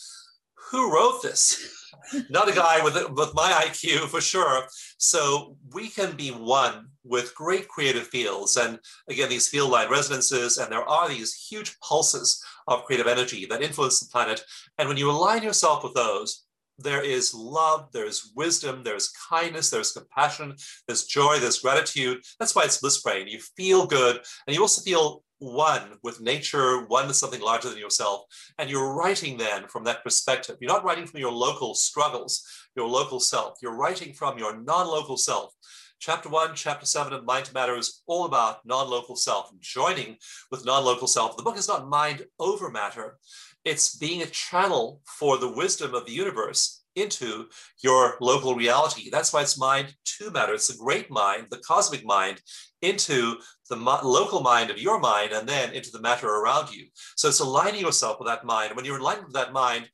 who 0.70 0.92
wrote 0.92 1.22
this? 1.22 1.74
Not 2.30 2.48
a 2.48 2.54
guy 2.54 2.82
with, 2.82 2.94
with 3.10 3.34
my 3.34 3.50
IQ 3.66 4.08
for 4.08 4.20
sure. 4.20 4.64
So 4.98 5.56
we 5.74 5.88
can 5.88 6.16
be 6.16 6.30
one 6.30 6.88
with 7.08 7.34
great 7.34 7.68
creative 7.68 8.06
fields. 8.08 8.56
And 8.56 8.78
again, 9.08 9.28
these 9.28 9.48
field 9.48 9.70
line 9.70 9.90
resonances, 9.90 10.58
and 10.58 10.70
there 10.70 10.88
are 10.88 11.08
these 11.08 11.34
huge 11.34 11.78
pulses 11.80 12.42
of 12.66 12.84
creative 12.84 13.06
energy 13.06 13.46
that 13.46 13.62
influence 13.62 14.00
the 14.00 14.10
planet. 14.10 14.42
And 14.78 14.88
when 14.88 14.98
you 14.98 15.10
align 15.10 15.42
yourself 15.42 15.82
with 15.82 15.94
those, 15.94 16.44
there 16.78 17.02
is 17.02 17.34
love, 17.34 17.88
there's 17.92 18.30
wisdom, 18.36 18.82
there's 18.84 19.12
kindness, 19.28 19.68
there's 19.68 19.92
compassion, 19.92 20.54
there's 20.86 21.06
joy, 21.06 21.38
there's 21.40 21.58
gratitude. 21.58 22.22
That's 22.38 22.54
why 22.54 22.64
it's 22.64 22.78
bliss 22.78 23.02
brain. 23.02 23.26
You 23.26 23.40
feel 23.56 23.86
good, 23.86 24.20
and 24.46 24.54
you 24.54 24.62
also 24.62 24.82
feel 24.82 25.24
one 25.40 25.98
with 26.02 26.20
nature, 26.20 26.84
one 26.86 27.06
with 27.06 27.16
something 27.16 27.40
larger 27.40 27.68
than 27.68 27.78
yourself. 27.78 28.22
And 28.58 28.68
you're 28.68 28.94
writing 28.94 29.36
then 29.36 29.68
from 29.68 29.84
that 29.84 30.02
perspective. 30.02 30.56
You're 30.60 30.72
not 30.72 30.84
writing 30.84 31.06
from 31.06 31.20
your 31.20 31.32
local 31.32 31.74
struggles, 31.74 32.44
your 32.76 32.88
local 32.88 33.20
self. 33.20 33.58
You're 33.62 33.76
writing 33.76 34.12
from 34.12 34.38
your 34.38 34.56
non 34.60 34.86
local 34.86 35.16
self. 35.16 35.54
Chapter 36.00 36.28
one, 36.28 36.54
chapter 36.54 36.86
seven 36.86 37.12
of 37.12 37.24
Mind 37.24 37.46
to 37.46 37.54
Matter 37.54 37.76
is 37.76 38.02
all 38.06 38.24
about 38.24 38.64
non 38.64 38.88
local 38.88 39.16
self, 39.16 39.50
joining 39.60 40.16
with 40.50 40.64
non 40.64 40.84
local 40.84 41.08
self. 41.08 41.36
The 41.36 41.42
book 41.42 41.58
is 41.58 41.66
not 41.66 41.88
mind 41.88 42.24
over 42.38 42.70
matter, 42.70 43.18
it's 43.64 43.96
being 43.96 44.22
a 44.22 44.26
channel 44.26 45.02
for 45.04 45.38
the 45.38 45.50
wisdom 45.50 45.94
of 45.94 46.06
the 46.06 46.12
universe 46.12 46.84
into 46.94 47.46
your 47.82 48.16
local 48.20 48.54
reality. 48.54 49.10
That's 49.10 49.32
why 49.32 49.42
it's 49.42 49.58
mind 49.58 49.94
to 50.18 50.30
matter. 50.30 50.54
It's 50.54 50.68
the 50.68 50.82
great 50.82 51.10
mind, 51.10 51.48
the 51.50 51.58
cosmic 51.58 52.04
mind, 52.04 52.42
into 52.80 53.36
the 53.68 53.76
local 53.76 54.40
mind 54.40 54.70
of 54.70 54.78
your 54.78 55.00
mind 55.00 55.32
and 55.32 55.48
then 55.48 55.72
into 55.72 55.90
the 55.90 56.00
matter 56.00 56.28
around 56.28 56.72
you. 56.72 56.86
So 57.16 57.28
it's 57.28 57.40
aligning 57.40 57.80
yourself 57.80 58.18
with 58.20 58.28
that 58.28 58.44
mind. 58.44 58.74
When 58.74 58.84
you're 58.84 58.98
aligned 58.98 59.24
with 59.24 59.34
that 59.34 59.52
mind, 59.52 59.88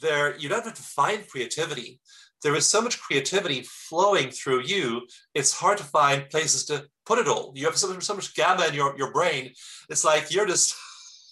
there 0.00 0.36
you 0.38 0.48
don't 0.48 0.64
have 0.64 0.74
to 0.74 0.82
find 0.82 1.28
creativity. 1.28 2.00
There 2.42 2.54
is 2.54 2.66
so 2.66 2.80
much 2.80 3.00
creativity 3.00 3.62
flowing 3.62 4.30
through 4.30 4.62
you, 4.62 5.06
it's 5.34 5.52
hard 5.52 5.78
to 5.78 5.84
find 5.84 6.28
places 6.30 6.64
to 6.66 6.86
put 7.04 7.18
it 7.18 7.28
all. 7.28 7.52
You 7.54 7.64
have 7.66 7.76
so 7.76 7.92
much, 7.92 8.04
so 8.04 8.14
much 8.14 8.34
gamma 8.34 8.66
in 8.66 8.74
your, 8.74 8.96
your 8.98 9.12
brain. 9.12 9.52
It's 9.88 10.04
like 10.04 10.32
you're 10.32 10.46
just 10.46 10.76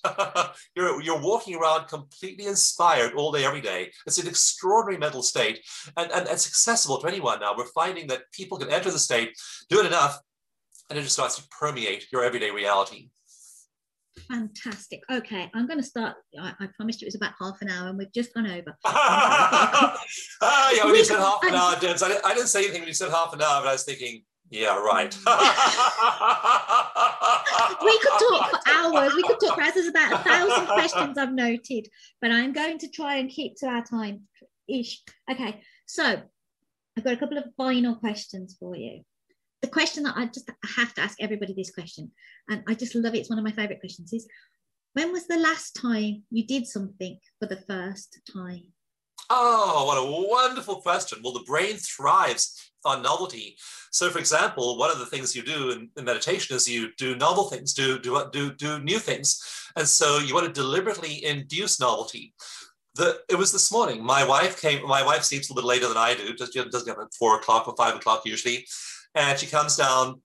you're, 0.77 1.01
you're 1.03 1.21
walking 1.21 1.57
around 1.57 1.89
completely 1.89 2.47
inspired 2.47 3.15
all 3.15 3.33
day, 3.33 3.45
every 3.45 3.61
day. 3.61 3.91
It's 4.07 4.19
an 4.19 4.29
extraordinary 4.29 4.99
mental 4.99 5.23
state, 5.23 5.61
and, 5.97 6.11
and 6.11 6.29
it's 6.29 6.47
accessible 6.47 6.99
to 7.01 7.09
anyone 7.09 7.41
now. 7.41 7.55
We're 7.57 7.67
finding 7.67 8.07
that 8.09 8.31
people 8.33 8.59
can 8.59 8.71
enter 8.71 8.91
the 8.91 8.99
state, 8.99 9.37
do 9.69 9.81
it 9.81 9.87
enough, 9.87 10.19
and 10.91 10.99
it 10.99 11.03
just 11.03 11.15
starts 11.15 11.37
to 11.37 11.49
permeate 11.49 12.07
your 12.13 12.25
everyday 12.25 12.51
reality. 12.51 13.09
Fantastic. 14.29 15.03
Okay, 15.11 15.51
I'm 15.55 15.67
going 15.67 15.81
to 15.81 15.85
start. 15.85 16.15
I, 16.41 16.53
I, 16.61 16.69
promised 16.77 17.03
it 17.03 17.07
was 17.07 17.17
about 17.17 17.33
half 17.41 17.61
an 17.63 17.69
hour, 17.69 17.89
and 17.89 17.99
we've 17.99 18.13
just 18.13 18.33
gone 18.33 18.47
over. 18.47 18.77
ah, 18.85 19.99
yeah, 20.75 20.85
when 20.85 20.95
you 20.95 21.05
said 21.05 21.19
half 21.19 21.43
an 21.43 21.55
hour, 21.55 21.75
Debs, 21.81 22.01
I 22.03 22.09
didn't, 22.09 22.25
I 22.25 22.35
didn't 22.35 22.49
say 22.49 22.61
anything 22.61 22.83
when 22.83 22.89
you 22.89 22.95
said 22.95 23.11
half 23.11 23.35
an 23.35 23.43
hour, 23.43 23.63
but 23.63 23.69
I 23.69 23.73
was 23.73 23.85
thinking, 23.85 24.23
yeah, 24.51 24.77
right. 24.77 25.13
we 27.83 27.99
could 27.99 28.19
talk 28.21 28.51
for 28.51 28.61
hours. 28.71 29.15
We 29.15 29.25
could 29.25 29.41
talk 29.41 29.57
for 29.57 29.63
hours. 29.63 29.75
There's 29.75 29.89
about 29.89 30.13
a 30.13 30.19
thousand 30.19 30.67
questions 30.67 31.19
I've 31.19 31.33
noted, 31.33 31.89
but 32.21 32.31
I'm 32.31 32.53
going 32.53 32.79
to 32.79 32.89
try 32.89 33.17
and 33.17 33.29
keep 33.29 33.57
to 33.57 33.67
our 33.67 33.85
time 33.85 34.29
ish. 34.69 35.03
Okay, 35.31 35.61
so 35.87 36.23
I've 36.97 37.05
got 37.05 37.15
a 37.15 37.17
couple 37.17 37.39
of 37.39 37.47
final 37.57 37.97
questions 37.97 38.57
for 38.59 38.77
you. 38.77 39.03
The 39.65 39.71
question 39.71 40.03
that 40.03 40.15
I 40.15 40.27
just 40.27 40.51
have 40.77 40.93
to 40.93 41.01
ask 41.01 41.17
everybody 41.23 41.55
this 41.55 41.71
question, 41.71 42.13
and 42.51 42.63
I 42.69 42.75
just 42.75 42.95
love 42.95 43.15
it. 43.15 43.21
It's 43.21 43.31
one 43.31 43.39
of 43.39 43.47
my 43.47 43.51
favorite 43.51 43.81
questions. 43.81 44.13
Is 44.13 44.29
when 44.93 45.11
was 45.11 45.27
the 45.27 45.39
last 45.39 45.75
time 45.75 46.25
you 46.31 46.47
did 46.47 46.67
something 46.67 47.19
for 47.41 47.47
the 47.47 47.57
first 47.57 48.21
time? 48.31 48.65
Oh, 49.31 49.87
what 49.87 49.97
a 49.97 50.29
wonderful 50.31 50.83
question. 50.83 51.21
Well, 51.25 51.33
the 51.33 51.45
brain 51.47 51.77
thrives 51.77 52.73
on 52.85 53.01
novelty. 53.01 53.57
So, 53.91 54.11
for 54.11 54.19
example, 54.19 54.77
one 54.77 54.91
of 54.91 54.99
the 54.99 55.07
things 55.07 55.35
you 55.35 55.43
do 55.43 55.71
in, 55.71 55.89
in, 55.97 56.05
meditation 56.05 56.55
is 56.55 56.69
you 56.69 56.91
do 56.99 57.17
novel 57.17 57.45
things, 57.45 57.73
do, 57.73 57.99
do, 57.99 58.23
do, 58.35 58.53
do 58.53 58.81
new 58.81 58.99
things. 58.99 59.43
And 59.77 59.89
so 59.89 60.19
you 60.19 60.35
want 60.35 60.47
to 60.47 60.53
deliberately 60.53 61.25
induce 61.25 61.81
novelty. 61.81 62.35
The, 62.97 63.19
it 63.31 63.37
was 63.37 63.51
this 63.51 63.73
morning. 63.73 64.05
My 64.05 64.27
wife 64.27 64.61
came, 64.61 64.87
my 64.87 65.03
wife 65.03 65.23
sleeps 65.23 65.49
a 65.49 65.55
little 65.55 65.67
bit 65.67 65.75
later 65.75 65.89
than 65.89 65.97
I 65.97 66.15
do, 66.15 66.35
just 66.35 66.53
doesn't 66.53 66.87
get 66.87 66.99
at 66.99 67.15
four 67.19 67.37
o'clock 67.37 67.67
or 67.67 67.75
five 67.77 67.97
o'clock 67.97 68.27
usually. 68.27 68.67
And 69.15 69.39
she 69.39 69.47
comes 69.47 69.77
down, 69.77 70.21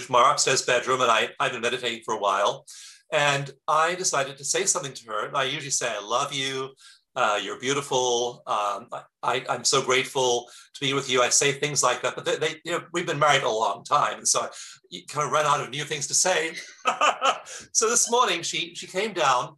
from 0.00 0.16
our 0.16 0.32
upstairs 0.32 0.62
bedroom, 0.62 1.00
and 1.02 1.10
I, 1.10 1.28
I've 1.38 1.52
been 1.52 1.60
meditating 1.60 2.02
for 2.04 2.14
a 2.14 2.20
while. 2.20 2.66
And 3.12 3.50
I 3.68 3.94
decided 3.94 4.38
to 4.38 4.44
say 4.44 4.64
something 4.64 4.92
to 4.92 5.06
her. 5.10 5.26
And 5.26 5.36
I 5.36 5.44
usually 5.44 5.70
say, 5.70 5.90
I 5.90 6.00
love 6.00 6.32
you 6.32 6.70
uh, 7.16 7.40
you're 7.42 7.58
beautiful. 7.58 8.42
Um, 8.46 8.88
I, 9.22 9.44
am 9.48 9.64
so 9.64 9.82
grateful 9.82 10.48
to 10.74 10.80
be 10.80 10.92
with 10.92 11.10
you. 11.10 11.22
I 11.22 11.28
say 11.28 11.52
things 11.52 11.82
like 11.82 12.02
that, 12.02 12.14
but 12.14 12.24
they, 12.24 12.36
they, 12.36 12.60
you 12.64 12.72
know, 12.72 12.82
we've 12.92 13.06
been 13.06 13.18
married 13.18 13.42
a 13.42 13.50
long 13.50 13.84
time, 13.84 14.18
and 14.18 14.28
so 14.28 14.48
you 14.90 15.02
kind 15.08 15.26
of 15.26 15.32
run 15.32 15.44
out 15.44 15.60
of 15.60 15.70
new 15.70 15.84
things 15.84 16.06
to 16.06 16.14
say. 16.14 16.52
so 17.72 17.88
this 17.88 18.10
morning 18.10 18.42
she 18.42 18.74
she 18.74 18.86
came 18.86 19.12
down, 19.12 19.56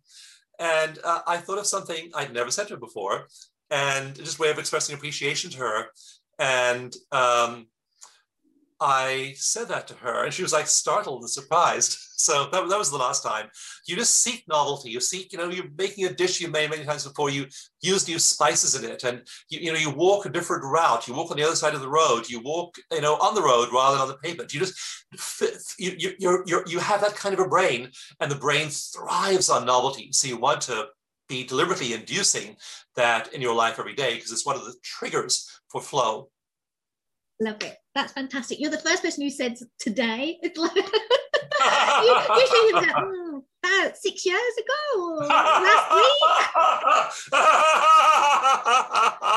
and 0.58 0.98
uh, 1.04 1.20
I 1.26 1.36
thought 1.36 1.58
of 1.58 1.66
something 1.66 2.10
I'd 2.14 2.32
never 2.32 2.50
said 2.50 2.68
to 2.68 2.74
her 2.74 2.80
before, 2.80 3.28
and 3.70 4.16
just 4.16 4.38
way 4.38 4.50
of 4.50 4.58
expressing 4.58 4.94
appreciation 4.94 5.50
to 5.50 5.58
her. 5.58 5.86
And 6.38 6.94
um, 7.12 7.66
I 8.82 9.34
said 9.36 9.68
that 9.68 9.86
to 9.88 9.94
her, 9.94 10.24
and 10.24 10.34
she 10.34 10.42
was 10.42 10.52
like 10.52 10.66
startled 10.66 11.22
and 11.22 11.30
surprised. 11.30 11.98
So 12.22 12.48
that, 12.52 12.68
that 12.68 12.78
was 12.78 12.88
the 12.88 12.98
last 12.98 13.24
time. 13.24 13.48
You 13.88 13.96
just 13.96 14.22
seek 14.22 14.44
novelty. 14.46 14.90
You 14.90 15.00
seek, 15.00 15.32
you 15.32 15.38
know, 15.38 15.50
you're 15.50 15.64
making 15.76 16.04
a 16.04 16.12
dish 16.12 16.40
you 16.40 16.46
made 16.46 16.70
many 16.70 16.84
times 16.84 17.04
before. 17.04 17.30
You 17.30 17.46
use 17.80 18.06
new 18.06 18.20
spices 18.20 18.76
in 18.76 18.88
it, 18.88 19.02
and 19.02 19.26
you, 19.48 19.58
you 19.58 19.72
know, 19.72 19.78
you 19.78 19.90
walk 19.90 20.24
a 20.24 20.28
different 20.28 20.62
route. 20.62 21.08
You 21.08 21.14
walk 21.14 21.32
on 21.32 21.36
the 21.36 21.42
other 21.42 21.56
side 21.56 21.74
of 21.74 21.80
the 21.80 21.88
road. 21.88 22.30
You 22.30 22.40
walk, 22.40 22.76
you 22.92 23.00
know, 23.00 23.14
on 23.14 23.34
the 23.34 23.42
road 23.42 23.70
rather 23.74 23.96
than 23.96 24.02
on 24.02 24.08
the 24.08 24.18
pavement. 24.18 24.54
You 24.54 24.60
just, 24.60 25.74
you 25.80 25.96
you 25.98 26.12
you 26.20 26.42
you 26.46 26.62
you 26.68 26.78
have 26.78 27.00
that 27.00 27.16
kind 27.16 27.32
of 27.32 27.40
a 27.40 27.48
brain, 27.48 27.90
and 28.20 28.30
the 28.30 28.36
brain 28.36 28.68
thrives 28.68 29.50
on 29.50 29.66
novelty. 29.66 30.12
So 30.12 30.28
you 30.28 30.36
want 30.36 30.60
to 30.60 30.86
be 31.28 31.42
deliberately 31.42 31.92
inducing 31.92 32.54
that 32.94 33.32
in 33.32 33.40
your 33.40 33.54
life 33.54 33.80
every 33.80 33.94
day 33.94 34.14
because 34.14 34.30
it's 34.30 34.46
one 34.46 34.54
of 34.54 34.64
the 34.64 34.74
triggers 34.84 35.50
for 35.72 35.80
flow. 35.80 36.28
Love 37.42 37.56
it. 37.62 37.76
That's 37.96 38.12
fantastic. 38.12 38.60
You're 38.60 38.70
the 38.70 38.78
first 38.78 39.02
person 39.02 39.24
who 39.24 39.30
said 39.30 39.56
today. 39.80 40.38
It's 40.42 40.56
like 40.56 40.76
you, 40.76 40.82
usually 42.40 42.68
you 42.68 42.74
like, 42.74 42.94
oh, 42.96 43.44
about 43.64 43.96
six 43.96 44.24
years 44.24 44.40
ago 44.58 45.26
last 45.26 45.94
week. 45.94 46.22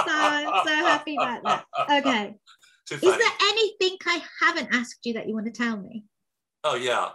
so, 0.05 0.61
so 0.65 0.75
happy 0.85 1.15
about 1.15 1.43
that. 1.43 1.65
Okay. 1.91 2.35
Is 2.91 3.01
there 3.01 3.37
anything 3.41 3.97
I 4.05 4.21
haven't 4.41 4.69
asked 4.71 4.99
you 5.03 5.13
that 5.13 5.27
you 5.27 5.33
want 5.33 5.47
to 5.47 5.51
tell 5.51 5.77
me? 5.77 6.05
Oh 6.63 6.75
yeah. 6.75 7.09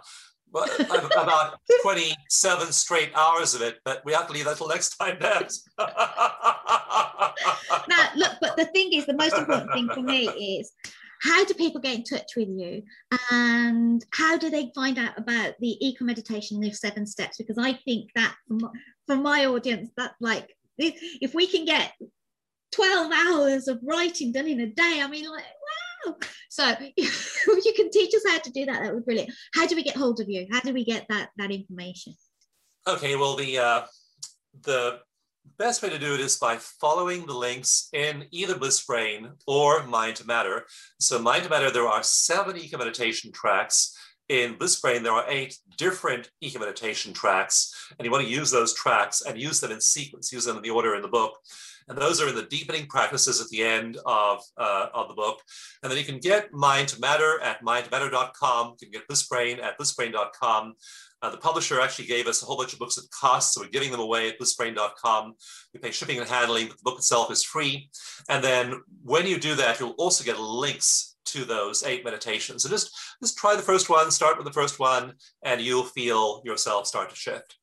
Well, 0.51 0.67
about 1.11 1.59
27 1.81 2.71
straight 2.73 3.11
hours 3.15 3.55
of 3.55 3.61
it, 3.61 3.79
but 3.85 4.03
we 4.05 4.13
have 4.13 4.27
to 4.27 4.33
leave 4.33 4.45
that 4.45 4.57
till 4.57 4.67
next 4.67 4.97
time, 4.97 5.17
Debs. 5.19 5.63
now, 5.79 5.87
look, 8.15 8.33
but 8.41 8.57
the 8.57 8.65
thing 8.73 8.91
is, 8.93 9.05
the 9.05 9.13
most 9.13 9.35
important 9.35 9.71
thing 9.71 9.89
for 9.93 10.01
me 10.01 10.27
is 10.27 10.73
how 11.21 11.45
do 11.45 11.53
people 11.53 11.79
get 11.79 11.95
in 11.95 12.03
touch 12.03 12.31
with 12.35 12.49
you 12.49 12.83
and 13.31 14.03
how 14.11 14.37
do 14.37 14.49
they 14.49 14.71
find 14.73 14.97
out 14.97 15.17
about 15.17 15.53
the 15.59 15.77
eco 15.85 16.03
meditation 16.03 16.59
the 16.59 16.71
seven 16.71 17.05
steps 17.05 17.37
because 17.37 17.57
i 17.59 17.73
think 17.85 18.09
that 18.15 18.35
for 19.05 19.15
my 19.15 19.45
audience 19.45 19.89
that's 19.95 20.15
like 20.19 20.49
if 20.77 21.35
we 21.35 21.45
can 21.45 21.63
get 21.65 21.93
12 22.71 23.11
hours 23.11 23.67
of 23.67 23.79
writing 23.83 24.31
done 24.31 24.47
in 24.47 24.61
a 24.61 24.67
day 24.67 25.01
i 25.03 25.07
mean 25.07 25.29
like 25.29 25.43
wow 25.43 25.90
so 26.49 26.73
you 26.97 27.73
can 27.75 27.89
teach 27.91 28.13
us 28.15 28.23
how 28.27 28.39
to 28.39 28.51
do 28.51 28.65
that 28.65 28.81
that 28.81 28.93
would 28.93 29.05
be 29.05 29.13
brilliant 29.13 29.33
how 29.53 29.65
do 29.67 29.75
we 29.75 29.83
get 29.83 29.95
hold 29.95 30.19
of 30.19 30.29
you 30.29 30.47
how 30.51 30.59
do 30.61 30.73
we 30.73 30.83
get 30.83 31.05
that 31.09 31.29
that 31.37 31.51
information 31.51 32.13
okay 32.87 33.15
well 33.15 33.35
the 33.35 33.57
uh 33.57 33.81
the 34.63 34.99
best 35.57 35.81
way 35.81 35.89
to 35.89 35.99
do 35.99 36.13
it 36.13 36.19
is 36.19 36.37
by 36.37 36.57
following 36.57 37.25
the 37.25 37.33
links 37.33 37.89
in 37.93 38.25
either 38.31 38.57
Bliss 38.57 38.83
Brain 38.85 39.29
or 39.47 39.83
Mind 39.83 40.25
Matter. 40.25 40.65
So 40.99 41.19
Mind 41.19 41.49
Matter, 41.49 41.71
there 41.71 41.87
are 41.87 42.03
seven 42.03 42.57
eco 42.57 42.77
meditation 42.77 43.31
tracks. 43.31 43.95
In 44.31 44.55
Bliss 44.55 44.79
Brain, 44.79 45.03
there 45.03 45.11
are 45.11 45.25
eight 45.27 45.57
different 45.77 46.29
eco 46.39 46.57
meditation 46.57 47.11
tracks, 47.11 47.91
and 47.99 48.05
you 48.05 48.11
want 48.13 48.23
to 48.23 48.31
use 48.31 48.49
those 48.49 48.73
tracks 48.73 49.23
and 49.27 49.37
use 49.37 49.59
them 49.59 49.71
in 49.71 49.81
sequence, 49.81 50.31
use 50.31 50.45
them 50.45 50.55
in 50.55 50.63
the 50.63 50.69
order 50.69 50.95
in 50.95 51.01
the 51.01 51.09
book. 51.09 51.37
And 51.89 51.97
those 51.97 52.21
are 52.21 52.29
in 52.29 52.35
the 52.35 52.43
deepening 52.43 52.85
practices 52.85 53.41
at 53.41 53.49
the 53.49 53.61
end 53.61 53.97
of, 54.05 54.41
uh, 54.57 54.87
of 54.93 55.09
the 55.09 55.15
book. 55.15 55.41
And 55.83 55.91
then 55.91 55.99
you 55.99 56.05
can 56.05 56.19
get 56.19 56.53
Mind 56.53 56.87
to 56.87 57.01
Matter 57.01 57.41
at 57.41 57.61
mindtomatter.com. 57.61 58.75
You 58.79 58.87
can 58.87 58.91
get 58.93 59.07
Bliss 59.09 59.27
Brain 59.27 59.59
at 59.59 59.77
blissbrain.com. 59.77 60.75
Uh, 61.21 61.29
the 61.29 61.37
publisher 61.37 61.81
actually 61.81 62.05
gave 62.05 62.27
us 62.27 62.41
a 62.41 62.45
whole 62.45 62.55
bunch 62.55 62.71
of 62.71 62.79
books 62.79 62.97
at 62.97 63.03
cost, 63.11 63.53
so 63.53 63.59
we're 63.59 63.67
giving 63.67 63.91
them 63.91 63.99
away 63.99 64.29
at 64.29 64.39
blissbrain.com. 64.39 65.33
We 65.73 65.81
pay 65.81 65.91
shipping 65.91 66.19
and 66.19 66.29
handling, 66.29 66.67
but 66.67 66.77
the 66.77 66.83
book 66.83 66.99
itself 66.99 67.31
is 67.31 67.43
free. 67.43 67.89
And 68.29 68.41
then 68.41 68.81
when 69.03 69.27
you 69.27 69.37
do 69.37 69.55
that, 69.55 69.81
you'll 69.81 69.89
also 69.97 70.23
get 70.23 70.39
links 70.39 71.10
to 71.33 71.45
those 71.45 71.83
eight 71.83 72.03
meditations. 72.03 72.63
So 72.63 72.69
just, 72.69 72.91
just 73.21 73.37
try 73.37 73.55
the 73.55 73.61
first 73.61 73.89
one, 73.89 74.11
start 74.11 74.37
with 74.37 74.45
the 74.45 74.53
first 74.53 74.79
one, 74.79 75.13
and 75.43 75.61
you'll 75.61 75.83
feel 75.83 76.41
yourself 76.45 76.87
start 76.87 77.09
to 77.09 77.15
shift. 77.15 77.57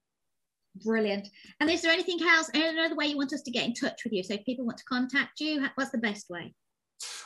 Brilliant. 0.85 1.29
And 1.61 1.71
is 1.71 1.83
there 1.83 1.93
anything 1.93 2.19
else, 2.23 2.51
any 2.55 2.79
other 2.79 2.95
way 2.95 3.07
you 3.07 3.17
want 3.17 3.33
us 3.33 3.43
to 3.43 3.51
get 3.51 3.65
in 3.65 3.75
touch 3.75 4.05
with 4.05 4.13
you? 4.13 4.23
So 4.23 4.35
if 4.35 4.45
people 4.45 4.65
want 4.65 4.79
to 4.79 4.85
contact 4.85 5.41
you, 5.41 5.67
what's 5.75 5.91
the 5.91 5.99
best 5.99 6.31
way? 6.31 6.55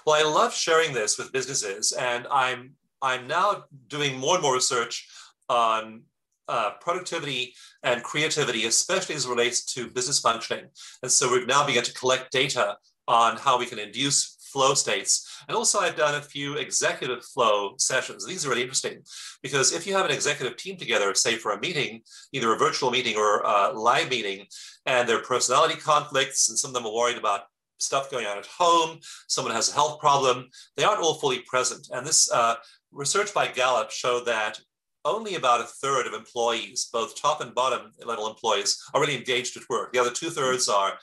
Well, 0.06 0.16
I 0.16 0.28
love 0.28 0.54
sharing 0.54 0.92
this 0.92 1.18
with 1.18 1.32
businesses, 1.32 1.92
and 1.92 2.26
I'm 2.30 2.74
I'm 3.00 3.26
now 3.26 3.64
doing 3.88 4.18
more 4.18 4.34
and 4.34 4.42
more 4.42 4.54
research 4.54 5.08
on 5.48 6.02
uh, 6.48 6.72
productivity 6.80 7.54
and 7.82 8.02
creativity, 8.02 8.66
especially 8.66 9.14
as 9.14 9.24
it 9.24 9.30
relates 9.30 9.64
to 9.74 9.90
business 9.90 10.20
functioning. 10.20 10.66
And 11.02 11.10
so 11.10 11.30
we've 11.30 11.46
now 11.46 11.66
begun 11.66 11.84
to 11.84 11.94
collect 11.94 12.30
data 12.30 12.76
on 13.08 13.36
how 13.36 13.58
we 13.58 13.66
can 13.66 13.78
induce 13.78 14.36
flow 14.52 14.74
states. 14.74 15.42
And 15.48 15.56
also 15.56 15.78
I've 15.78 15.96
done 15.96 16.14
a 16.14 16.22
few 16.22 16.54
executive 16.54 17.24
flow 17.24 17.74
sessions. 17.78 18.26
These 18.26 18.44
are 18.44 18.50
really 18.50 18.62
interesting 18.62 19.02
because 19.42 19.72
if 19.72 19.86
you 19.86 19.94
have 19.94 20.06
an 20.06 20.12
executive 20.12 20.56
team 20.56 20.76
together, 20.76 21.14
say 21.14 21.36
for 21.36 21.52
a 21.52 21.60
meeting, 21.60 22.02
either 22.32 22.52
a 22.52 22.58
virtual 22.58 22.90
meeting 22.90 23.16
or 23.16 23.40
a 23.40 23.72
live 23.72 24.10
meeting, 24.10 24.46
and 24.86 25.08
there 25.08 25.18
are 25.18 25.22
personality 25.22 25.74
conflicts 25.80 26.48
and 26.48 26.58
some 26.58 26.70
of 26.70 26.74
them 26.74 26.86
are 26.86 26.94
worried 26.94 27.18
about 27.18 27.42
stuff 27.78 28.10
going 28.10 28.26
on 28.26 28.38
at 28.38 28.46
home, 28.46 29.00
someone 29.26 29.54
has 29.54 29.70
a 29.70 29.74
health 29.74 29.98
problem, 29.98 30.48
they 30.76 30.84
aren't 30.84 31.02
all 31.02 31.14
fully 31.14 31.40
present. 31.40 31.88
And 31.90 32.06
this 32.06 32.30
uh, 32.30 32.54
research 32.92 33.34
by 33.34 33.48
Gallup 33.48 33.90
showed 33.90 34.26
that 34.26 34.60
only 35.04 35.34
about 35.34 35.60
a 35.60 35.64
third 35.64 36.06
of 36.06 36.14
employees, 36.14 36.88
both 36.92 37.20
top 37.20 37.40
and 37.40 37.54
bottom 37.54 37.92
level 38.04 38.28
employees, 38.28 38.80
are 38.94 39.00
really 39.00 39.16
engaged 39.16 39.56
at 39.56 39.68
work. 39.68 39.92
The 39.92 39.98
other 39.98 40.12
two 40.12 40.30
thirds 40.30 40.68
are 40.68 40.94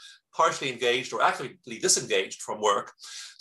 partially 0.41 0.71
engaged 0.71 1.11
or 1.13 1.21
actively 1.21 1.79
disengaged 1.87 2.39
from 2.41 2.61
work. 2.61 2.87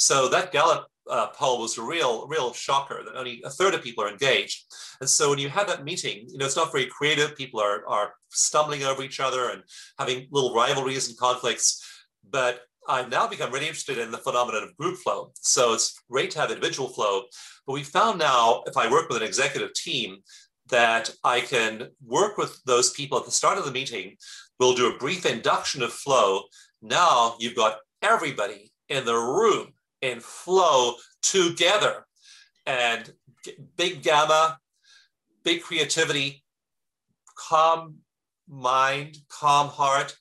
So 0.08 0.16
that 0.30 0.50
Gallup 0.56 0.82
uh, 1.08 1.28
poll 1.38 1.60
was 1.60 1.78
a 1.78 1.82
real, 1.94 2.26
real 2.34 2.52
shocker 2.52 2.98
that 3.04 3.18
only 3.20 3.40
a 3.44 3.50
third 3.58 3.74
of 3.74 3.82
people 3.86 4.02
are 4.04 4.14
engaged. 4.16 4.58
And 5.00 5.08
so 5.08 5.30
when 5.30 5.38
you 5.38 5.48
have 5.48 5.68
that 5.68 5.84
meeting, 5.90 6.16
you 6.28 6.38
know, 6.38 6.46
it's 6.46 6.60
not 6.62 6.72
very 6.72 6.86
creative. 6.86 7.36
People 7.36 7.60
are, 7.60 7.86
are 7.86 8.08
stumbling 8.30 8.82
over 8.82 9.02
each 9.02 9.20
other 9.20 9.42
and 9.50 9.62
having 10.00 10.26
little 10.30 10.54
rivalries 10.62 11.08
and 11.08 11.16
conflicts. 11.26 11.68
But 12.28 12.54
I've 12.88 13.10
now 13.10 13.26
become 13.28 13.52
really 13.52 13.68
interested 13.68 13.98
in 13.98 14.10
the 14.10 14.24
phenomenon 14.26 14.64
of 14.64 14.76
group 14.76 14.96
flow. 14.98 15.30
So 15.34 15.74
it's 15.74 16.00
great 16.10 16.30
to 16.32 16.40
have 16.40 16.50
individual 16.50 16.88
flow, 16.88 17.24
but 17.66 17.74
we 17.74 17.84
found 17.84 18.18
now 18.18 18.62
if 18.66 18.76
I 18.76 18.90
work 18.90 19.08
with 19.08 19.18
an 19.18 19.28
executive 19.28 19.72
team 19.74 20.18
that 20.70 21.10
I 21.24 21.40
can 21.40 21.88
work 22.04 22.36
with 22.36 22.52
those 22.64 22.90
people 22.92 23.18
at 23.18 23.24
the 23.24 23.30
start 23.40 23.58
of 23.58 23.64
the 23.64 23.72
meeting. 23.72 24.16
We'll 24.58 24.74
do 24.74 24.92
a 24.92 24.98
brief 24.98 25.24
induction 25.24 25.82
of 25.82 25.92
flow. 25.92 26.42
Now 26.82 27.36
you've 27.38 27.56
got 27.56 27.78
everybody 28.02 28.72
in 28.88 29.04
the 29.04 29.16
room 29.16 29.72
in 30.00 30.20
flow 30.20 30.94
together 31.22 32.06
and 32.66 33.12
big 33.76 34.02
gamma, 34.02 34.58
big 35.42 35.62
creativity, 35.62 36.44
calm 37.36 37.96
mind, 38.48 39.18
calm 39.28 39.68
heart, 39.68 40.16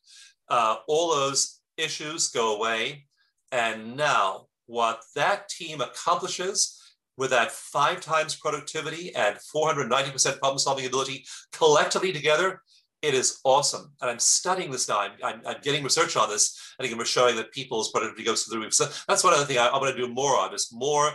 uh, 0.50 0.78
all 0.88 1.16
those 1.16 1.60
issues 1.78 2.30
go 2.30 2.56
away. 2.56 3.06
And 3.52 3.96
now, 3.96 4.48
what 4.66 5.02
that 5.16 5.48
team 5.50 5.82
accomplishes 5.82 6.82
with 7.18 7.32
that 7.32 7.52
five 7.52 8.02
times 8.02 8.36
productivity 8.36 9.14
and 9.16 9.38
490% 9.38 10.40
problem 10.40 10.60
solving 10.60 10.86
ability 10.86 11.26
collectively 11.52 12.14
together, 12.14 12.62
it 13.02 13.14
is 13.14 13.40
awesome. 13.44 13.92
And 14.02 14.10
I'm 14.10 14.20
studying 14.20 14.72
this 14.72 14.90
now. 14.90 15.00
I'm, 15.00 15.12
I'm, 15.24 15.42
I'm, 15.46 15.58
getting 15.62 15.84
research 15.84 16.16
on 16.18 16.30
this. 16.30 16.74
And 16.78 16.86
again, 16.86 16.98
we're 16.98 17.06
showing 17.06 17.36
that 17.36 17.52
people's 17.52 17.92
productivity 17.92 18.24
goes 18.24 18.44
through 18.44 18.60
the 18.60 18.66
roof. 18.66 18.74
So 18.74 18.88
that's 19.08 19.24
one 19.24 19.34
other 19.34 19.46
thing 19.46 19.58
I, 19.58 19.70
I'm 19.70 19.80
going 19.80 19.94
to 19.94 19.98
do 19.98 20.12
more 20.12 20.38
on 20.38 20.54
is 20.54 20.70
more 20.72 21.12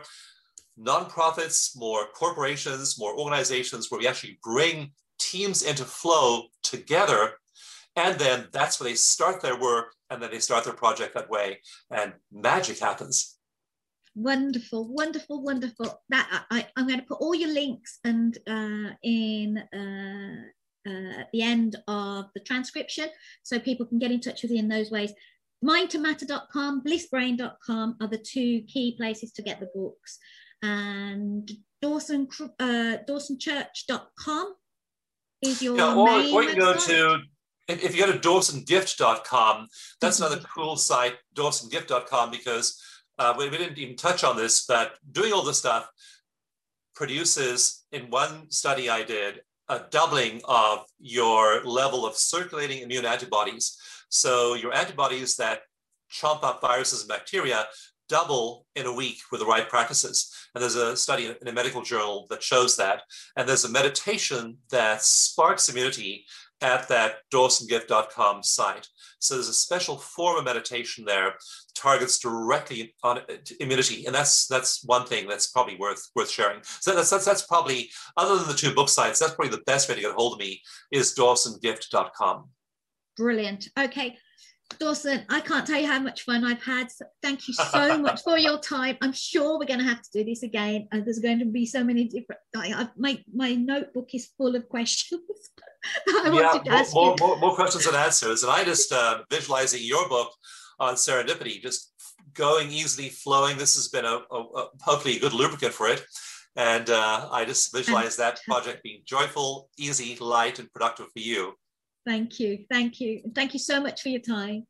nonprofits, 0.79 1.77
more 1.77 2.07
corporations, 2.15 2.99
more 2.99 3.19
organizations 3.19 3.91
where 3.91 3.99
we 3.99 4.07
actually 4.07 4.39
bring 4.43 4.93
teams 5.19 5.63
into 5.63 5.85
flow 5.85 6.45
together. 6.63 7.33
And 7.97 8.19
then 8.19 8.47
that's 8.53 8.81
where 8.81 8.89
they 8.89 8.95
start 8.97 9.43
their 9.43 9.59
work 9.59 9.95
and 10.09 10.23
then 10.23 10.31
they 10.31 10.39
start 10.39 10.65
their 10.65 10.73
project 10.73 11.15
that 11.15 11.29
way. 11.29 11.59
And 11.91 12.13
magic 12.33 12.79
happens 12.79 13.39
wonderful 14.15 14.87
wonderful 14.93 15.43
wonderful 15.43 16.03
that 16.11 16.45
I, 16.51 16.67
i'm 16.77 16.87
going 16.87 17.01
to 17.01 17.07
put 17.07 17.21
all 17.21 17.35
your 17.35 17.51
links 17.51 17.99
and 18.05 18.37
uh, 18.47 18.91
in 19.03 19.57
uh, 19.57 20.49
uh, 20.87 21.21
at 21.21 21.31
the 21.33 21.43
end 21.43 21.77
of 21.89 22.27
the 22.35 22.41
transcription 22.41 23.09
so 23.43 23.59
people 23.59 23.87
can 23.87 23.99
get 23.99 24.11
in 24.11 24.21
touch 24.21 24.43
with 24.43 24.51
you 24.51 24.59
in 24.59 24.69
those 24.69 24.91
ways. 24.91 25.13
Mindtomatter.com 25.65 26.83
blissbrain.com 26.83 27.97
are 28.01 28.09
the 28.09 28.19
two 28.19 28.63
key 28.63 28.95
places 28.97 29.33
to 29.33 29.43
get 29.43 29.61
the 29.61 29.71
books. 29.75 30.19
And 30.63 31.51
dawson 31.81 32.29
uh, 32.61 32.99
dawsonchurch.com 33.09 34.55
is 35.43 35.63
your 35.63 35.77
yeah, 35.77 35.95
or, 35.95 36.09
or 36.09 36.43
you 36.43 36.49
can 36.51 36.59
go 36.59 36.77
to 36.77 37.19
if 37.69 37.97
you 37.97 38.07
go 38.07 38.13
to 38.13 38.19
dawsongift.com 38.19 39.67
that's 40.01 40.21
another 40.21 40.41
cool 40.55 40.77
site 40.77 41.15
dawsongift.com 41.35 42.31
because 42.31 42.81
uh, 43.19 43.35
we, 43.37 43.49
we 43.49 43.59
didn't 43.59 43.79
even 43.79 43.97
touch 43.97 44.25
on 44.25 44.37
this, 44.37 44.65
but 44.67 44.95
doing 45.11 45.33
all 45.33 45.43
this 45.43 45.59
stuff 45.59 45.89
produces, 46.95 47.85
in 47.93 48.11
one 48.11 48.51
study 48.51 48.89
I 48.91 49.03
did, 49.03 49.41
a 49.73 49.87
doubling 49.91 50.41
of 50.45 50.85
your 51.01 51.65
level 51.65 52.05
of 52.05 52.15
circulating 52.15 52.83
immune 52.83 53.07
antibodies. 53.07 53.79
So 54.11 54.55
your 54.55 54.75
antibodies 54.75 55.37
that 55.37 55.61
chomp 56.13 56.45
up 56.45 56.61
viruses 56.61 57.01
and 57.01 57.09
bacteria 57.09 57.65
double 58.09 58.67
in 58.77 58.85
a 58.85 58.93
week 58.93 59.21
with 59.31 59.41
the 59.41 59.47
right 59.47 59.69
practices. 59.69 60.31
And 60.55 60.61
there's 60.61 60.75
a 60.75 60.95
study 60.95 61.35
in 61.41 61.49
a 61.49 61.53
medical 61.53 61.81
journal 61.81 62.27
that 62.29 62.43
shows 62.43 62.77
that. 62.77 63.03
And 63.37 63.49
there's 63.49 63.65
a 63.65 63.71
meditation 63.71 64.59
that 64.71 65.03
sparks 65.03 65.71
immunity 65.71 66.27
at 66.61 66.89
that 66.89 67.17
dawsongift.com 67.33 68.43
site. 68.43 68.89
So 69.19 69.35
there's 69.35 69.49
a 69.49 69.55
special 69.55 69.97
form 69.97 70.37
of 70.37 70.45
meditation 70.45 71.07
there 71.07 71.35
targets 71.75 72.19
directly 72.19 72.95
on 73.03 73.21
immunity, 73.61 74.07
and 74.07 74.15
that's 74.15 74.47
that's 74.47 74.85
one 74.85 75.07
thing 75.07 75.29
that's 75.29 75.49
probably 75.49 75.77
worth 75.77 76.11
worth 76.15 76.31
sharing. 76.31 76.61
So 76.63 76.95
that's 76.95 77.11
that's, 77.11 77.25
that's 77.25 77.43
probably 77.43 77.91
other 78.17 78.37
than 78.39 78.49
the 78.49 78.55
two 78.55 78.75
book 78.75 78.89
sites, 78.89 79.19
that's 79.19 79.35
probably 79.35 79.57
the 79.57 79.63
best 79.65 79.89
way 79.89 79.95
to 79.95 80.01
get 80.01 80.11
a 80.11 80.15
hold 80.15 80.35
of 80.35 80.39
me 80.39 80.61
is 80.91 81.15
dawsongift.com. 81.15 82.49
Brilliant. 83.17 83.69
Okay. 83.79 84.17
Dawson, 84.79 85.25
I 85.29 85.41
can't 85.41 85.67
tell 85.67 85.81
you 85.81 85.87
how 85.87 85.99
much 85.99 86.23
fun 86.23 86.45
I've 86.45 86.63
had. 86.63 86.91
So 86.91 87.05
thank 87.23 87.47
you 87.49 87.55
so 87.55 87.99
much 88.01 88.23
for 88.23 88.39
your 88.39 88.59
time. 88.59 88.97
I'm 89.03 89.13
sure 89.13 89.59
we're 89.59 89.67
going 89.67 89.81
to 89.81 89.87
have 89.87 90.03
to 90.03 90.11
do 90.13 90.25
this 90.25 90.43
again. 90.43 90.89
And 90.93 91.05
there's 91.05 91.19
going 91.19 91.39
to 91.41 91.45
be 91.45 91.67
so 91.67 91.85
many 91.85 92.05
different. 92.05 92.41
I, 92.57 92.89
my 92.97 93.23
my 93.35 93.55
notebook 93.55 94.15
is 94.15 94.31
full 94.39 94.57
of 94.57 94.69
questions. 94.69 95.21
yeah, 96.07 96.85
more, 96.93 97.15
more, 97.19 97.39
more, 97.39 97.55
questions 97.55 97.87
and 97.87 97.97
answers. 97.97 98.45
And 98.45 98.53
I 98.53 98.65
just 98.65 98.93
uh, 98.93 99.23
visualizing 99.31 99.81
your 99.83 100.09
book 100.09 100.33
on 100.83 100.95
serendipity, 100.97 101.63
just 101.63 101.93
going 102.35 102.71
easily, 102.71 103.09
flowing. 103.09 103.57
This 103.57 103.77
has 103.77 103.89
been 103.89 104.05
a, 104.05 104.21
a, 104.31 104.39
a 104.39 104.69
hopefully 104.83 105.17
a 105.17 105.21
good 105.21 105.33
lubricant 105.33 105.73
for 105.73 105.89
it. 105.89 106.05
And 106.57 106.91
uh, 106.91 107.29
I 107.31 107.45
just 107.45 107.75
visualize 107.75 108.17
that 108.17 108.41
project 108.49 108.83
being 108.83 109.03
joyful, 109.07 109.71
easy, 109.79 110.17
light, 110.17 110.59
and 110.59 110.71
productive 110.73 111.07
for 111.07 111.21
you. 111.21 111.55
Thank 112.05 112.41
you. 112.41 112.67
Thank 112.71 113.01
you. 113.01 113.23
Thank 113.35 113.55
you 113.55 113.61
so 113.61 113.81
much 113.81 114.03
for 114.03 114.09
your 114.09 114.21
time. 114.21 114.67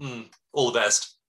Mm, 0.00 0.28
all 0.52 0.70
the 0.70 0.80
best. 0.80 1.19